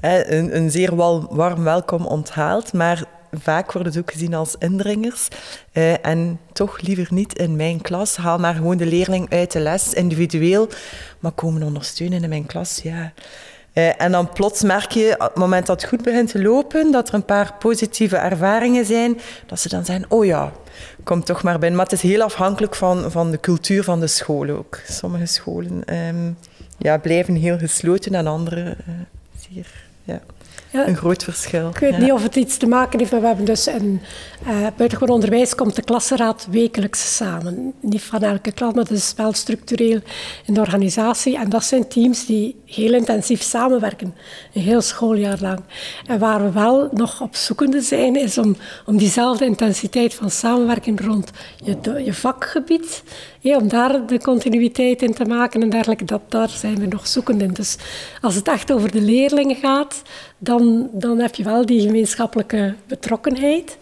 een, 0.00 0.56
een 0.56 0.70
zeer 0.70 0.96
warm 1.30 1.64
welkom 1.64 2.06
onthaald. 2.06 2.72
Maar 2.72 3.04
vaak 3.32 3.72
worden 3.72 3.92
ze 3.92 3.98
ook 3.98 4.12
gezien 4.12 4.34
als 4.34 4.54
indringers. 4.58 5.28
Uh, 5.72 6.06
en 6.06 6.40
toch 6.52 6.80
liever 6.80 7.06
niet 7.10 7.38
in 7.38 7.56
mijn 7.56 7.80
klas. 7.80 8.16
Haal 8.16 8.38
maar 8.38 8.54
gewoon 8.54 8.76
de 8.76 8.86
leerling 8.86 9.30
uit 9.30 9.52
de 9.52 9.60
les, 9.60 9.94
individueel. 9.94 10.68
Maar 11.18 11.32
komen 11.32 11.62
ondersteunen 11.62 12.22
in 12.22 12.28
mijn 12.28 12.46
klas, 12.46 12.80
ja. 12.82 13.12
Uh, 13.74 14.00
en 14.00 14.12
dan 14.12 14.32
plots 14.32 14.62
merk 14.62 14.90
je, 14.90 15.14
op 15.14 15.20
het 15.20 15.36
moment 15.36 15.66
dat 15.66 15.80
het 15.80 15.90
goed 15.90 16.02
begint 16.02 16.30
te 16.30 16.42
lopen, 16.42 16.92
dat 16.92 17.08
er 17.08 17.14
een 17.14 17.24
paar 17.24 17.54
positieve 17.58 18.16
ervaringen 18.16 18.84
zijn, 18.84 19.20
dat 19.46 19.60
ze 19.60 19.68
dan 19.68 19.84
zeggen, 19.84 20.04
oh 20.08 20.24
ja, 20.24 20.52
kom 21.04 21.24
toch 21.24 21.42
maar 21.42 21.58
binnen. 21.58 21.76
Maar 21.76 21.86
het 21.86 21.94
is 21.94 22.10
heel 22.10 22.22
afhankelijk 22.22 22.74
van, 22.74 23.10
van 23.10 23.30
de 23.30 23.40
cultuur 23.40 23.84
van 23.84 24.00
de 24.00 24.06
school 24.06 24.48
ook. 24.48 24.80
Sommige 24.88 25.26
scholen 25.26 25.96
um, 25.96 26.38
ja, 26.78 26.98
blijven 26.98 27.34
heel 27.34 27.58
gesloten 27.58 28.14
en 28.14 28.26
andere 28.26 28.76
uh, 28.88 28.94
zeer... 29.50 29.66
Ja 30.04 30.20
ja. 30.70 30.88
een 30.88 30.96
groot 30.96 31.24
verschil. 31.24 31.68
Ik 31.68 31.78
weet 31.78 31.98
niet 31.98 32.12
of 32.12 32.22
het 32.22 32.36
iets 32.36 32.56
te 32.56 32.66
maken 32.66 32.98
heeft, 32.98 33.10
maar 33.10 33.20
we 33.20 33.26
hebben 33.26 33.44
dus 33.44 33.66
in 33.66 34.00
uh, 34.46 34.66
buitengewoon 34.76 35.14
onderwijs 35.14 35.54
komt 35.54 35.76
de 35.76 35.82
klassenraad 35.82 36.46
wekelijks 36.50 37.16
samen. 37.16 37.72
Niet 37.80 38.02
van 38.02 38.22
elke 38.22 38.52
klas, 38.52 38.74
maar 38.74 38.84
dat 38.84 38.96
is 38.96 39.12
wel 39.16 39.32
structureel 39.32 40.00
in 40.46 40.54
de 40.54 40.60
organisatie. 40.60 41.38
En 41.38 41.48
dat 41.48 41.64
zijn 41.64 41.88
teams 41.88 42.26
die 42.26 42.59
heel 42.70 42.94
intensief 42.94 43.42
samenwerken, 43.42 44.14
een 44.52 44.62
heel 44.62 44.80
schooljaar 44.80 45.38
lang. 45.40 45.60
En 46.06 46.18
waar 46.18 46.44
we 46.44 46.52
wel 46.52 46.88
nog 46.92 47.20
op 47.20 47.36
zoekende 47.36 47.80
zijn, 47.80 48.16
is 48.16 48.38
om, 48.38 48.56
om 48.86 48.96
diezelfde 48.96 49.44
intensiteit 49.44 50.14
van 50.14 50.30
samenwerking 50.30 51.00
rond 51.00 51.30
je, 51.64 52.02
je 52.04 52.14
vakgebied, 52.14 53.02
ja, 53.40 53.56
om 53.56 53.68
daar 53.68 54.06
de 54.06 54.18
continuïteit 54.18 55.02
in 55.02 55.14
te 55.14 55.24
maken 55.24 55.62
en 55.62 55.70
dergelijke, 55.70 56.04
dat, 56.04 56.22
daar 56.28 56.48
zijn 56.48 56.78
we 56.78 56.86
nog 56.86 57.06
zoekende 57.06 57.44
in. 57.44 57.52
Dus 57.52 57.76
als 58.20 58.34
het 58.34 58.48
echt 58.48 58.72
over 58.72 58.90
de 58.90 59.02
leerlingen 59.02 59.56
gaat, 59.56 60.02
dan, 60.38 60.88
dan 60.92 61.18
heb 61.18 61.34
je 61.34 61.44
wel 61.44 61.66
die 61.66 61.80
gemeenschappelijke 61.80 62.74
betrokkenheid. 62.86 63.78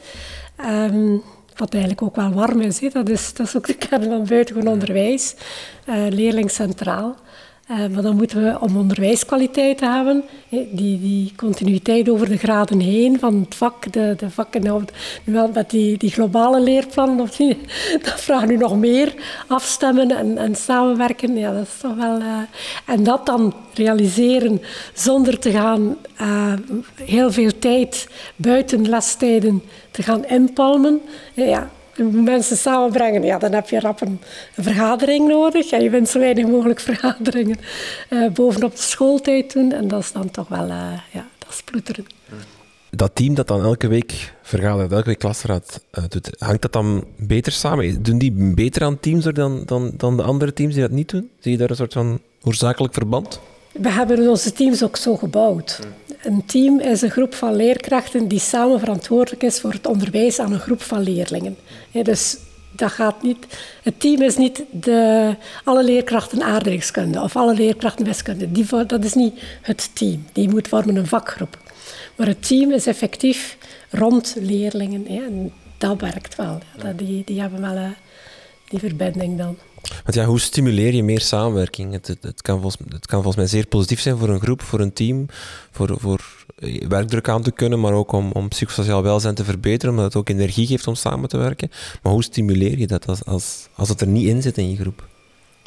Um, 0.61 1.23
wat 1.59 1.73
eigenlijk 1.73 2.03
ook 2.03 2.17
wel 2.17 2.33
warm 2.33 2.61
is. 2.61 2.81
Dat, 2.93 3.09
is 3.09 3.35
dat 3.35 3.47
is 3.47 3.57
ook 3.57 3.67
de 3.67 3.75
kern 3.75 4.05
van 4.05 4.27
buitengewoon 4.27 4.73
onderwijs. 4.73 5.35
Uh, 5.89 6.07
leerling 6.09 6.51
centraal. 6.51 7.17
Uh, 7.71 7.77
maar 7.77 8.03
dan 8.03 8.17
moeten 8.17 8.43
we, 8.43 8.61
om 8.61 8.77
onderwijskwaliteit 8.77 9.79
te 9.79 9.87
hebben, 9.87 10.25
die, 10.49 11.01
die 11.01 11.33
continuïteit 11.37 12.09
over 12.09 12.29
de 12.29 12.37
graden 12.37 12.81
heen 12.81 13.19
van 13.19 13.41
het 13.41 13.55
vak, 13.55 13.93
de, 13.93 14.15
de 14.17 14.31
vakken, 14.31 14.63
nou, 14.63 14.85
wel 15.25 15.51
met 15.55 15.71
die, 15.71 15.99
die 15.99 16.11
globale 16.11 16.61
leerplannen, 16.61 17.21
of 17.21 17.37
dat 18.05 18.21
vraagt 18.21 18.47
nu 18.47 18.57
nog 18.57 18.77
meer 18.77 19.15
afstemmen 19.47 20.11
en, 20.11 20.39
en 20.39 20.55
samenwerken. 20.55 21.37
Ja, 21.37 21.53
dat 21.53 21.63
is 21.63 21.81
toch 21.81 21.97
wel, 21.97 22.19
uh, 22.19 22.39
en 22.87 23.05
dat 23.05 23.27
dan 23.27 23.55
realiseren 23.75 24.63
zonder 24.95 25.39
te 25.39 25.51
gaan 25.51 25.97
uh, 26.21 26.53
heel 26.95 27.33
veel 27.33 27.59
tijd 27.59 28.09
buiten 28.37 28.89
lestijden 28.89 29.63
te 29.91 30.03
gaan 30.03 30.27
inpalmen. 30.27 31.01
Ja, 31.35 31.71
mensen 32.05 32.57
samenbrengen, 32.57 33.23
ja, 33.23 33.39
dan 33.39 33.53
heb 33.53 33.69
je 33.69 33.81
rap 33.81 34.01
een, 34.01 34.21
vergadering 34.53 35.29
nodig. 35.29 35.71
En 35.71 35.83
je 35.83 35.91
bent 35.91 36.09
zo 36.09 36.19
weinig 36.19 36.47
mogelijk 36.47 36.81
vergaderingen 36.91 37.57
uh, 38.11 38.31
bovenop 38.31 38.77
de 38.77 38.83
schooltijd 38.83 39.53
doen. 39.53 39.73
En 39.73 39.89
dat 39.89 40.01
is 40.01 40.13
dan 40.13 40.31
toch 40.31 40.49
wel, 40.49 40.67
uh, 40.67 40.93
ja, 41.13 41.27
dat 41.39 41.49
is 41.51 41.63
ploeteren. 41.63 42.05
Dat 42.91 43.15
team 43.15 43.35
dat 43.35 43.49
dan 43.49 43.63
elke 43.63 43.89
week 43.89 44.35
vergadert, 44.43 44.93
elke 44.93 45.07
week 45.07 45.19
klasraad 45.19 45.85
uh, 45.93 46.05
doet, 46.09 46.31
hangt 46.39 46.63
dat 46.63 46.73
dan 46.73 47.05
beter 47.17 47.53
samen? 47.53 48.03
Doen 48.03 48.19
die 48.19 48.33
beter 48.55 48.85
aan 48.85 49.01
teams 49.01 49.25
dan, 49.25 49.63
dan, 49.65 49.93
dan 49.97 50.17
de 50.17 50.23
andere 50.23 50.53
teams 50.53 50.73
die 50.75 50.83
dat 50.83 50.91
niet 50.91 51.11
doen? 51.11 51.31
Zie 51.41 51.53
je 51.53 51.59
daar 51.59 51.71
een 51.71 51.77
soort 51.77 51.93
van 51.93 52.21
oorzakelijk 52.43 52.95
verband? 52.95 53.41
We 53.73 53.91
hebben 53.91 54.29
onze 54.29 54.53
teams 54.53 54.83
ook 54.83 54.97
zo 54.97 55.17
gebouwd. 55.17 55.81
Een 56.23 56.47
team 56.47 56.81
is 56.81 57.03
een 57.03 57.11
groep 57.11 57.35
van 57.35 57.57
leerkrachten 57.57 58.29
die 58.29 58.39
samen 58.39 58.79
verantwoordelijk 58.79 59.43
is 59.43 59.61
voor 59.61 59.73
het 59.73 59.87
onderwijs 59.87 60.39
aan 60.39 60.53
een 60.53 60.61
groep 60.61 60.83
van 60.83 61.01
leerlingen. 61.01 61.57
dus 61.93 62.37
dat 62.71 62.91
gaat 62.91 63.23
niet, 63.23 63.47
het 63.83 64.01
team 64.01 64.23
is 64.23 64.37
niet 64.37 64.63
de, 64.71 65.35
alle 65.65 65.85
leerkrachten 65.85 66.43
aardrijkskunde 66.43 67.23
of 67.23 67.37
alle 67.37 67.55
leerkrachten 67.55 68.05
wiskunde. 68.05 68.53
Die, 68.53 68.67
dat 68.87 69.05
is 69.05 69.15
niet 69.15 69.41
het 69.63 69.91
team. 69.93 70.25
Die 70.33 70.49
moet 70.49 70.69
vormen 70.69 70.97
een 70.97 71.07
vakgroep. 71.07 71.59
Maar 72.17 72.27
het 72.27 72.47
team 72.47 72.73
is 72.73 72.87
effectief 72.87 73.57
rond 73.91 74.37
leerlingen. 74.41 75.07
en 75.07 75.53
dat 75.79 76.01
werkt 76.01 76.37
wel. 76.37 76.59
die, 76.97 77.23
die 77.25 77.41
hebben 77.41 77.61
wel 77.61 77.77
uh, 77.77 77.91
die 78.69 78.79
verbinding 78.79 79.39
dan. 79.39 79.59
Want 79.89 80.15
ja, 80.15 80.25
hoe 80.25 80.41
stimuleer 80.41 80.95
je 80.95 81.03
meer 81.03 81.21
samenwerking? 81.21 81.93
Het, 81.93 82.07
het, 82.07 82.23
het, 82.23 82.43
kan 82.43 82.61
volgens, 82.61 82.83
het 82.89 83.07
kan 83.07 83.23
volgens 83.23 83.37
mij 83.37 83.47
zeer 83.47 83.67
positief 83.67 84.01
zijn 84.01 84.17
voor 84.17 84.29
een 84.29 84.41
groep, 84.41 84.63
voor 84.63 84.81
een 84.81 84.93
team, 84.93 85.27
voor, 85.71 85.97
voor 86.01 86.21
eh, 86.59 86.87
werkdruk 86.89 87.29
aan 87.29 87.43
te 87.43 87.53
kunnen, 87.53 87.81
maar 87.81 87.93
ook 87.93 88.13
om, 88.13 88.31
om 88.33 88.49
psychosociaal 88.49 89.03
welzijn 89.03 89.35
te 89.35 89.45
verbeteren, 89.45 89.91
omdat 89.91 90.05
het 90.05 90.17
ook 90.17 90.29
energie 90.29 90.67
geeft 90.67 90.87
om 90.87 90.95
samen 90.95 91.29
te 91.29 91.37
werken. 91.37 91.71
Maar 92.03 92.13
hoe 92.13 92.23
stimuleer 92.23 92.79
je 92.79 92.87
dat 92.87 93.07
als, 93.07 93.25
als, 93.25 93.69
als 93.75 93.89
het 93.89 94.01
er 94.01 94.07
niet 94.07 94.27
in 94.27 94.43
zit 94.43 94.59
in 94.59 94.71
je 94.71 94.77
groep? 94.77 95.07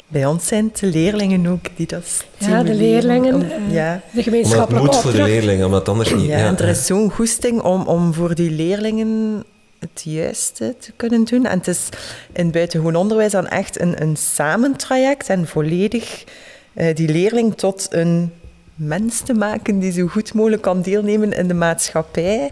Bij 0.08 0.26
ons 0.26 0.46
zijn 0.46 0.64
het 0.64 0.78
de 0.78 0.86
leerlingen 0.86 1.46
ook 1.46 1.66
die 1.76 1.86
dat 1.86 2.24
Ja, 2.38 2.62
de 2.62 2.74
leerlingen, 2.74 3.34
om, 3.34 3.40
uh, 3.40 3.72
ja. 3.72 4.02
de 4.12 4.22
gemeenschappelijke 4.22 4.80
Omdat 4.80 4.94
het 4.94 5.04
moet 5.04 5.14
voor 5.14 5.24
de 5.24 5.30
leerlingen, 5.30 5.66
omdat 5.66 5.88
anders 5.88 6.14
niet... 6.14 6.26
Ja, 6.26 6.38
ja 6.38 6.46
en 6.46 6.58
er 6.58 6.68
is 6.68 6.86
zo'n 6.86 7.10
goesting 7.10 7.60
om, 7.60 7.86
om 7.86 8.14
voor 8.14 8.34
die 8.34 8.50
leerlingen 8.50 9.44
het 9.82 10.02
juiste 10.04 10.74
te 10.78 10.92
kunnen 10.92 11.24
doen. 11.24 11.46
En 11.46 11.58
het 11.58 11.68
is 11.68 11.88
in 12.32 12.50
buitengewoon 12.50 12.96
onderwijs 12.96 13.32
dan 13.32 13.48
echt 13.48 13.80
een, 13.80 14.02
een 14.02 14.16
samentraject 14.16 15.28
en 15.28 15.46
volledig 15.46 16.24
uh, 16.74 16.94
die 16.94 17.08
leerling 17.08 17.54
tot 17.54 17.86
een 17.90 18.32
mens 18.74 19.20
te 19.20 19.34
maken 19.34 19.78
die 19.78 19.92
zo 19.92 20.06
goed 20.06 20.34
mogelijk 20.34 20.62
kan 20.62 20.82
deelnemen 20.82 21.32
in 21.32 21.48
de 21.48 21.54
maatschappij. 21.54 22.50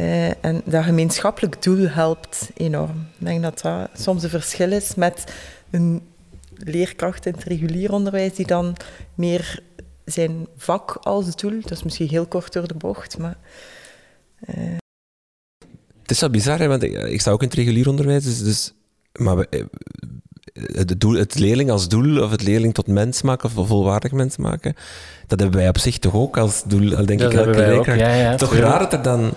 Uh, 0.00 0.44
en 0.44 0.62
dat 0.64 0.84
gemeenschappelijk 0.84 1.62
doel 1.62 1.88
helpt 1.88 2.50
enorm. 2.54 3.06
Ik 3.18 3.26
denk 3.26 3.42
dat 3.42 3.60
dat 3.60 3.90
soms 4.00 4.22
een 4.22 4.30
verschil 4.30 4.72
is 4.72 4.94
met 4.94 5.24
een 5.70 6.02
leerkracht 6.54 7.26
in 7.26 7.32
het 7.32 7.44
regulier 7.44 7.92
onderwijs 7.92 8.34
die 8.34 8.46
dan 8.46 8.76
meer 9.14 9.62
zijn 10.04 10.46
vak 10.56 10.98
als 11.02 11.36
doel, 11.36 11.60
dat 11.60 11.70
is 11.70 11.82
misschien 11.82 12.08
heel 12.08 12.26
kort 12.26 12.52
door 12.52 12.68
de 12.68 12.74
bocht, 12.74 13.18
maar... 13.18 13.36
Uh, 14.56 14.76
het 16.08 16.16
is 16.16 16.20
wel 16.20 16.30
bizar, 16.30 16.58
hè, 16.58 16.68
want 16.68 16.82
ik, 16.82 16.92
ik, 16.92 17.20
sta 17.20 17.30
ook 17.30 17.42
in 17.42 17.48
het 17.48 17.56
regulier 17.56 17.88
onderwijs, 17.88 18.24
dus, 18.24 18.42
dus 18.42 18.72
maar 19.12 19.36
we, 19.36 19.48
eh, 19.48 19.64
het, 20.52 21.00
doel, 21.00 21.14
het 21.14 21.38
leerling 21.38 21.70
als 21.70 21.88
doel, 21.88 22.22
of 22.22 22.30
het 22.30 22.42
leerling 22.42 22.74
tot 22.74 22.86
mens 22.86 23.22
maken, 23.22 23.50
of 23.56 23.66
volwaardig 23.66 24.12
mens 24.12 24.36
maken, 24.36 24.74
dat 25.26 25.40
hebben 25.40 25.58
wij 25.58 25.68
op 25.68 25.78
zich 25.78 25.98
toch 25.98 26.14
ook 26.14 26.38
als 26.38 26.62
doel, 26.66 27.06
denk 27.06 27.20
dat 27.20 27.32
ik 27.32 27.38
elke 27.38 27.58
leerkracht. 27.58 27.98
Ja, 27.98 28.14
ja, 28.14 28.36
toch 28.36 28.54
raar 28.54 28.78
dat 28.78 28.92
er 28.92 29.02
dan 29.02 29.32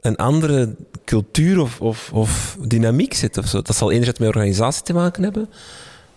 een 0.00 0.16
andere 0.16 0.74
cultuur 1.04 1.60
of, 1.60 1.80
of, 1.80 2.10
of 2.12 2.56
dynamiek 2.60 3.14
zit 3.14 3.38
of 3.38 3.46
zo. 3.46 3.62
Dat 3.62 3.76
zal 3.76 3.90
enerzijds 3.90 4.18
met 4.18 4.28
organisatie 4.28 4.82
te 4.82 4.92
maken 4.92 5.22
hebben, 5.22 5.48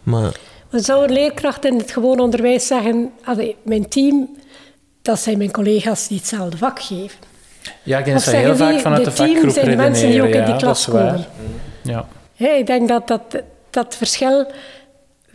maar... 0.03 0.39
Zou 0.71 1.03
een 1.03 1.13
leerkracht 1.13 1.65
in 1.65 1.77
het 1.77 1.91
gewoon 1.91 2.19
onderwijs 2.19 2.67
zeggen, 2.67 3.11
mijn 3.63 3.89
team, 3.89 4.29
dat 5.01 5.19
zijn 5.19 5.37
mijn 5.37 5.51
collega's 5.51 6.07
die 6.07 6.17
hetzelfde 6.17 6.57
vak 6.57 6.81
geven. 6.81 7.17
Ja, 7.83 7.97
ik 7.97 8.05
denk 8.05 8.23
dat 8.23 8.33
heel 8.33 8.55
vaak 8.55 8.79
vanuit 8.79 9.03
de, 9.03 9.09
de 9.09 9.15
vakgroep 9.15 9.49
zijn 9.49 9.69
de 9.69 9.75
mensen 9.75 10.09
die 10.09 10.21
ook 10.21 10.27
in 10.27 10.45
die 10.45 10.55
klas 10.55 10.85
komen. 10.85 11.25
Ja. 11.81 12.05
ja. 12.33 12.53
ik 12.53 12.65
denk 12.65 12.87
dat 12.87 13.07
dat, 13.07 13.21
dat 13.69 13.95
verschil 13.95 14.47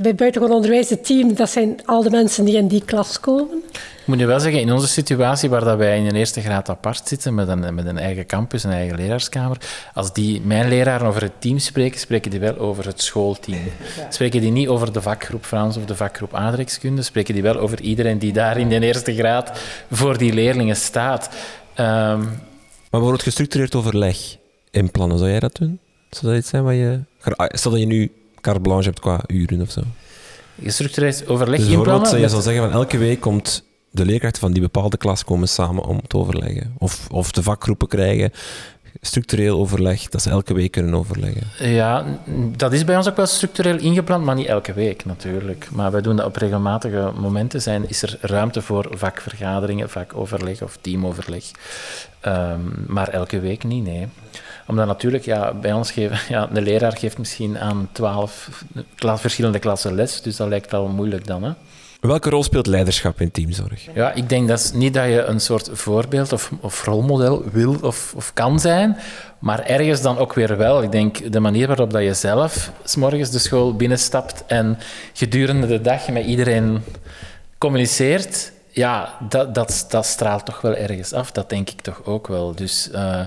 bij 0.03 0.15
buitengewoon 0.15 0.57
onderwijs, 0.57 0.91
het 0.91 1.05
team, 1.07 1.35
dat 1.35 1.51
zijn 1.51 1.81
al 1.85 2.03
de 2.03 2.11
mensen 2.11 2.45
die 2.45 2.57
in 2.57 2.69
die 2.69 2.85
klas 2.85 3.21
komen. 3.21 3.63
Ik 3.73 4.07
moet 4.07 4.19
je 4.19 4.27
wel 4.27 4.41
zeggen, 4.41 4.61
in 4.61 4.73
onze 4.73 4.89
situatie 4.89 5.49
waar 5.49 5.65
dat 5.65 5.79
wij 5.79 5.99
in 5.99 6.07
een 6.07 6.15
eerste 6.15 6.41
graad 6.41 6.69
apart 6.69 7.09
zitten, 7.09 7.35
met 7.35 7.49
een, 7.49 7.75
met 7.75 7.87
een 7.87 7.99
eigen 7.99 8.27
campus, 8.27 8.65
een 8.65 8.71
eigen 8.71 8.97
leraarskamer, 8.97 9.57
als 9.95 10.13
die, 10.13 10.41
mijn 10.41 10.69
leraren 10.69 11.07
over 11.07 11.23
het 11.23 11.33
team 11.39 11.59
spreken, 11.59 12.01
spreken 12.01 12.31
die 12.31 12.41
wel 12.41 12.59
over 12.59 12.87
het 12.87 13.03
schoolteam. 13.03 13.61
Spreken 14.09 14.41
die 14.41 14.51
niet 14.51 14.69
over 14.69 14.93
de 14.93 15.03
vakgroep 15.03 15.45
Frans 15.45 15.77
of 15.77 15.85
de 15.85 15.97
vakgroep 15.97 16.35
aardrijkskunde, 16.35 17.03
spreken 17.03 17.35
die 17.35 17.43
wel 17.43 17.59
over 17.59 17.81
iedereen 17.81 18.19
die 18.19 18.33
daar 18.33 18.59
in 18.59 18.69
de 18.69 18.81
eerste 18.81 19.15
graad 19.15 19.61
voor 19.91 20.19
die 20.19 20.33
leerlingen 20.33 20.77
staat. 20.77 21.29
Um, 21.81 22.29
maar 22.91 23.01
wordt 23.01 23.23
gestructureerd 23.23 23.75
overleg 23.75 24.37
in 24.71 24.91
plannen, 24.91 25.19
zou 25.19 25.31
jij 25.31 25.41
dat 25.41 25.57
doen? 25.57 25.79
Zou 26.11 26.33
dat 26.33 26.41
iets 26.41 26.51
zijn 26.51 26.65
wat 26.65 26.75
je... 26.75 27.01
Ah, 27.21 27.47
stel 27.49 27.71
dat 27.71 27.81
je 27.81 27.87
nu 27.87 28.13
carte 28.41 28.61
blanche 28.61 28.85
hebt 28.85 29.01
qua 29.01 29.21
uren 29.27 29.61
of 29.61 29.71
zo. 29.71 29.81
Gestructureerd 30.63 31.29
overleg 31.29 31.61
dus 31.61 31.69
in 31.69 31.83
plannen? 31.83 32.21
je 32.21 32.29
zou 32.29 32.43
zeggen 32.43 32.63
van 32.63 32.73
elke 32.73 32.99
week 32.99 33.21
komt 33.21 33.65
de 33.91 34.05
leerkrachten 34.05 34.41
van 34.41 34.53
die 34.53 34.63
bepaalde 34.63 34.97
klas 34.97 35.25
komen 35.25 35.49
samen 35.49 35.85
om 35.85 36.01
te 36.07 36.17
overleggen. 36.17 36.75
Of, 36.79 37.07
of 37.11 37.33
de 37.33 37.43
vakgroepen 37.43 37.89
krijgen 37.89 38.33
structureel 39.01 39.59
overleg, 39.59 40.09
dat 40.09 40.23
ze 40.23 40.31
elke 40.31 40.55
week 40.55 40.71
kunnen 40.71 40.95
overleggen. 40.95 41.73
Ja, 41.73 42.05
dat 42.57 42.73
is 42.73 42.85
bij 42.85 42.97
ons 42.97 43.09
ook 43.09 43.17
wel 43.17 43.27
structureel 43.27 43.79
ingepland, 43.79 44.25
maar 44.25 44.35
niet 44.35 44.47
elke 44.47 44.73
week 44.73 45.05
natuurlijk. 45.05 45.69
Maar 45.73 45.91
wij 45.91 46.01
doen 46.01 46.17
dat 46.17 46.27
op 46.27 46.37
regelmatige 46.37 47.13
momenten. 47.17 47.63
Zijn, 47.63 47.89
is 47.89 48.03
er 48.03 48.19
ruimte 48.21 48.63
voor 48.63 48.87
vakvergaderingen, 48.91 49.91
vakoverleg 49.91 50.63
of 50.63 50.79
teamoverleg. 50.81 51.45
Um, 52.27 52.85
maar 52.87 53.09
elke 53.09 53.41
week 53.41 53.65
niet, 53.65 53.85
nee. 53.85 54.09
Omdat 54.67 54.87
natuurlijk, 54.87 55.25
ja, 55.25 55.55
bij 55.55 55.73
ons 55.73 55.91
geven, 55.91 56.19
ja, 56.35 56.47
de 56.47 56.61
leraar 56.63 56.97
geeft 56.97 57.19
misschien 57.19 57.59
aan 57.59 57.89
twaalf 57.93 58.65
verschillende 58.97 59.59
klassen 59.59 59.95
les, 59.95 60.23
dus 60.23 60.37
dat 60.37 60.49
lijkt 60.49 60.71
wel 60.71 60.89
moeilijk 60.89 61.27
dan. 61.27 61.43
Hè? 61.43 61.53
Welke 62.01 62.31
rol 62.31 62.43
speelt 62.43 62.67
leiderschap 62.67 63.21
in 63.21 63.31
teamzorg? 63.31 63.95
Ja, 63.95 64.13
ik 64.13 64.29
denk 64.29 64.49
dat 64.49 64.73
niet 64.75 64.95
dat 64.95 65.05
je 65.05 65.23
een 65.23 65.41
soort 65.41 65.71
voorbeeld 65.73 66.33
of, 66.33 66.51
of 66.61 66.85
rolmodel 66.85 67.45
wil 67.53 67.77
of, 67.83 68.13
of, 68.17 68.33
kan 68.35 68.61
zijn, 68.61 68.97
maar 69.39 69.65
ergens 69.65 70.03
dan 70.03 70.19
ook 70.19 70.33
weer 70.33 70.57
wel. 70.57 70.83
Ik 70.83 70.93
denk 70.93 71.33
de 71.33 71.41
manier 71.41 71.67
waarop 71.67 71.91
dat 71.91 72.03
je 72.03 72.15
zelf 72.15 72.73
s 72.85 72.97
morgens 72.97 73.31
de 73.31 73.39
school 73.39 73.77
binnenstapt 73.77 74.45
en 74.47 74.79
gedurende 75.13 75.67
de 75.67 75.81
dag 75.81 76.09
met 76.09 76.25
iedereen 76.25 76.83
communiceert, 77.59 78.53
ja, 78.71 79.17
dat, 79.29 79.55
dat, 79.91 80.07
straalt 80.07 80.45
toch 80.45 80.61
wel 80.61 80.77
ergens 80.77 81.13
af. 81.13 81.33
Dat 81.33 81.49
denk 81.49 81.71
ik 81.71 81.81
toch 81.81 82.05
ook 82.05 82.27
wel. 82.27 82.55
Dus 82.55 82.89
uh, 82.95 83.21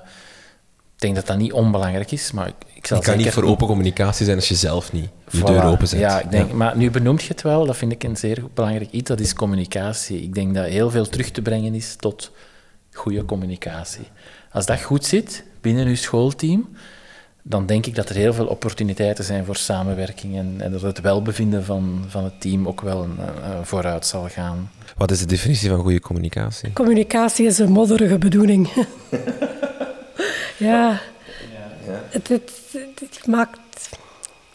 ik 0.96 1.00
denk 1.00 1.16
dat 1.16 1.28
dat 1.28 1.38
niet 1.38 1.54
onbelangrijk 1.54 2.12
is, 2.12 2.32
maar 2.32 2.48
ik 2.48 2.73
zal 2.88 2.98
je 2.98 3.04
kan 3.04 3.18
niet 3.18 3.32
voor 3.32 3.44
open 3.44 3.68
communicatie 3.68 4.26
zijn 4.26 4.38
als 4.38 4.48
je 4.48 4.56
zelf 4.56 4.92
niet 4.92 5.10
je 5.30 5.40
voilà. 5.40 5.44
deur 5.44 5.64
open 5.64 5.88
zet. 5.88 6.00
Ja, 6.00 6.20
ik 6.20 6.32
denk, 6.32 6.52
maar 6.52 6.78
nu 6.78 6.92
benoemt 6.92 7.22
je 7.22 7.28
het 7.28 7.42
wel, 7.42 7.66
dat 7.66 7.78
vind 7.78 7.92
ik 7.92 8.04
een 8.04 8.18
zeer 8.18 8.44
belangrijk 8.54 8.92
iets, 8.92 9.10
dat 9.10 9.20
is 9.20 9.34
communicatie. 9.34 10.22
Ik 10.22 10.34
denk 10.34 10.54
dat 10.56 10.66
heel 10.66 10.90
veel 10.90 11.08
terug 11.08 11.30
te 11.30 11.42
brengen 11.42 11.74
is 11.74 11.96
tot 12.00 12.32
goede 12.92 13.26
communicatie. 13.26 14.08
Als 14.52 14.66
dat 14.66 14.82
goed 14.82 15.06
zit 15.06 15.44
binnen 15.62 15.88
uw 15.88 15.96
schoolteam, 15.96 16.70
dan 17.42 17.66
denk 17.66 17.86
ik 17.86 17.96
dat 17.96 18.10
er 18.10 18.16
heel 18.16 18.34
veel 18.34 18.46
opportuniteiten 18.46 19.24
zijn 19.24 19.46
voor 19.46 19.56
samenwerking 19.56 20.38
en, 20.38 20.56
en 20.58 20.72
dat 20.72 20.82
het 20.82 21.02
welbevinden 21.02 21.64
van, 21.64 22.06
van 22.08 22.24
het 22.24 22.42
team 22.42 22.68
ook 22.68 22.82
wel 22.82 23.04
een, 23.04 23.18
vooruit 23.66 24.06
zal 24.06 24.28
gaan. 24.30 24.72
Wat 24.98 25.12
is 25.12 25.20
de 25.20 25.26
definitie 25.26 25.70
van 25.70 25.80
goede 25.80 26.00
communicatie? 26.00 26.74
Communicatie 26.74 27.46
is 27.46 27.58
een 27.58 27.72
modderige 27.72 28.18
bedoeling. 28.18 28.70
ja, 30.58 31.02
het, 32.10 32.28
het, 32.28 32.52
het, 33.00 33.28
maakt... 33.28 33.60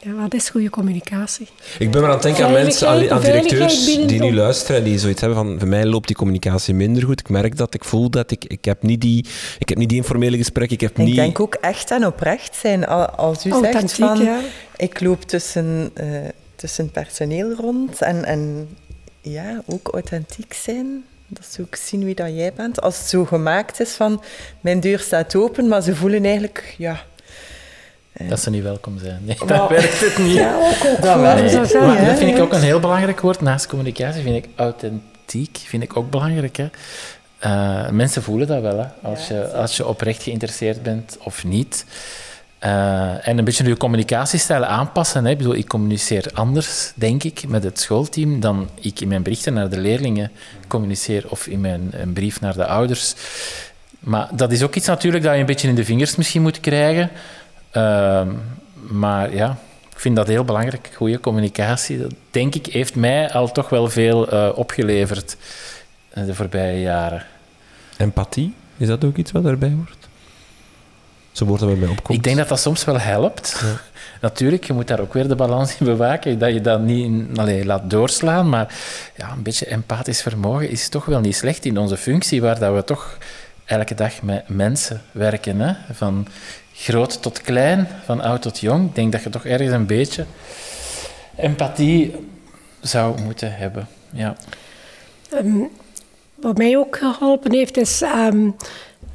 Ja, 0.01 0.12
wat 0.12 0.35
is 0.35 0.49
goede 0.49 0.70
communicatie? 0.70 1.49
Ik 1.79 1.91
ben 1.91 2.01
maar 2.01 2.11
aan 2.11 2.16
het 2.16 2.24
denken 2.24 2.45
aan 2.45 2.53
mensen, 2.53 2.89
aan, 2.89 3.20
directeurs 3.20 3.85
die 3.85 4.20
nu 4.20 4.35
luisteren 4.35 4.76
en 4.76 4.85
die 4.85 4.99
zoiets 4.99 5.20
hebben 5.20 5.39
van, 5.39 5.59
voor 5.59 5.68
mij 5.68 5.85
loopt 5.85 6.07
die 6.07 6.16
communicatie 6.16 6.74
minder 6.74 7.03
goed. 7.03 7.20
Ik 7.20 7.29
merk 7.29 7.57
dat, 7.57 7.74
ik 7.74 7.85
voel 7.85 8.11
dat, 8.11 8.31
ik, 8.31 8.45
ik, 8.45 8.64
heb, 8.64 8.83
niet 8.83 9.01
die, 9.01 9.26
ik 9.59 9.68
heb 9.68 9.79
niet 9.79 9.89
die 9.89 9.99
informele 9.99 10.37
gesprekken. 10.37 10.74
Ik, 10.74 10.81
heb 10.81 10.91
ik 10.91 11.05
niet... 11.05 11.14
denk 11.14 11.41
ook 11.41 11.55
echt 11.55 11.91
en 11.91 12.07
oprecht 12.07 12.55
zijn. 12.57 12.87
Als 13.16 13.47
u 13.47 13.51
zegt 13.62 13.93
van, 13.93 14.29
ik 14.76 15.01
loop 15.01 15.22
tussen, 15.22 15.91
uh, 16.01 16.18
tussen 16.57 16.91
personeel 16.91 17.53
rond 17.53 18.03
en, 18.03 18.24
en 18.24 18.68
ja, 19.20 19.62
ook 19.66 19.89
authentiek 19.89 20.53
zijn. 20.53 21.05
Dat 21.26 21.45
ze 21.51 21.62
ook 21.62 21.74
zien 21.74 22.05
wie 22.05 22.14
dat 22.14 22.29
jij 22.35 22.53
bent. 22.53 22.81
Als 22.81 22.99
het 22.99 23.07
zo 23.07 23.24
gemaakt 23.24 23.81
is 23.81 23.93
van, 23.93 24.22
mijn 24.61 24.81
deur 24.81 24.99
staat 24.99 25.35
open, 25.35 25.68
maar 25.68 25.83
ze 25.83 25.97
voelen 25.97 26.24
eigenlijk, 26.24 26.74
ja... 26.79 27.05
Dat 28.28 28.40
ze 28.40 28.50
niet 28.50 28.62
welkom 28.62 28.98
zijn. 28.98 29.20
Nee, 29.24 29.36
dat 29.46 29.68
werkt 29.68 30.00
het 30.00 30.18
niet. 30.18 30.34
Ja, 30.42 30.54
ook, 30.56 30.84
ook 30.86 31.02
dat, 31.02 31.12
voor- 31.12 31.22
nee. 31.34 31.48
zo 31.48 31.64
zijn, 31.64 31.86
Maar 31.86 32.00
ja, 32.00 32.08
dat 32.08 32.18
vind 32.18 32.36
ik 32.36 32.42
ook 32.42 32.52
een 32.52 32.62
heel 32.62 32.80
belangrijk 32.80 33.20
woord. 33.20 33.40
Naast 33.40 33.66
communicatie 33.66 34.22
vind 34.22 34.44
ik 34.44 34.48
authentiek 34.56 35.58
vind 35.66 35.82
ik 35.82 35.96
ook 35.96 36.10
belangrijk. 36.10 36.56
Hè. 36.56 36.68
Eh, 37.38 37.88
mensen 37.88 38.22
voelen 38.22 38.46
dat 38.46 38.62
wel, 38.62 38.78
hè, 38.78 39.08
als, 39.08 39.28
je, 39.28 39.52
als 39.52 39.76
je 39.76 39.86
oprecht 39.86 40.22
geïnteresseerd 40.22 40.82
bent 40.82 41.18
of 41.22 41.44
niet. 41.44 41.84
Eh, 42.58 43.28
en 43.28 43.38
een 43.38 43.44
beetje 43.44 43.64
je 43.64 43.76
communicatiestijl 43.76 44.64
aanpassen. 44.64 45.24
Hè. 45.24 45.30
Ik 45.30 45.38
bedoel, 45.38 45.54
ik 45.54 45.68
communiceer 45.68 46.30
anders, 46.34 46.92
denk 46.94 47.22
ik, 47.24 47.48
met 47.48 47.64
het 47.64 47.80
schoolteam 47.80 48.40
dan 48.40 48.68
ik 48.80 49.00
in 49.00 49.08
mijn 49.08 49.22
berichten 49.22 49.52
naar 49.54 49.68
de 49.68 49.78
leerlingen 49.80 50.30
communiceer 50.68 51.24
of 51.28 51.46
in 51.46 51.60
mijn 51.60 51.90
een 51.92 52.12
brief 52.12 52.40
naar 52.40 52.54
de 52.54 52.66
ouders. 52.66 53.14
Maar 53.98 54.28
dat 54.32 54.52
is 54.52 54.62
ook 54.62 54.74
iets 54.74 54.86
natuurlijk 54.86 55.24
dat 55.24 55.34
je 55.34 55.40
een 55.40 55.46
beetje 55.46 55.68
in 55.68 55.74
de 55.74 55.84
vingers 55.84 56.16
misschien 56.16 56.42
moet 56.42 56.60
krijgen. 56.60 57.10
Ehm, 57.70 58.28
maar 58.74 59.34
ja, 59.34 59.58
ik 59.90 59.98
vind 60.00 60.16
dat 60.16 60.26
heel 60.26 60.44
belangrijk. 60.44 60.90
Goede 60.94 61.20
communicatie, 61.20 61.98
dat 61.98 62.14
denk 62.30 62.54
ik, 62.54 62.66
heeft 62.66 62.94
mij 62.94 63.32
al 63.32 63.52
toch 63.52 63.68
wel 63.68 63.88
veel 63.88 64.28
eh, 64.28 64.48
opgeleverd 64.54 65.36
de 66.26 66.34
voorbije 66.34 66.80
jaren. 66.80 67.24
Empathie, 67.96 68.54
is 68.76 68.86
dat 68.86 69.04
ook 69.04 69.16
iets 69.16 69.32
wat 69.32 69.44
erbij 69.44 69.72
hoort? 69.76 70.08
Zo 71.32 71.44
wordt 71.44 71.60
dat 71.62 71.70
bij 71.70 71.78
mij 71.80 71.88
opkomt. 71.88 72.18
Ik 72.18 72.24
denk 72.24 72.36
dat 72.36 72.48
dat 72.48 72.60
soms 72.60 72.84
wel 72.84 72.98
helpt. 73.00 73.64
Natuurlijk, 74.20 74.64
je 74.64 74.72
moet 74.72 74.88
daar 74.88 75.00
ook 75.00 75.12
weer 75.12 75.28
de 75.28 75.34
balans 75.34 75.78
in 75.78 75.86
bewaken, 75.86 76.38
dat 76.38 76.52
je 76.52 76.60
dat 76.60 76.80
niet 76.80 77.38
allee, 77.38 77.64
laat 77.64 77.90
doorslaan. 77.90 78.48
Maar 78.48 78.74
ja, 79.16 79.32
een 79.32 79.42
beetje 79.42 79.66
empathisch 79.66 80.22
vermogen 80.22 80.70
is 80.70 80.88
toch 80.88 81.04
wel 81.04 81.20
niet 81.20 81.36
slecht 81.36 81.64
in 81.64 81.78
onze 81.78 81.96
functie, 81.96 82.40
waar 82.40 82.58
dat 82.58 82.74
we 82.74 82.84
toch 82.84 83.18
elke 83.64 83.94
dag 83.94 84.22
met 84.22 84.48
mensen 84.48 85.02
werken. 85.12 85.60
Hè? 85.60 85.74
Van 85.92 86.26
groot 86.79 87.22
tot 87.22 87.41
klein, 87.41 87.89
van 88.05 88.20
oud 88.20 88.43
tot 88.43 88.59
jong. 88.59 88.89
Ik 88.89 88.95
denk 88.95 89.12
dat 89.12 89.22
je 89.22 89.31
toch 89.31 89.45
ergens 89.45 89.72
een 89.72 89.87
beetje 89.87 90.24
empathie 91.37 92.14
zou 92.81 93.20
moeten 93.20 93.57
hebben. 93.57 93.89
Ja. 94.12 94.37
Ehm, 95.31 95.62
wat 96.35 96.57
mij 96.57 96.76
ook 96.76 96.97
geholpen 96.97 97.55
heeft, 97.55 97.76
is 97.76 98.03
ehm, 98.03 98.51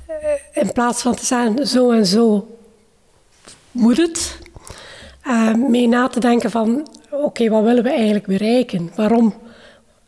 eh, 0.07 0.61
in 0.63 0.71
plaats 0.71 1.01
van 1.01 1.15
te 1.15 1.25
zeggen 1.25 1.67
zo 1.67 1.91
en 1.91 2.05
zo 2.05 2.57
moet 3.71 3.97
het, 3.97 4.37
ehm, 5.23 5.69
mee 5.69 5.87
na 5.87 6.07
te 6.07 6.19
denken 6.19 6.51
van 6.51 6.87
oké, 7.11 7.49
wat 7.49 7.63
willen 7.63 7.83
we 7.83 7.91
eigenlijk 7.91 8.25
bereiken? 8.25 8.91
Waarom? 8.95 9.33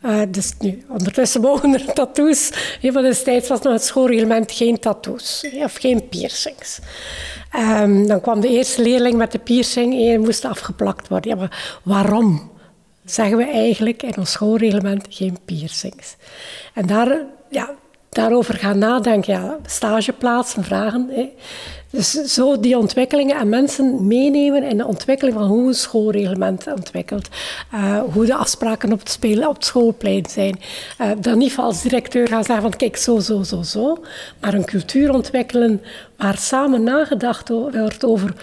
Eh, 0.06 0.22
dus 0.30 0.54
nu, 0.60 0.84
ondertussen 0.90 1.42
mogen 1.42 1.74
er 1.74 1.94
tattoos. 1.94 2.52
Hè, 2.82 2.92
maar 2.92 3.04
destijds 3.04 3.48
was 3.48 3.62
nog 3.62 3.74
het 3.74 3.84
schoolreglement 3.84 4.52
geen 4.52 4.80
tattoos 4.80 5.48
hè, 5.52 5.64
of 5.64 5.76
geen 5.76 6.10
piercings. 6.10 6.80
Ehm, 7.52 8.06
dan 8.06 8.22
kwam 8.22 8.40
de 8.40 8.48
eerste 8.48 8.82
leerling 8.82 9.16
met 9.16 9.32
de 9.32 9.40
piercing 9.40 10.08
en 10.08 10.22
moest 10.22 10.46
afgeplakt 10.46 11.08
worden. 11.08 11.30
Ja, 11.30 11.38
maar 11.38 11.80
waarom? 11.84 12.54
zeggen 13.06 13.38
we 13.38 13.44
eigenlijk 13.44 14.04
in 14.04 14.18
ons 14.18 14.32
schoolreglement 14.32 15.08
geen 15.10 15.38
piercings. 15.46 16.16
En 16.74 16.86
daar, 16.86 17.18
ja, 17.50 17.76
daarover 18.16 18.56
gaan 18.56 18.78
nadenken, 18.78 19.34
ja, 19.34 19.58
stageplaatsen, 19.66 20.64
vragen. 20.64 21.10
Hè. 21.12 21.30
Dus 21.90 22.12
zo 22.12 22.60
die 22.60 22.78
ontwikkelingen 22.78 23.38
en 23.38 23.50
mensen 23.50 24.08
meenemen 24.08 24.64
in 24.64 24.78
de 24.78 24.86
ontwikkeling 24.86 25.38
van 25.38 25.48
hoe 25.48 25.68
een 25.68 25.74
schoolreglement 25.74 26.68
ontwikkelt. 26.68 27.30
Eh, 27.72 28.00
hoe 28.14 28.26
de 28.26 28.36
afspraken 28.36 28.92
op 28.92 29.00
het, 29.00 29.10
spelen, 29.10 29.48
op 29.48 29.56
het 29.56 29.66
schoolplein 29.66 30.26
zijn. 30.30 30.60
Eh, 30.98 31.12
dan 31.20 31.38
niet 31.38 31.58
als 31.58 31.82
directeur 31.82 32.28
gaan 32.28 32.44
zeggen 32.44 32.64
van 32.64 32.78
kijk 32.78 32.98
zo, 32.98 33.20
zo, 33.20 33.44
zo, 33.44 33.62
zo. 33.62 33.98
Maar 34.40 34.54
een 34.54 34.66
cultuur 34.66 35.14
ontwikkelen 35.14 35.82
waar 36.18 36.38
samen 36.38 36.84
nagedacht 36.84 37.50
wordt 37.50 38.06
over 38.06 38.34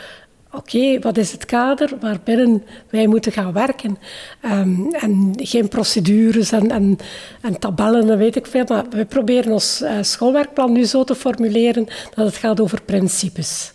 oké, 0.52 0.98
wat 0.98 1.16
is 1.16 1.32
het 1.32 1.44
kader 1.44 1.90
waarbinnen 2.00 2.64
wij 2.90 3.06
moeten 3.06 3.32
gaan 3.32 3.52
werken? 3.52 3.98
Ehm, 4.40 4.86
en 4.90 5.32
geen 5.36 5.68
procedures 5.68 6.52
en, 6.52 6.70
en, 6.70 6.98
en 7.40 7.58
tabellen 7.58 8.10
en 8.10 8.18
weet 8.18 8.36
ik 8.36 8.46
veel. 8.46 8.64
Maar 8.68 8.84
we 8.90 9.04
proberen 9.04 9.52
ons 9.52 9.80
eh, 9.80 9.96
schoolwerkplan 10.00 10.72
nu 10.72 10.84
zo 10.84 11.04
te 11.04 11.14
formuleren 11.14 11.86
dat 12.14 12.26
het 12.26 12.36
gaat 12.36 12.60
over 12.60 12.82
principes. 12.82 13.72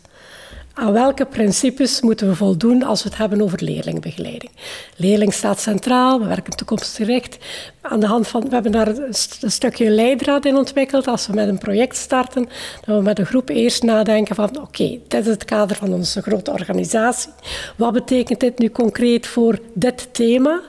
Aan 0.79 0.93
welke 0.93 1.25
principes 1.25 2.01
moeten 2.01 2.27
we 2.27 2.35
voldoen 2.35 2.83
als 2.83 3.03
we 3.03 3.09
het 3.09 3.17
hebben 3.17 3.41
over 3.41 3.63
leerlingbegeleiding? 3.63 4.51
Leerling 4.95 5.33
staat 5.33 5.59
centraal, 5.59 6.19
we 6.19 6.27
werken 6.27 6.55
toekomstgericht. 6.55 7.37
Aan 7.81 7.99
de 7.99 8.05
hand 8.05 8.27
van, 8.27 8.41
we 8.41 8.53
hebben 8.53 8.71
daar 8.71 8.87
een, 8.87 9.13
st- 9.13 9.43
een 9.43 9.51
stukje 9.51 9.89
leidraad 9.89 10.45
in 10.45 10.55
ontwikkeld. 10.55 11.07
Als 11.07 11.27
we 11.27 11.33
met 11.33 11.47
een 11.47 11.57
project 11.57 11.95
starten, 11.95 12.49
dat 12.85 12.95
we 12.97 13.01
met 13.01 13.19
een 13.19 13.25
groep 13.25 13.49
eerst 13.49 13.83
nadenken 13.83 14.35
van 14.35 14.61
oké, 14.61 14.99
dit 15.07 15.21
is 15.21 15.27
het 15.27 15.45
kader 15.45 15.75
van 15.75 15.93
onze 15.93 16.21
grote 16.21 16.51
organisatie. 16.51 17.31
Wat 17.75 17.93
betekent 17.93 18.39
dit 18.39 18.59
nu 18.59 18.69
concreet 18.69 19.27
voor 19.27 19.59
dit 19.73 20.07
thema? 20.11 20.61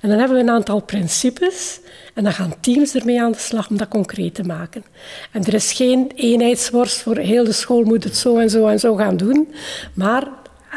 En 0.00 0.08
dan 0.08 0.18
hebben 0.18 0.36
we 0.36 0.42
een 0.42 0.50
aantal 0.50 0.82
principes. 0.82 1.80
En 2.20 2.26
dan 2.26 2.34
gaan 2.34 2.54
teams 2.60 2.94
ermee 2.94 3.22
aan 3.22 3.32
de 3.32 3.38
slag 3.38 3.70
om 3.70 3.76
dat 3.76 3.88
concreet 3.88 4.34
te 4.34 4.42
maken. 4.42 4.84
En 5.32 5.44
er 5.44 5.54
is 5.54 5.72
geen 5.72 6.12
eenheidsworst 6.14 7.02
voor 7.02 7.16
heel 7.16 7.44
de 7.44 7.52
school 7.52 7.82
moet 7.82 8.04
het 8.04 8.16
zo 8.16 8.36
en 8.36 8.50
zo 8.50 8.66
en 8.66 8.78
zo 8.78 8.94
gaan 8.94 9.16
doen. 9.16 9.54
Maar 9.94 10.28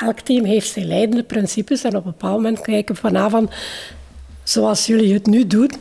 elk 0.01 0.19
team 0.19 0.45
heeft 0.45 0.69
zijn 0.69 0.85
leidende 0.87 1.23
principes. 1.23 1.83
En 1.83 1.95
op 1.95 2.05
een 2.05 2.11
bepaald 2.11 2.35
moment 2.35 2.61
kijken 2.61 2.95
we 2.95 3.01
vanavond, 3.01 3.51
zoals 4.43 4.85
jullie 4.85 5.13
het 5.13 5.25
nu 5.25 5.47
doen, 5.47 5.71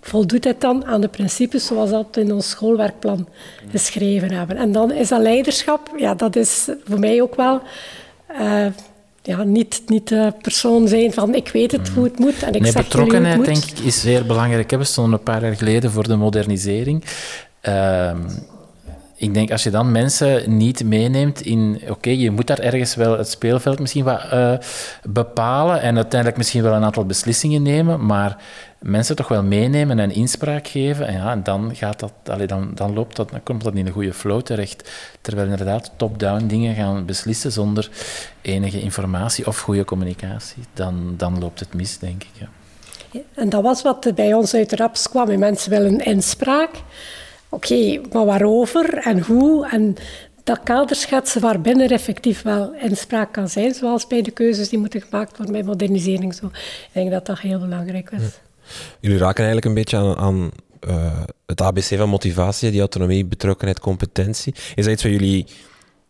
voldoet 0.00 0.44
het 0.44 0.60
dan 0.60 0.84
aan 0.84 1.00
de 1.00 1.08
principes 1.08 1.66
zoals 1.66 1.90
dat 1.90 2.16
in 2.16 2.32
ons 2.32 2.50
schoolwerkplan 2.50 3.28
geschreven 3.70 4.30
hebben. 4.30 4.56
En 4.56 4.72
dan 4.72 4.92
is 4.92 5.08
dat 5.08 5.20
leiderschap, 5.20 5.90
ja, 5.96 6.14
dat 6.14 6.36
is 6.36 6.68
voor 6.84 6.98
mij 6.98 7.22
ook 7.22 7.34
wel... 7.34 7.60
eh, 8.26 8.66
ja, 9.26 9.42
niet, 9.42 9.82
niet 9.86 10.08
de 10.08 10.32
persoon 10.42 10.88
zijn 10.88 11.12
van 11.12 11.34
ik 11.34 11.48
weet 11.48 11.72
het 11.72 11.88
hoe 11.88 12.04
het 12.04 12.18
moet 12.18 12.42
en 12.42 12.52
ik 12.52 12.60
Nee, 12.60 12.72
zeg 12.72 12.92
jullie 12.92 13.06
hoe 13.06 13.14
het 13.14 13.22
betrokkenheid, 13.22 13.44
denk 13.44 13.78
ik, 13.78 13.84
is 13.84 14.00
zeer 14.00 14.26
belangrijk. 14.26 14.70
We 14.70 14.84
stonden 14.84 15.12
een 15.12 15.24
paar 15.24 15.42
jaar 15.42 15.56
geleden 15.56 15.90
voor 15.90 16.08
de 16.08 16.16
modernisering. 16.16 17.04
Ehm, 17.60 18.18
ik 19.18 19.34
denk, 19.34 19.50
als 19.50 19.62
je 19.62 19.70
dan 19.70 19.92
mensen 19.92 20.56
niet 20.56 20.84
meeneemt 20.84 21.40
in... 21.40 21.82
Oké, 21.88 22.10
je 22.10 22.30
moet 22.30 22.46
daar 22.46 22.58
ergens 22.58 22.94
wel 22.94 23.18
het 23.18 23.28
speelveld 23.28 23.78
misschien 23.78 24.04
wat 24.04 24.20
eh, 24.30 24.52
bepalen 25.02 25.80
en 25.80 25.94
uiteindelijk 25.94 26.36
misschien 26.36 26.62
wel 26.62 26.72
een 26.72 26.84
aantal 26.84 27.06
beslissingen 27.06 27.62
nemen, 27.62 28.06
maar 28.06 28.36
mensen 28.78 29.16
toch 29.16 29.28
wel 29.28 29.42
meenemen 29.42 29.98
en 29.98 30.10
inspraak 30.10 30.68
geven. 30.68 31.06
En 31.06 31.14
ja, 31.14 31.30
en 31.30 31.42
dan, 31.42 31.70
gaat 31.74 32.00
dat, 32.00 32.12
allee, 32.24 32.46
dan, 32.46 32.70
dan, 32.74 32.92
loopt 32.92 33.16
dat, 33.16 33.30
dan 33.30 33.42
komt 33.42 33.64
dat 33.64 33.74
in 33.74 33.86
een 33.86 33.92
goede 33.92 34.12
flow 34.12 34.40
terecht. 34.40 34.90
Terwijl 35.20 35.48
inderdaad 35.48 35.92
top-down 35.96 36.46
dingen 36.46 36.74
gaan 36.74 37.06
beslissen 37.06 37.52
zonder 37.52 37.90
enige 38.42 38.80
informatie 38.80 39.46
of 39.46 39.60
goede 39.60 39.84
communicatie. 39.84 40.62
Dan, 40.74 41.14
dan 41.16 41.38
loopt 41.38 41.60
het 41.60 41.74
mis, 41.74 41.98
denk 41.98 42.22
ik. 42.22 42.30
Ja. 42.32 42.48
En 43.34 43.48
dat 43.48 43.62
was 43.62 43.82
wat 43.82 44.12
bij 44.14 44.34
ons 44.34 44.54
uit 44.54 44.70
de 44.70 44.76
raps 44.76 45.08
kwam. 45.08 45.28
En 45.28 45.38
Mensen 45.38 45.70
willen 45.70 46.04
inspraak. 46.04 46.70
Oké, 47.56 48.00
maar 48.12 48.24
waarover 48.24 48.94
en 48.94 49.20
hoe? 49.20 49.68
En 49.68 49.96
dat 50.44 50.60
kader 50.62 50.96
schetsen 50.96 51.40
waarbinnen 51.40 51.84
er 51.84 51.92
effectief 51.92 52.42
wel 52.42 52.74
inspraak 52.74 53.32
kan 53.32 53.48
zijn, 53.48 53.74
zoals 53.74 54.06
bij 54.06 54.22
de 54.22 54.30
keuzes 54.30 54.68
die 54.68 54.78
moeten 54.78 55.00
gemaakt 55.00 55.36
worden 55.36 55.54
bij 55.54 55.62
modernisering. 55.62 56.34
Zo. 56.34 56.46
Ik 56.46 56.90
denk 56.92 57.10
dat 57.10 57.26
dat 57.26 57.38
heel 57.38 57.58
belangrijk 57.58 58.10
is. 58.10 58.40
Jullie 59.00 59.18
raken 59.18 59.44
eigenlijk 59.44 59.66
een 59.66 59.74
beetje 59.74 59.96
aan, 59.96 60.16
aan 60.16 60.50
eh, 60.80 61.22
het 61.46 61.60
ABC 61.60 61.84
van 61.84 62.08
motivatie, 62.08 62.70
die 62.70 62.80
autonomie, 62.80 63.24
betrokkenheid, 63.24 63.80
competentie. 63.80 64.54
Is 64.74 64.84
dat 64.84 64.92
iets 64.92 65.02
wat 65.02 65.12
jullie 65.12 65.46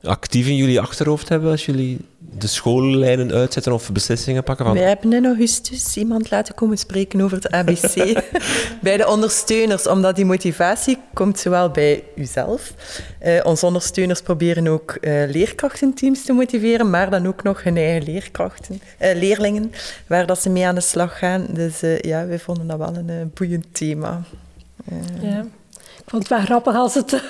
actief 0.03 0.47
in 0.47 0.57
jullie 0.57 0.80
achterhoofd 0.80 1.28
hebben 1.28 1.51
als 1.51 1.66
jullie 1.66 1.99
de 2.38 2.47
schoollijnen 2.47 3.32
uitzetten 3.32 3.72
of 3.72 3.92
beslissingen 3.92 4.42
pakken? 4.42 4.66
Van, 4.66 4.74
Wij 4.74 4.88
hebben 4.88 5.12
in 5.12 5.24
augustus 5.26 5.97
iemand 5.97 6.30
laten 6.30 6.55
komen 6.55 6.78
spreken 6.78 7.20
over 7.20 7.36
het 7.36 7.51
ABC 7.51 8.22
bij 8.82 8.97
de 8.97 9.09
ondersteuners, 9.09 9.86
omdat 9.86 10.16
die 10.16 10.24
motivatie 10.24 10.99
komt 11.14 11.38
zowel 11.38 11.70
bij 11.70 12.05
uzelf. 12.16 12.74
Eh, 13.18 13.44
onze 13.44 13.66
ondersteuners 13.66 14.22
proberen 14.22 14.66
ook 14.66 14.90
eh, 14.90 15.30
leerkrachtenteams 15.30 16.24
te 16.24 16.32
motiveren, 16.32 16.90
maar 16.90 17.11
dan 17.11 17.26
ook 17.26 17.42
nog 17.42 17.62
hun 17.62 17.76
eigen 17.76 18.12
leerkrachten, 18.12 18.80
eh, 18.99 19.16
leerlingen, 19.16 19.72
waar 20.07 20.26
dat 20.26 20.42
ze 20.42 20.51
mee 20.51 20.66
aan 20.66 20.74
de 20.74 20.80
slag 20.80 21.18
gaan. 21.18 21.47
Dus 21.51 21.82
eh, 21.82 21.99
ja, 21.99 22.26
wij 22.26 22.38
vonden 22.38 22.66
dat 22.66 22.78
wel 22.78 22.97
een 22.97 23.30
boeiend 23.34 23.66
thema. 23.72 24.22
Ja. 25.20 25.47
Ik 26.07 26.13
vond 26.13 26.29
het 26.29 26.39
wel 26.39 26.45
grappig 26.47 26.75
als 26.75 26.95
het 26.95 27.13
eh, 27.13 27.21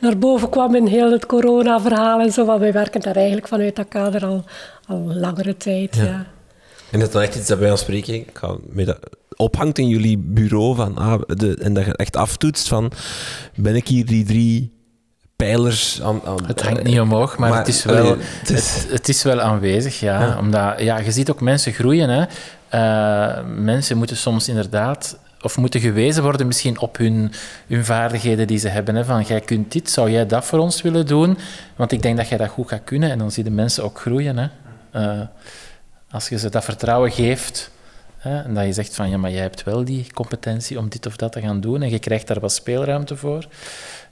naar 0.00 0.18
boven 0.18 0.48
kwam 0.48 0.74
in 0.74 0.86
heel 0.86 1.12
het 1.12 1.26
corona-verhaal 1.26 2.20
en 2.20 2.32
zo. 2.32 2.44
Want 2.44 2.60
wij 2.60 2.72
werken 2.72 3.00
daar 3.00 3.16
eigenlijk 3.16 3.48
vanuit 3.48 3.76
dat 3.76 3.88
kader 3.88 4.24
al, 4.26 4.44
al 4.86 4.98
langere 5.14 5.56
tijd. 5.56 5.96
Ja. 5.96 6.26
En 6.90 6.98
dat 6.98 7.08
is 7.08 7.14
dan 7.14 7.22
echt 7.22 7.34
iets 7.36 7.46
dat 7.48 7.58
bij 7.58 7.70
ons 7.70 7.80
spreken, 7.80 8.14
ik 8.14 8.30
ga 8.32 8.56
met 8.68 8.86
dat, 8.86 8.98
ophangt 9.36 9.78
in 9.78 9.88
jullie 9.88 10.18
bureau 10.18 10.74
van, 10.76 10.96
ah, 10.96 11.20
de, 11.26 11.56
en 11.60 11.74
dat 11.74 11.84
je 11.84 11.96
echt 11.96 12.16
aftoetst 12.16 12.68
van, 12.68 12.92
ben 13.54 13.74
ik 13.76 13.88
hier 13.88 14.06
die 14.06 14.24
drie 14.24 14.72
pijlers 15.36 16.02
aan... 16.02 16.20
aan 16.24 16.46
Het 16.46 16.62
hangt 16.62 16.82
niet 16.82 17.00
omhoog, 17.00 17.36
maar, 17.38 17.48
maar, 17.50 17.58
het, 17.58 17.68
is 17.68 17.84
wel, 17.84 17.96
allee, 17.96 18.16
het, 18.40 18.50
is- 18.50 18.84
het, 18.88 19.08
is 19.08 19.22
wel 19.22 19.40
aanwezig, 19.40 20.00
ja. 20.00 20.20
Ja. 20.22 20.38
Omdat, 20.38 20.80
ja, 20.80 20.98
je 20.98 21.12
ziet 21.12 21.30
ook 21.30 21.40
mensen 21.40 21.72
groeien. 21.72 22.08
Hè. 22.08 22.24
Eh, 22.68 23.44
mensen 23.56 23.96
moeten 23.96 24.16
soms 24.16 24.48
inderdaad 24.48 25.18
of 25.46 25.56
moeten 25.56 25.80
gewezen 25.80 26.22
worden 26.22 26.46
misschien 26.46 26.80
op 26.80 26.96
hun, 26.96 27.32
hun 27.66 27.84
vaardigheden 27.84 28.46
die 28.46 28.58
ze 28.58 28.68
hebben. 28.68 28.94
Hè? 28.94 29.04
Van, 29.04 29.22
jij 29.22 29.40
kunt 29.40 29.72
dit, 29.72 29.90
zou 29.90 30.10
jij 30.10 30.26
dat 30.26 30.44
voor 30.44 30.58
ons 30.58 30.82
willen 30.82 31.06
doen? 31.06 31.38
Want 31.76 31.92
ik 31.92 32.02
denk 32.02 32.16
dat 32.16 32.28
jij 32.28 32.38
dat 32.38 32.48
goed 32.48 32.68
gaat 32.68 32.84
kunnen 32.84 33.10
en 33.10 33.18
dan 33.18 33.30
zie 33.30 33.44
je 33.44 33.50
de 33.50 33.54
mensen 33.54 33.84
ook 33.84 34.00
groeien. 34.00 34.36
Hè? 34.36 34.48
Uh, 34.94 35.20
als 36.10 36.28
je 36.28 36.38
ze 36.38 36.48
dat 36.48 36.64
vertrouwen 36.64 37.10
geeft 37.10 37.70
hè, 38.16 38.42
en 38.42 38.54
dat 38.54 38.64
je 38.64 38.72
zegt 38.72 38.94
van, 38.94 39.10
ja, 39.10 39.16
maar 39.16 39.30
jij 39.30 39.42
hebt 39.42 39.62
wel 39.62 39.84
die 39.84 40.06
competentie 40.14 40.78
om 40.78 40.88
dit 40.88 41.06
of 41.06 41.16
dat 41.16 41.32
te 41.32 41.40
gaan 41.40 41.60
doen 41.60 41.82
en 41.82 41.90
je 41.90 41.98
krijgt 41.98 42.26
daar 42.26 42.40
wat 42.40 42.52
speelruimte 42.52 43.16
voor. 43.16 43.46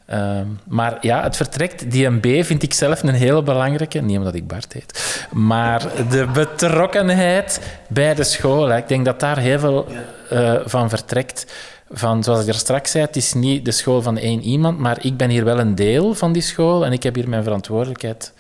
Ehm, 0.07 0.47
maar 0.65 0.99
ja, 1.01 1.23
het 1.23 1.37
vertrekt, 1.37 1.91
die 1.91 2.09
MB 2.09 2.45
vind 2.45 2.63
ik 2.63 2.75
zelf 2.75 3.03
een 3.03 3.15
hele 3.15 3.43
belangrijke, 3.43 4.01
niet 4.01 4.19
omdat 4.19 4.35
ik 4.35 4.47
Bart 4.47 4.73
heet, 4.73 5.27
maar 5.33 5.87
de 6.11 6.27
betrokkenheid 6.33 7.61
bij 7.89 8.15
de 8.15 8.25
school. 8.25 8.69
Hè. 8.69 8.77
Ik 8.77 8.89
denk 8.89 9.05
dat 9.05 9.21
daar 9.21 9.39
heel 9.39 9.59
veel 9.59 9.87
uh, 10.35 10.61
van 10.65 10.89
vertrekt. 10.89 11.55
Van, 11.91 12.25
zoals 12.25 12.43
ik 12.43 12.49
er 12.49 12.55
straks 12.55 12.91
zei, 12.91 13.05
het 13.05 13.17
is 13.17 13.33
niet 13.33 13.65
de 13.65 13.71
school 13.71 14.03
van 14.03 14.17
één 14.19 14.43
iemand, 14.43 14.79
maar 14.79 15.05
ik 15.05 15.17
ben 15.17 15.31
hier 15.31 15.45
wel 15.45 15.59
een 15.59 15.75
deel 15.75 16.15
van 16.15 16.33
die 16.33 16.43
school 16.43 16.85
en 16.85 16.93
ik 16.93 17.03
heb 17.03 17.15
hier 17.15 17.29
mijn 17.29 17.43
verantwoordelijkheid 17.43 18.33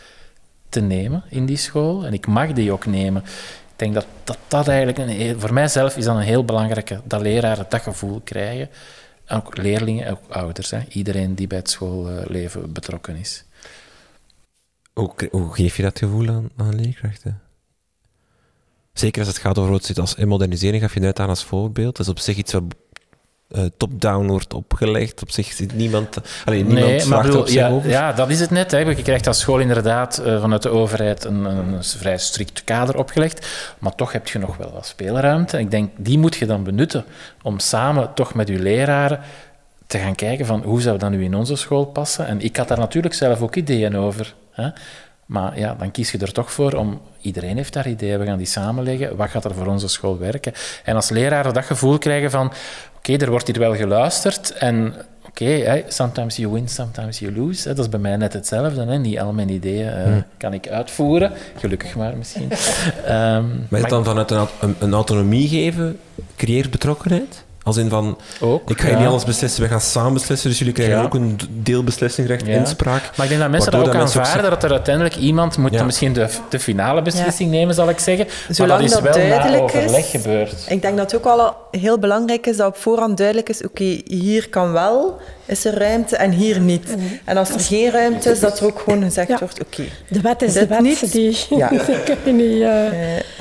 te 0.69 0.81
nemen 0.81 1.25
in 1.29 1.47
die 1.47 1.57
school 1.57 2.07
en 2.07 2.13
ik 2.13 2.27
mag 2.27 2.53
die 2.53 2.73
ook 2.73 2.87
nemen. 2.87 3.23
Ik 3.23 3.81
denk 3.81 3.95
dat 3.95 4.07
dat, 4.25 4.39
dat 4.49 4.69
eigenlijk, 4.69 4.99
een, 4.99 5.41
voor 5.41 5.53
mijzelf 5.53 5.97
is 5.97 6.05
dat 6.05 6.17
een 6.17 6.23
heel 6.23 6.45
belangrijke, 6.45 7.01
dat 7.05 7.21
leraren 7.21 7.67
dat 7.69 7.83
gevoel 7.83 8.21
krijgen 8.25 8.69
ook 9.29 9.57
leerlingen, 9.57 10.11
ook 10.11 10.21
ouders, 10.29 10.71
hè. 10.71 10.81
iedereen 10.89 11.35
die 11.35 11.47
bij 11.47 11.59
het 11.59 11.71
schoolleven 11.71 12.73
betrokken 12.73 13.17
is. 13.17 13.45
Hoe, 14.93 15.13
hoe 15.31 15.55
geef 15.55 15.77
je 15.77 15.83
dat 15.83 15.99
gevoel 15.99 16.29
aan, 16.29 16.51
aan 16.57 16.75
leerkrachten? 16.75 17.41
Zeker 18.95 19.21
als 19.21 19.29
het 19.29 19.39
gaat 19.39 19.59
over 19.59 19.71
wat 19.71 19.85
zit 19.85 19.99
als 19.99 20.17
modernisering, 20.17 20.83
gaf 20.83 20.95
je 20.95 21.01
net 21.01 21.21
aan 21.21 21.29
als 21.29 21.45
voorbeeld. 21.45 21.97
Dat 21.97 22.07
is 22.07 22.13
op 22.13 22.19
zich 22.19 22.37
iets 22.37 22.53
wat 22.53 22.63
uh, 23.49 23.65
top-down 23.77 24.27
wordt 24.27 24.55
opgelegd. 24.55 25.23
Op 25.23 25.31
zich 25.31 25.53
zit 25.53 25.75
niemand, 25.75 26.19
alleen 26.45 26.67
niemand 26.67 26.87
nee, 26.87 27.07
maar 27.07 27.23
bedoel, 27.23 27.51
ja, 27.51 27.69
over. 27.69 27.91
Ja, 27.91 28.13
dat 28.13 28.31
is 28.31 28.41
het 28.41 28.51
net. 28.51 28.71
Hè. 28.71 28.79
Je 28.79 29.03
krijgt 29.03 29.27
als 29.27 29.39
school 29.39 29.59
inderdaad 29.59 30.23
uh, 30.27 30.41
vanuit 30.41 30.63
de 30.63 30.69
overheid 30.69 31.25
een, 31.25 31.45
een, 31.45 31.85
vrij 31.85 32.19
strikt 32.19 32.65
kader 32.65 32.99
opgelegd. 32.99 33.47
Maar 33.79 33.95
toch 33.95 34.13
heb 34.13 34.29
je 34.29 34.39
nog 34.39 34.57
wel 34.57 34.73
wat 34.73 34.87
speelruimte. 34.87 35.59
Ik 35.59 35.71
denk, 35.71 35.91
die 35.97 36.19
moet 36.19 36.37
je 36.37 36.47
dan 36.47 36.65
benutten 36.65 37.05
om 37.43 37.59
samen 37.59 38.15
toch 38.15 38.35
met 38.35 38.49
je 38.49 38.59
leraren 38.59 39.21
te 39.87 39.99
gaan 39.99 40.15
kijken 40.15 40.47
van 40.47 40.63
hoe 40.63 40.81
zou 40.81 40.99
dat 40.99 41.11
nu 41.11 41.25
in 41.25 41.35
onze 41.35 41.57
school 41.57 41.85
passen. 41.85 42.27
En 42.27 42.41
ik 42.41 42.57
had 42.57 42.69
daar 42.69 42.79
natuurlijk 42.79 43.15
zelf 43.15 43.43
ook 43.43 43.57
ideeën 43.57 43.97
over. 43.97 44.35
Hè. 44.51 44.69
Maar 45.27 45.59
ja, 45.59 45.75
dan 45.75 45.91
kies 45.91 46.11
je 46.11 46.19
er 46.19 46.33
toch 46.33 46.53
voor 46.53 46.73
om... 46.73 47.01
Iedereen 47.21 47.57
heeft 47.57 47.73
daar 47.73 47.89
ideeën, 47.89 48.19
we 48.19 48.27
gaan 48.27 48.39
die 48.39 48.47
samenleggen. 48.47 49.17
Wat 49.17 49.31
gaat 49.31 49.45
er 49.45 49.55
voor 49.55 49.67
onze 49.67 49.89
school 49.89 50.19
werken? 50.19 50.53
En 50.85 50.95
als 50.95 51.11
leraren 51.11 51.55
dat 51.55 51.65
gevoel 51.65 51.99
krijgen 51.99 52.31
van 52.31 52.53
oké, 52.97 53.17
er 53.17 53.31
wordt 53.31 53.47
hier 53.47 53.59
wel 53.59 53.75
geluisterd 53.75 54.53
en 54.53 54.95
oké, 55.27 55.45
okay, 55.45 55.85
sometimes 55.89 56.37
you 56.37 56.53
win, 56.53 56.69
sometimes 56.69 57.19
you 57.19 57.35
lose. 57.35 57.69
Dat 57.69 57.79
is 57.79 57.89
bij 57.89 58.01
mij 58.01 58.17
net 58.17 58.33
hetzelfde. 58.33 58.85
Hè. 58.85 58.99
Niet 58.99 59.19
al 59.19 59.33
mijn 59.33 59.49
ideeën 59.49 59.87
uh, 59.87 60.03
hmm. 60.03 60.25
kan 60.37 60.53
ik 60.53 60.69
uitvoeren. 60.69 61.33
Gelukkig 61.59 61.95
maar 61.95 62.17
misschien. 62.17 62.51
um, 63.09 63.67
maar 63.71 63.81
het 63.81 63.89
dan 63.89 64.05
vanuit 64.05 64.31
een, 64.31 64.47
een, 64.79 64.93
autonomie 64.93 65.49
geven, 65.49 65.99
creëert 66.37 66.71
betrokkenheid? 66.71 67.45
Als 67.65 67.77
in 67.77 67.89
van, 67.89 68.19
ook, 68.41 68.71
ik 68.71 68.81
ga 68.81 68.89
ja. 68.89 68.99
niet 68.99 69.07
alles 69.07 69.25
beslissen, 69.25 69.63
we 69.63 69.69
gaan 69.69 69.81
samen 69.81 70.13
beslissen, 70.13 70.49
dus 70.49 70.59
jullie 70.59 70.75
krijgen 70.75 71.03
ook 71.03 71.15
een 71.15 71.41
deelbeslissingrecht, 71.51 72.47
ja. 72.47 72.53
inspraak. 72.53 73.11
Maar 73.17 73.25
ik 73.27 73.29
denk 73.29 73.41
dat 73.41 73.51
mensen 73.51 73.73
dat 73.73 73.89
ook 73.89 73.95
aanvaarden, 73.95 74.51
dat 74.51 74.63
er 74.63 74.71
uiteindelijk 74.71 75.17
iemand 75.17 75.57
moet 75.57 75.85
misschien 75.85 76.13
de, 76.13 76.29
de 76.49 76.61
finale 76.61 77.03
beslissing 77.03 77.51
nemen, 77.51 77.75
zal 77.75 77.89
ik 77.89 77.99
zeggen. 77.99 78.27
Zolang 78.49 78.81
maar 78.81 78.91
dat 78.91 79.17
is 79.17 79.19
wel 79.19 79.29
na 79.29 79.59
overleg 79.59 80.05
is, 80.05 80.11
gebeurd. 80.11 80.67
Ik 80.69 80.83
denk 80.83 80.97
dat 80.97 81.13
het 81.13 81.21
ook 81.21 81.37
wel 81.37 81.57
heel 81.81 81.99
belangrijk 81.99 82.47
is 82.47 82.57
dat 82.57 82.67
op 82.67 82.77
voorhand 82.77 83.17
duidelijk 83.17 83.49
is, 83.49 83.63
oké, 83.63 84.01
hier 84.05 84.49
kan 84.49 84.73
wel, 84.73 85.17
is 85.47 85.65
er 85.65 85.79
ruimte 85.79 86.17
en 86.17 86.31
hier 86.31 86.61
niet. 86.61 86.97
Mhm. 86.97 87.01
En 87.25 87.37
als 87.37 87.51
er 87.51 87.61
geen 87.61 87.91
ruimte 87.91 88.31
is, 88.31 88.41
dat 88.41 88.61
er 88.61 88.67
ook 88.67 88.79
gewoon 88.79 89.03
gezegd 89.03 89.41
wordt, 89.41 89.61
oké. 89.61 89.85
De 90.09 90.21
wet 90.21 90.43
is 90.43 90.53
de 90.53 90.67
wet. 90.67 90.81
Niet. 90.81 91.13
Die, 91.13 91.37
ja. 91.51 91.71
ik 91.71 92.19
niet, 92.25 92.37
uh... 92.37 92.63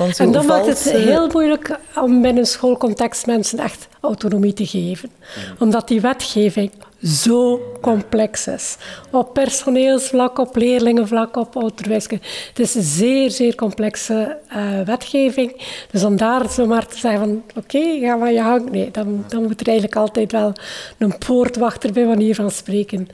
uh, 0.00 0.20
en 0.20 0.32
dan 0.32 0.46
maakt 0.46 0.66
het 0.66 0.82
heel 0.82 1.28
moeilijk 1.28 1.78
om 1.96 2.22
binnen 2.22 2.42
een 2.42 2.46
schoolcontext 2.46 3.26
mensen 3.26 3.58
echt 3.58 3.88
autonomie 4.00 4.52
te 4.52 4.66
geven. 4.66 5.10
Omdat 5.58 5.88
die 5.88 6.00
wetgeving 6.00 6.70
zo 7.04 7.60
complex 7.80 8.46
is. 8.46 8.76
Op 9.10 9.34
personeelsvlak, 9.34 10.38
op 10.38 10.56
leerlingenvlak, 10.56 11.36
op 11.36 11.56
onderwijs. 11.56 12.06
Het 12.08 12.58
is 12.58 12.74
een 12.74 12.82
zeer, 12.82 13.30
zeer 13.30 13.54
complexe 13.54 14.38
uh, 14.56 14.80
wetgeving. 14.80 15.62
Dus 15.90 16.04
om 16.04 16.16
daar 16.16 16.50
zomaar 16.50 16.86
te 16.86 16.98
zeggen 16.98 17.20
van 17.20 17.42
oké, 17.48 17.76
okay, 17.76 18.00
ga 18.00 18.16
maar 18.16 18.32
je 18.32 18.42
gang. 18.42 18.70
Nee, 18.70 18.90
dan, 18.90 19.24
dan 19.28 19.42
moet 19.42 19.60
er 19.60 19.66
eigenlijk 19.66 19.96
altijd 19.96 20.32
wel 20.32 20.52
een 20.98 21.18
poortwachter 21.18 21.92
bij 21.92 22.06
manier 22.06 22.34
van 22.34 22.50
spreken 22.50 23.08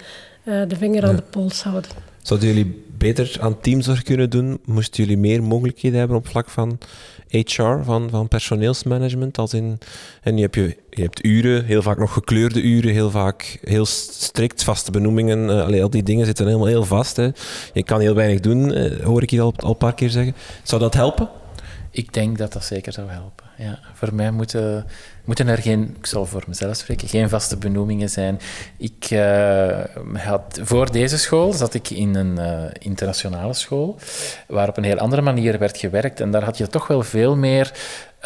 uh, 0.44 0.62
de 0.68 0.76
vinger 0.76 1.04
aan 1.06 1.16
de 1.16 1.22
pols 1.30 1.62
houden. 1.62 1.90
Zouden 2.22 2.48
jullie 2.48 2.84
beter 3.00 3.36
aan 3.40 3.60
teamzorg 3.60 4.02
kunnen 4.02 4.30
doen? 4.30 4.60
Moesten 4.64 5.02
jullie 5.04 5.18
meer 5.18 5.42
mogelijkheden 5.42 5.98
hebben 5.98 6.16
op 6.16 6.26
vlak 6.26 6.50
van 6.50 6.78
HR, 7.28 7.82
van, 7.82 8.10
van 8.10 8.28
personeelsmanagement. 8.28 9.38
Als 9.38 9.54
in, 9.54 9.78
en 10.22 10.36
je 10.36 10.42
hebt, 10.42 10.54
je, 10.54 10.76
je 10.90 11.02
hebt 11.02 11.24
uren, 11.24 11.64
heel 11.64 11.82
vaak 11.82 11.98
nog 11.98 12.12
gekleurde 12.12 12.62
uren, 12.62 12.92
heel 12.92 13.10
vaak 13.10 13.58
heel 13.62 13.86
strikt, 13.86 14.64
vaste 14.64 14.90
benoemingen. 14.90 15.70
Uh, 15.74 15.82
al 15.82 15.90
die 15.90 16.02
dingen 16.02 16.26
zitten 16.26 16.46
helemaal 16.46 16.66
heel 16.66 16.84
vast. 16.84 17.16
Hè. 17.16 17.28
Je 17.72 17.82
kan 17.82 18.00
heel 18.00 18.14
weinig 18.14 18.40
doen, 18.40 18.78
uh, 18.78 19.04
hoor 19.04 19.22
ik 19.22 19.30
je 19.30 19.40
al, 19.40 19.54
al 19.56 19.70
een 19.70 19.76
paar 19.76 19.94
keer 19.94 20.10
zeggen. 20.10 20.34
Zou 20.62 20.80
dat 20.80 20.94
helpen? 20.94 21.28
Ik 21.90 22.12
denk 22.12 22.38
dat 22.38 22.52
dat 22.52 22.64
zeker 22.64 22.92
zou 22.92 23.08
helpen. 23.08 23.39
Ja. 23.60 23.78
Voor 23.94 24.14
mij 24.14 24.30
moeten, 24.30 24.86
moeten 25.24 25.48
er 25.48 25.58
geen, 25.58 25.96
ik 25.98 26.06
zal 26.06 26.26
voor 26.26 26.42
mezelf 26.46 26.76
spreken, 26.76 27.08
geen 27.08 27.28
vaste 27.28 27.56
benoemingen 27.56 28.10
zijn. 28.10 28.40
Ik 28.76 29.10
uh, 29.10 29.78
had, 30.12 30.60
voor 30.62 30.92
deze 30.92 31.18
school 31.18 31.52
zat 31.52 31.74
ik 31.74 31.90
in 31.90 32.14
een 32.14 32.38
uh, 32.38 32.62
internationale 32.78 33.54
school, 33.54 33.98
waar 34.46 34.68
op 34.68 34.76
een 34.76 34.84
heel 34.84 34.98
andere 34.98 35.22
manier 35.22 35.58
werd 35.58 35.78
gewerkt. 35.78 36.20
En 36.20 36.30
daar 36.30 36.44
had 36.44 36.58
je 36.58 36.66
toch 36.66 36.86
wel 36.86 37.02
veel 37.02 37.36
meer 37.36 37.72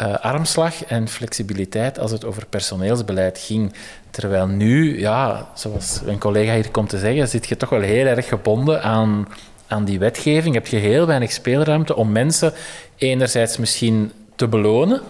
uh, 0.01 0.13
armslag 0.13 0.85
en 0.85 1.07
flexibiliteit 1.07 1.99
als 1.99 2.11
het 2.11 2.25
over 2.25 2.45
personeelsbeleid 2.45 3.39
ging. 3.39 3.73
Terwijl 4.09 4.47
nu, 4.47 4.99
ja, 4.99 5.49
zoals 5.53 6.01
een 6.05 6.19
collega 6.19 6.53
hier 6.53 6.71
komt 6.71 6.89
te 6.89 6.99
zeggen, 6.99 7.27
zit 7.27 7.47
je 7.47 7.57
toch 7.57 7.69
wel 7.69 7.81
heel 7.81 8.05
erg 8.05 8.27
gebonden 8.27 8.81
aan 8.81 9.27
aan 9.67 9.85
die 9.85 9.99
wetgeving 9.99 10.53
heb 10.53 10.67
je 10.67 10.77
heel 10.77 11.05
weinig 11.05 11.31
speelruimte 11.31 11.95
om 11.95 12.11
mensen 12.11 12.53
enerzijds 12.97 13.57
misschien 13.57 14.11
te 14.35 14.47
belonen. 14.47 15.01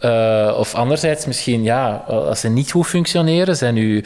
Uh, 0.00 0.54
of 0.58 0.74
anderzijds 0.74 1.26
misschien, 1.26 1.62
ja, 1.62 1.94
als 2.06 2.40
ze 2.40 2.48
niet 2.48 2.70
goed 2.70 2.86
functioneren, 2.86 3.56
zijn 3.56 3.76
u 3.76 4.04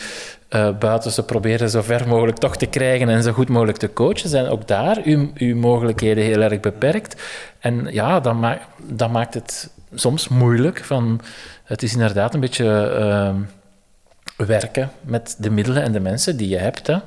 uh, 0.50 0.68
buiten 0.78 1.10
ze 1.10 1.22
proberen 1.22 1.70
zo 1.70 1.82
ver 1.82 2.08
mogelijk 2.08 2.38
toch 2.38 2.56
te 2.56 2.66
krijgen 2.66 3.08
en 3.08 3.22
zo 3.22 3.32
goed 3.32 3.48
mogelijk 3.48 3.78
te 3.78 3.92
coachen, 3.92 4.28
zijn 4.28 4.48
ook 4.48 4.68
daar 4.68 4.98
uw, 5.04 5.30
uw 5.34 5.56
mogelijkheden 5.56 6.24
heel 6.24 6.40
erg 6.40 6.60
beperkt. 6.60 7.22
En 7.58 7.86
ja, 7.90 8.20
dat, 8.20 8.34
ma 8.34 8.58
dat 8.82 9.10
maakt 9.10 9.34
het 9.34 9.70
soms 9.94 10.28
moeilijk. 10.28 10.84
Van, 10.84 11.20
het 11.64 11.82
is 11.82 11.92
inderdaad 11.92 12.34
een 12.34 12.40
beetje 12.40 12.96
uh, 12.98 14.46
werken 14.46 14.90
met 15.00 15.36
de 15.38 15.50
middelen 15.50 15.82
en 15.82 15.92
de 15.92 16.00
mensen 16.00 16.36
die 16.36 16.48
je 16.48 16.58
hebt. 16.58 16.86
Hè. 16.86 16.98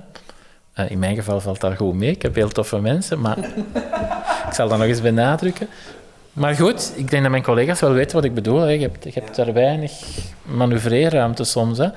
In 0.88 0.99
mijn 0.99 1.16
geval 1.16 1.39
valt 1.39 1.62
dat 1.62 1.76
goed 1.76 1.95
mee. 1.95 2.12
Ik 2.12 2.22
heb 2.22 2.36
heel 2.36 2.49
toffe 2.49 2.80
mensen, 2.80 3.20
maar 3.20 3.38
ik 4.47 4.54
zal 4.54 4.70
dat 4.70 4.78
nog 4.78 4.88
eens 4.88 5.01
benadrukken. 5.01 5.68
Maar 6.34 6.55
goed, 6.55 6.93
ik 6.95 7.09
denk 7.09 7.21
dat 7.21 7.31
mijn 7.31 7.43
collega's 7.43 7.79
wel 7.79 7.93
weten 7.93 8.15
wat 8.15 8.25
ik 8.25 8.34
bedoel. 8.34 8.59
Hè. 8.59 8.69
Je, 8.69 8.81
hebt, 8.81 9.03
je 9.03 9.11
hebt 9.13 9.36
daar 9.36 9.53
weinig 9.53 9.91
manoeuvreerruimte 10.41 11.43
soms. 11.43 11.77
Hè. 11.77 11.88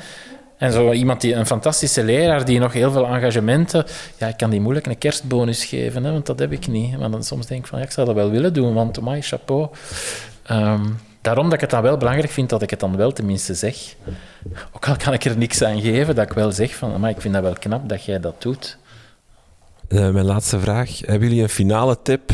En 0.57 0.73
zo 0.73 0.93
iemand 0.93 1.21
die 1.21 1.35
een 1.35 1.47
fantastische 1.47 2.05
leraar 2.05 2.45
die 2.45 2.59
nog 2.59 2.73
heel 2.73 2.91
veel 2.91 3.07
engagementen. 3.07 3.85
Ja, 4.17 4.27
ik 4.27 4.37
kan 4.37 4.51
die 4.51 4.61
moeilijk 4.61 4.87
een 4.87 4.99
kerstbonus 4.99 5.65
geven, 5.65 6.05
hè, 6.05 6.13
want 6.13 6.27
dat 6.27 6.39
heb 6.39 6.53
ik 6.53 6.67
niet. 6.67 6.99
Maar 6.99 7.11
dan 7.11 7.25
soms 7.25 7.47
denk 7.47 7.61
ik 7.61 7.67
van 7.67 7.79
ja, 7.79 7.85
ik 7.85 7.91
zou 7.91 8.07
dat 8.07 8.15
wel 8.15 8.31
willen 8.31 8.53
doen, 8.53 8.75
want 8.75 9.01
my 9.01 9.23
chapeau. 9.23 9.69
Um, 10.51 10.99
daarom 11.21 11.45
dat 11.45 11.53
ik 11.53 11.61
het 11.61 11.71
dan 11.71 11.83
wel 11.83 11.97
belangrijk 11.97 12.31
vind 12.31 12.49
dat 12.51 12.63
ik 12.63 12.71
het 12.71 12.81
dan 12.81 12.97
wel 12.97 13.13
tenminste 13.13 13.55
zeg. 13.55 13.95
Ook 14.73 14.89
al 14.89 14.97
kan 14.97 15.13
ik 15.13 15.25
er 15.25 15.39
niks 15.39 15.63
aan 15.63 15.81
geven, 15.81 16.15
dat 16.15 16.25
ik 16.25 16.33
wel 16.33 16.53
zeg 16.53 16.75
van 16.75 17.01
maar 17.01 17.11
ik 17.11 17.21
vind 17.21 17.35
dat 17.35 17.43
wel 17.43 17.57
knap 17.59 17.89
dat 17.89 18.05
jij 18.05 18.21
dat 18.21 18.43
doet. 18.43 18.79
Uh, 19.89 20.11
mijn 20.11 20.25
laatste 20.25 20.61
vraag. 20.61 20.99
Hebben 20.99 21.29
jullie 21.29 21.43
een 21.43 21.49
finale 21.49 22.03
tip? 22.03 22.31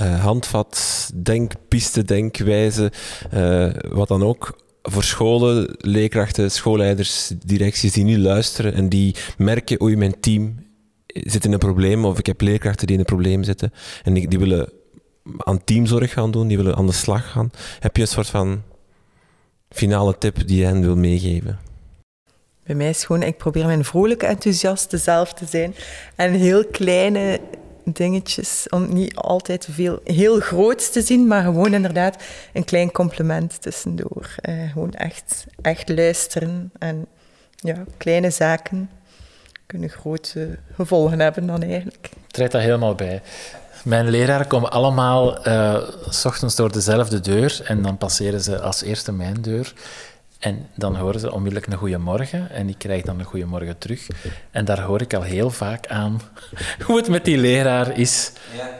Uh, 0.00 0.20
handvat, 0.20 1.10
denkpiste, 1.14 2.02
denkwijze, 2.02 2.92
uh, 3.34 3.70
wat 3.88 4.08
dan 4.08 4.22
ook, 4.22 4.58
voor 4.82 5.04
scholen, 5.04 5.74
leerkrachten, 5.78 6.50
schoolleiders, 6.50 7.32
directies 7.44 7.92
die 7.92 8.04
nu 8.04 8.18
luisteren 8.18 8.74
en 8.74 8.88
die 8.88 9.14
merken, 9.38 9.82
oei, 9.82 9.96
mijn 9.96 10.20
team 10.20 10.66
zit 11.06 11.44
in 11.44 11.52
een 11.52 11.58
probleem, 11.58 12.04
of 12.04 12.18
ik 12.18 12.26
heb 12.26 12.40
leerkrachten 12.40 12.86
die 12.86 12.94
in 12.94 13.00
een 13.00 13.06
probleem 13.06 13.42
zitten 13.42 13.72
en 14.02 14.14
die, 14.14 14.28
die 14.28 14.38
willen 14.38 14.72
aan 15.36 15.64
teamzorg 15.64 16.12
gaan 16.12 16.30
doen, 16.30 16.48
die 16.48 16.56
willen 16.56 16.76
aan 16.76 16.86
de 16.86 16.92
slag 16.92 17.30
gaan. 17.30 17.50
Heb 17.80 17.96
je 17.96 18.02
een 18.02 18.08
soort 18.08 18.30
van 18.30 18.62
finale 19.70 20.18
tip 20.18 20.46
die 20.46 20.58
je 20.58 20.64
hen 20.64 20.80
wil 20.80 20.96
meegeven? 20.96 21.58
Bij 22.64 22.74
mij 22.74 22.88
is 22.88 23.04
gewoon, 23.04 23.22
ik 23.22 23.36
probeer 23.36 23.66
mijn 23.66 23.84
vrolijke 23.84 24.26
enthousiaste 24.26 24.98
zelf 24.98 25.34
te 25.34 25.46
zijn 25.46 25.74
en 26.14 26.32
heel 26.32 26.66
kleine 26.66 27.40
dingetjes. 27.84 28.66
Om 28.68 28.94
niet 28.94 29.16
altijd 29.16 29.68
veel 29.70 30.00
heel 30.04 30.40
groots 30.40 30.90
te 30.90 31.02
zien, 31.02 31.26
maar 31.26 31.42
gewoon 31.42 31.74
inderdaad 31.74 32.22
een 32.52 32.64
klein 32.64 32.92
compliment 32.92 33.62
tussendoor. 33.62 34.34
Uh, 34.48 34.70
gewoon 34.72 34.92
echt, 34.92 35.46
echt 35.60 35.88
luisteren. 35.88 36.70
En 36.78 37.06
ja, 37.54 37.84
kleine 37.96 38.30
zaken 38.30 38.90
kunnen 39.66 39.88
grote 39.88 40.58
gevolgen 40.74 41.20
hebben 41.20 41.46
dan 41.46 41.62
eigenlijk. 41.62 42.10
Treed 42.26 42.52
daar 42.52 42.62
helemaal 42.62 42.94
bij. 42.94 43.22
Mijn 43.84 44.10
leraren 44.10 44.46
komen 44.46 44.70
allemaal 44.70 45.48
uh, 45.48 45.82
s 46.08 46.24
ochtends 46.24 46.54
door 46.56 46.72
dezelfde 46.72 47.20
deur 47.20 47.60
en 47.64 47.82
dan 47.82 47.98
passeren 47.98 48.40
ze 48.40 48.60
als 48.60 48.82
eerste 48.82 49.12
mijn 49.12 49.42
deur. 49.42 49.72
En 50.44 50.68
dan 50.74 50.96
horen 50.96 51.20
ze 51.20 51.32
onmiddellijk 51.32 51.72
een 51.72 51.78
goede 51.78 51.98
morgen 51.98 52.50
en 52.50 52.68
ik 52.68 52.78
krijg 52.78 53.02
dan 53.02 53.18
een 53.18 53.24
goede 53.24 53.44
morgen 53.44 53.78
terug. 53.78 54.08
En 54.50 54.64
daar 54.64 54.80
hoor 54.80 55.00
ik 55.00 55.14
al 55.14 55.22
heel 55.22 55.50
vaak 55.50 55.86
aan 55.86 56.20
hoe 56.86 56.96
het 56.96 57.08
met 57.08 57.24
die 57.24 57.38
leraar 57.38 57.98
is. 57.98 58.32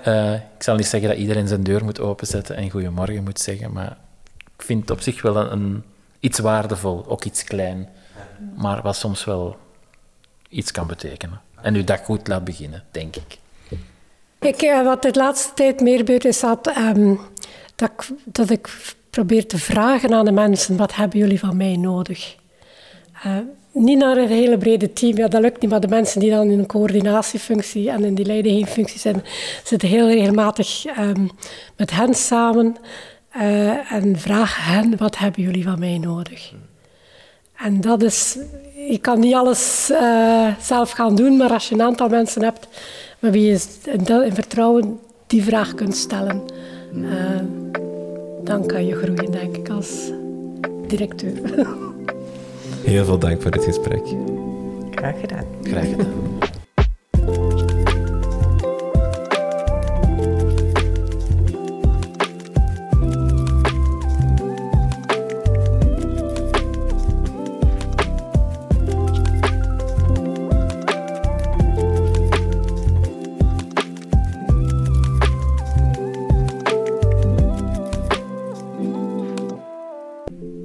Uh, 0.07 0.35
ik 0.35 0.62
zal 0.62 0.77
niet 0.77 0.87
zeggen 0.87 1.09
dat 1.09 1.19
iedereen 1.19 1.49
zijn 1.49 1.62
deur 1.62 1.85
moet 1.85 2.01
openzetten 2.01 2.57
en 2.57 2.71
goedemorgen 2.71 3.23
moet 3.25 3.41
zeggen, 3.41 3.73
maar 3.73 3.97
ik 4.57 4.62
vind 4.62 4.81
het 4.81 4.91
op 4.91 5.01
zich 5.01 5.23
wel 5.23 5.37
een, 5.37 5.53
een 5.53 5.85
iets 6.21 6.39
waardevol, 6.39 7.05
ook 7.09 7.25
iets 7.25 7.45
klein, 7.45 7.89
maar 8.57 8.83
wat 8.83 8.97
soms 8.97 9.25
wel 9.25 9.57
iets 10.49 10.71
kan 10.71 10.87
betekenen. 10.87 11.41
En 11.61 11.75
uw 11.75 11.85
dag 11.85 12.05
goed 12.05 12.29
laat 12.29 12.45
beginnen, 12.45 12.83
denk 12.91 13.17
ik. 13.17 13.39
ik 14.41 14.62
uh, 14.62 14.85
wat 14.85 15.03
de 15.03 15.11
laatste 15.12 15.55
tijd 15.55 15.81
meer 15.81 15.97
gebeurt, 15.97 16.25
is 16.25 16.41
dat, 16.41 16.77
um, 16.77 17.21
dat, 17.75 17.91
ik, 17.91 18.09
dat 18.25 18.51
ik 18.51 18.69
probeer 19.15 19.47
te 19.47 19.59
vragen 19.59 20.15
aan 20.15 20.25
de 20.25 20.33
mensen, 20.33 20.77
wat 20.77 20.95
hebben 20.95 21.19
jullie 21.19 21.39
van 21.39 21.57
mij 21.57 21.77
nodig? 21.77 22.37
Uh, 23.27 23.37
niet 23.73 23.99
naar 23.99 24.17
een 24.17 24.29
hele 24.29 24.59
brede 24.59 24.93
team, 24.93 25.17
ja, 25.17 25.29
dat 25.29 25.41
lukt 25.41 25.61
niet, 25.61 25.71
maar 25.71 25.81
de 25.81 25.89
mensen 25.89 26.21
die 26.21 26.31
dan 26.31 26.51
in 26.51 26.59
een 26.59 26.67
coördinatiefunctie 26.67 27.91
en 27.91 28.05
in 28.05 28.15
die 28.15 28.25
leidingfunctie 28.25 29.01
zijn, 29.01 29.23
zitten 29.65 29.89
heel 29.89 30.09
regelmatig 30.09 30.85
um, 30.99 31.31
met 31.77 31.91
hen 31.91 32.15
samen 32.15 32.77
uh, 33.37 33.93
en 33.93 34.19
vragen 34.19 34.62
hen, 34.62 34.97
wat 34.97 35.19
hebben 35.19 35.43
jullie 35.43 35.65
van 35.65 35.79
mij 35.79 35.99
nodig? 35.99 36.53
En 37.57 37.81
dat 37.81 38.03
is, 38.03 38.39
je 38.89 38.99
kan 38.99 39.21
niet 39.21 39.35
alles 39.35 39.89
uh, 39.91 40.49
zelf 40.61 40.91
gaan 40.91 41.15
doen, 41.15 41.37
maar 41.37 41.53
als 41.53 41.69
je 41.69 41.75
een 41.75 41.83
aantal 41.83 42.09
mensen 42.09 42.43
hebt 42.43 42.69
met 43.19 43.33
wie 43.33 43.51
je 43.51 43.61
in 44.25 44.35
vertrouwen 44.35 44.99
die 45.27 45.45
vraag 45.45 45.75
kunt 45.75 45.97
stellen, 45.97 46.43
dan 48.45 48.67
kan 48.67 48.87
je 48.87 48.95
groeien, 48.95 49.31
denk 49.31 49.57
ik, 49.57 49.69
als 49.69 50.13
directeur. 50.87 51.33
Heel 52.85 53.05
veel 53.05 53.19
dank 53.19 53.43
voor 53.43 53.51
dit 53.51 53.65
gesprek. 53.65 54.03
Graag 54.91 55.21
gedaan. 55.21 55.45
Graag 55.63 55.89
gedaan. 55.89 56.44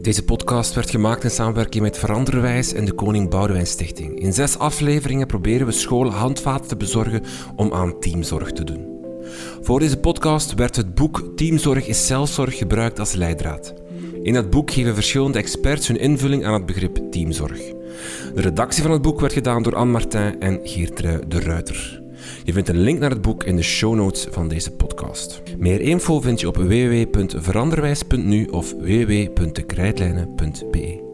Deze 0.10 0.24
podcast 0.24 0.74
werd 0.74 0.90
gemaakt 0.90 1.24
in 1.24 1.30
samenwerking 1.30 1.84
met 1.84 1.98
Veranderwijs 1.98 2.74
en 2.74 2.86
de 2.86 2.92
Koning 2.92 3.30
Boudewijn 3.30 3.68
Stichting. 3.68 4.20
In 4.20 4.34
zes 4.34 4.58
afleveringen 4.58 5.28
proberen 5.28 5.66
we 5.66 5.72
scholen 5.72 6.14
handvaten 6.14 6.68
te 6.68 6.78
bezorgen 6.78 7.24
om 7.56 7.74
aan 7.74 8.00
teamzorg 8.00 8.52
te 8.52 8.64
doen. 8.64 8.88
Voor 9.62 9.80
deze 9.80 9.98
podcast 9.98 10.54
werd 10.54 10.76
het 10.76 10.96
boek 10.96 11.32
Teamzorg 11.36 11.88
is 11.88 12.08
zelfzorg 12.08 12.58
gebruikt 12.58 13.00
als 13.00 13.14
leidraad. 13.14 13.74
In 14.22 14.36
het 14.36 14.50
boek 14.50 14.72
geven 14.72 14.94
verschillende 14.94 15.38
experts 15.38 15.88
hun 15.88 16.00
invulling 16.00 16.46
aan 16.46 16.54
het 16.54 16.66
begrip 16.66 17.12
teamzorg. 17.12 17.62
De 18.36 18.42
redactie 18.42 18.84
van 18.84 18.92
het 18.92 19.02
boek 19.02 19.20
werd 19.20 19.34
gedaan 19.34 19.64
door 19.64 19.76
Anne 19.76 19.92
Martin 19.92 20.40
en 20.40 20.60
Geertrui 20.64 21.20
de 21.28 21.40
Ruiter. 21.40 22.02
Je 22.50 22.56
vindt 22.56 22.70
een 22.70 22.80
link 22.80 23.00
naar 23.00 23.10
het 23.10 23.22
boek 23.22 23.44
in 23.44 23.56
de 23.56 23.62
show 23.62 23.96
notes 23.96 24.28
van 24.30 24.48
deze 24.48 24.72
podcast. 24.72 25.42
Meer 25.58 25.82
info 25.82 26.20
vind 26.20 26.40
je 26.40 26.48
op 26.48 26.58
www.veranderwijs.nu 26.58 28.46
of 28.46 28.74
www.dekrijtlijnen.be. 28.74 31.09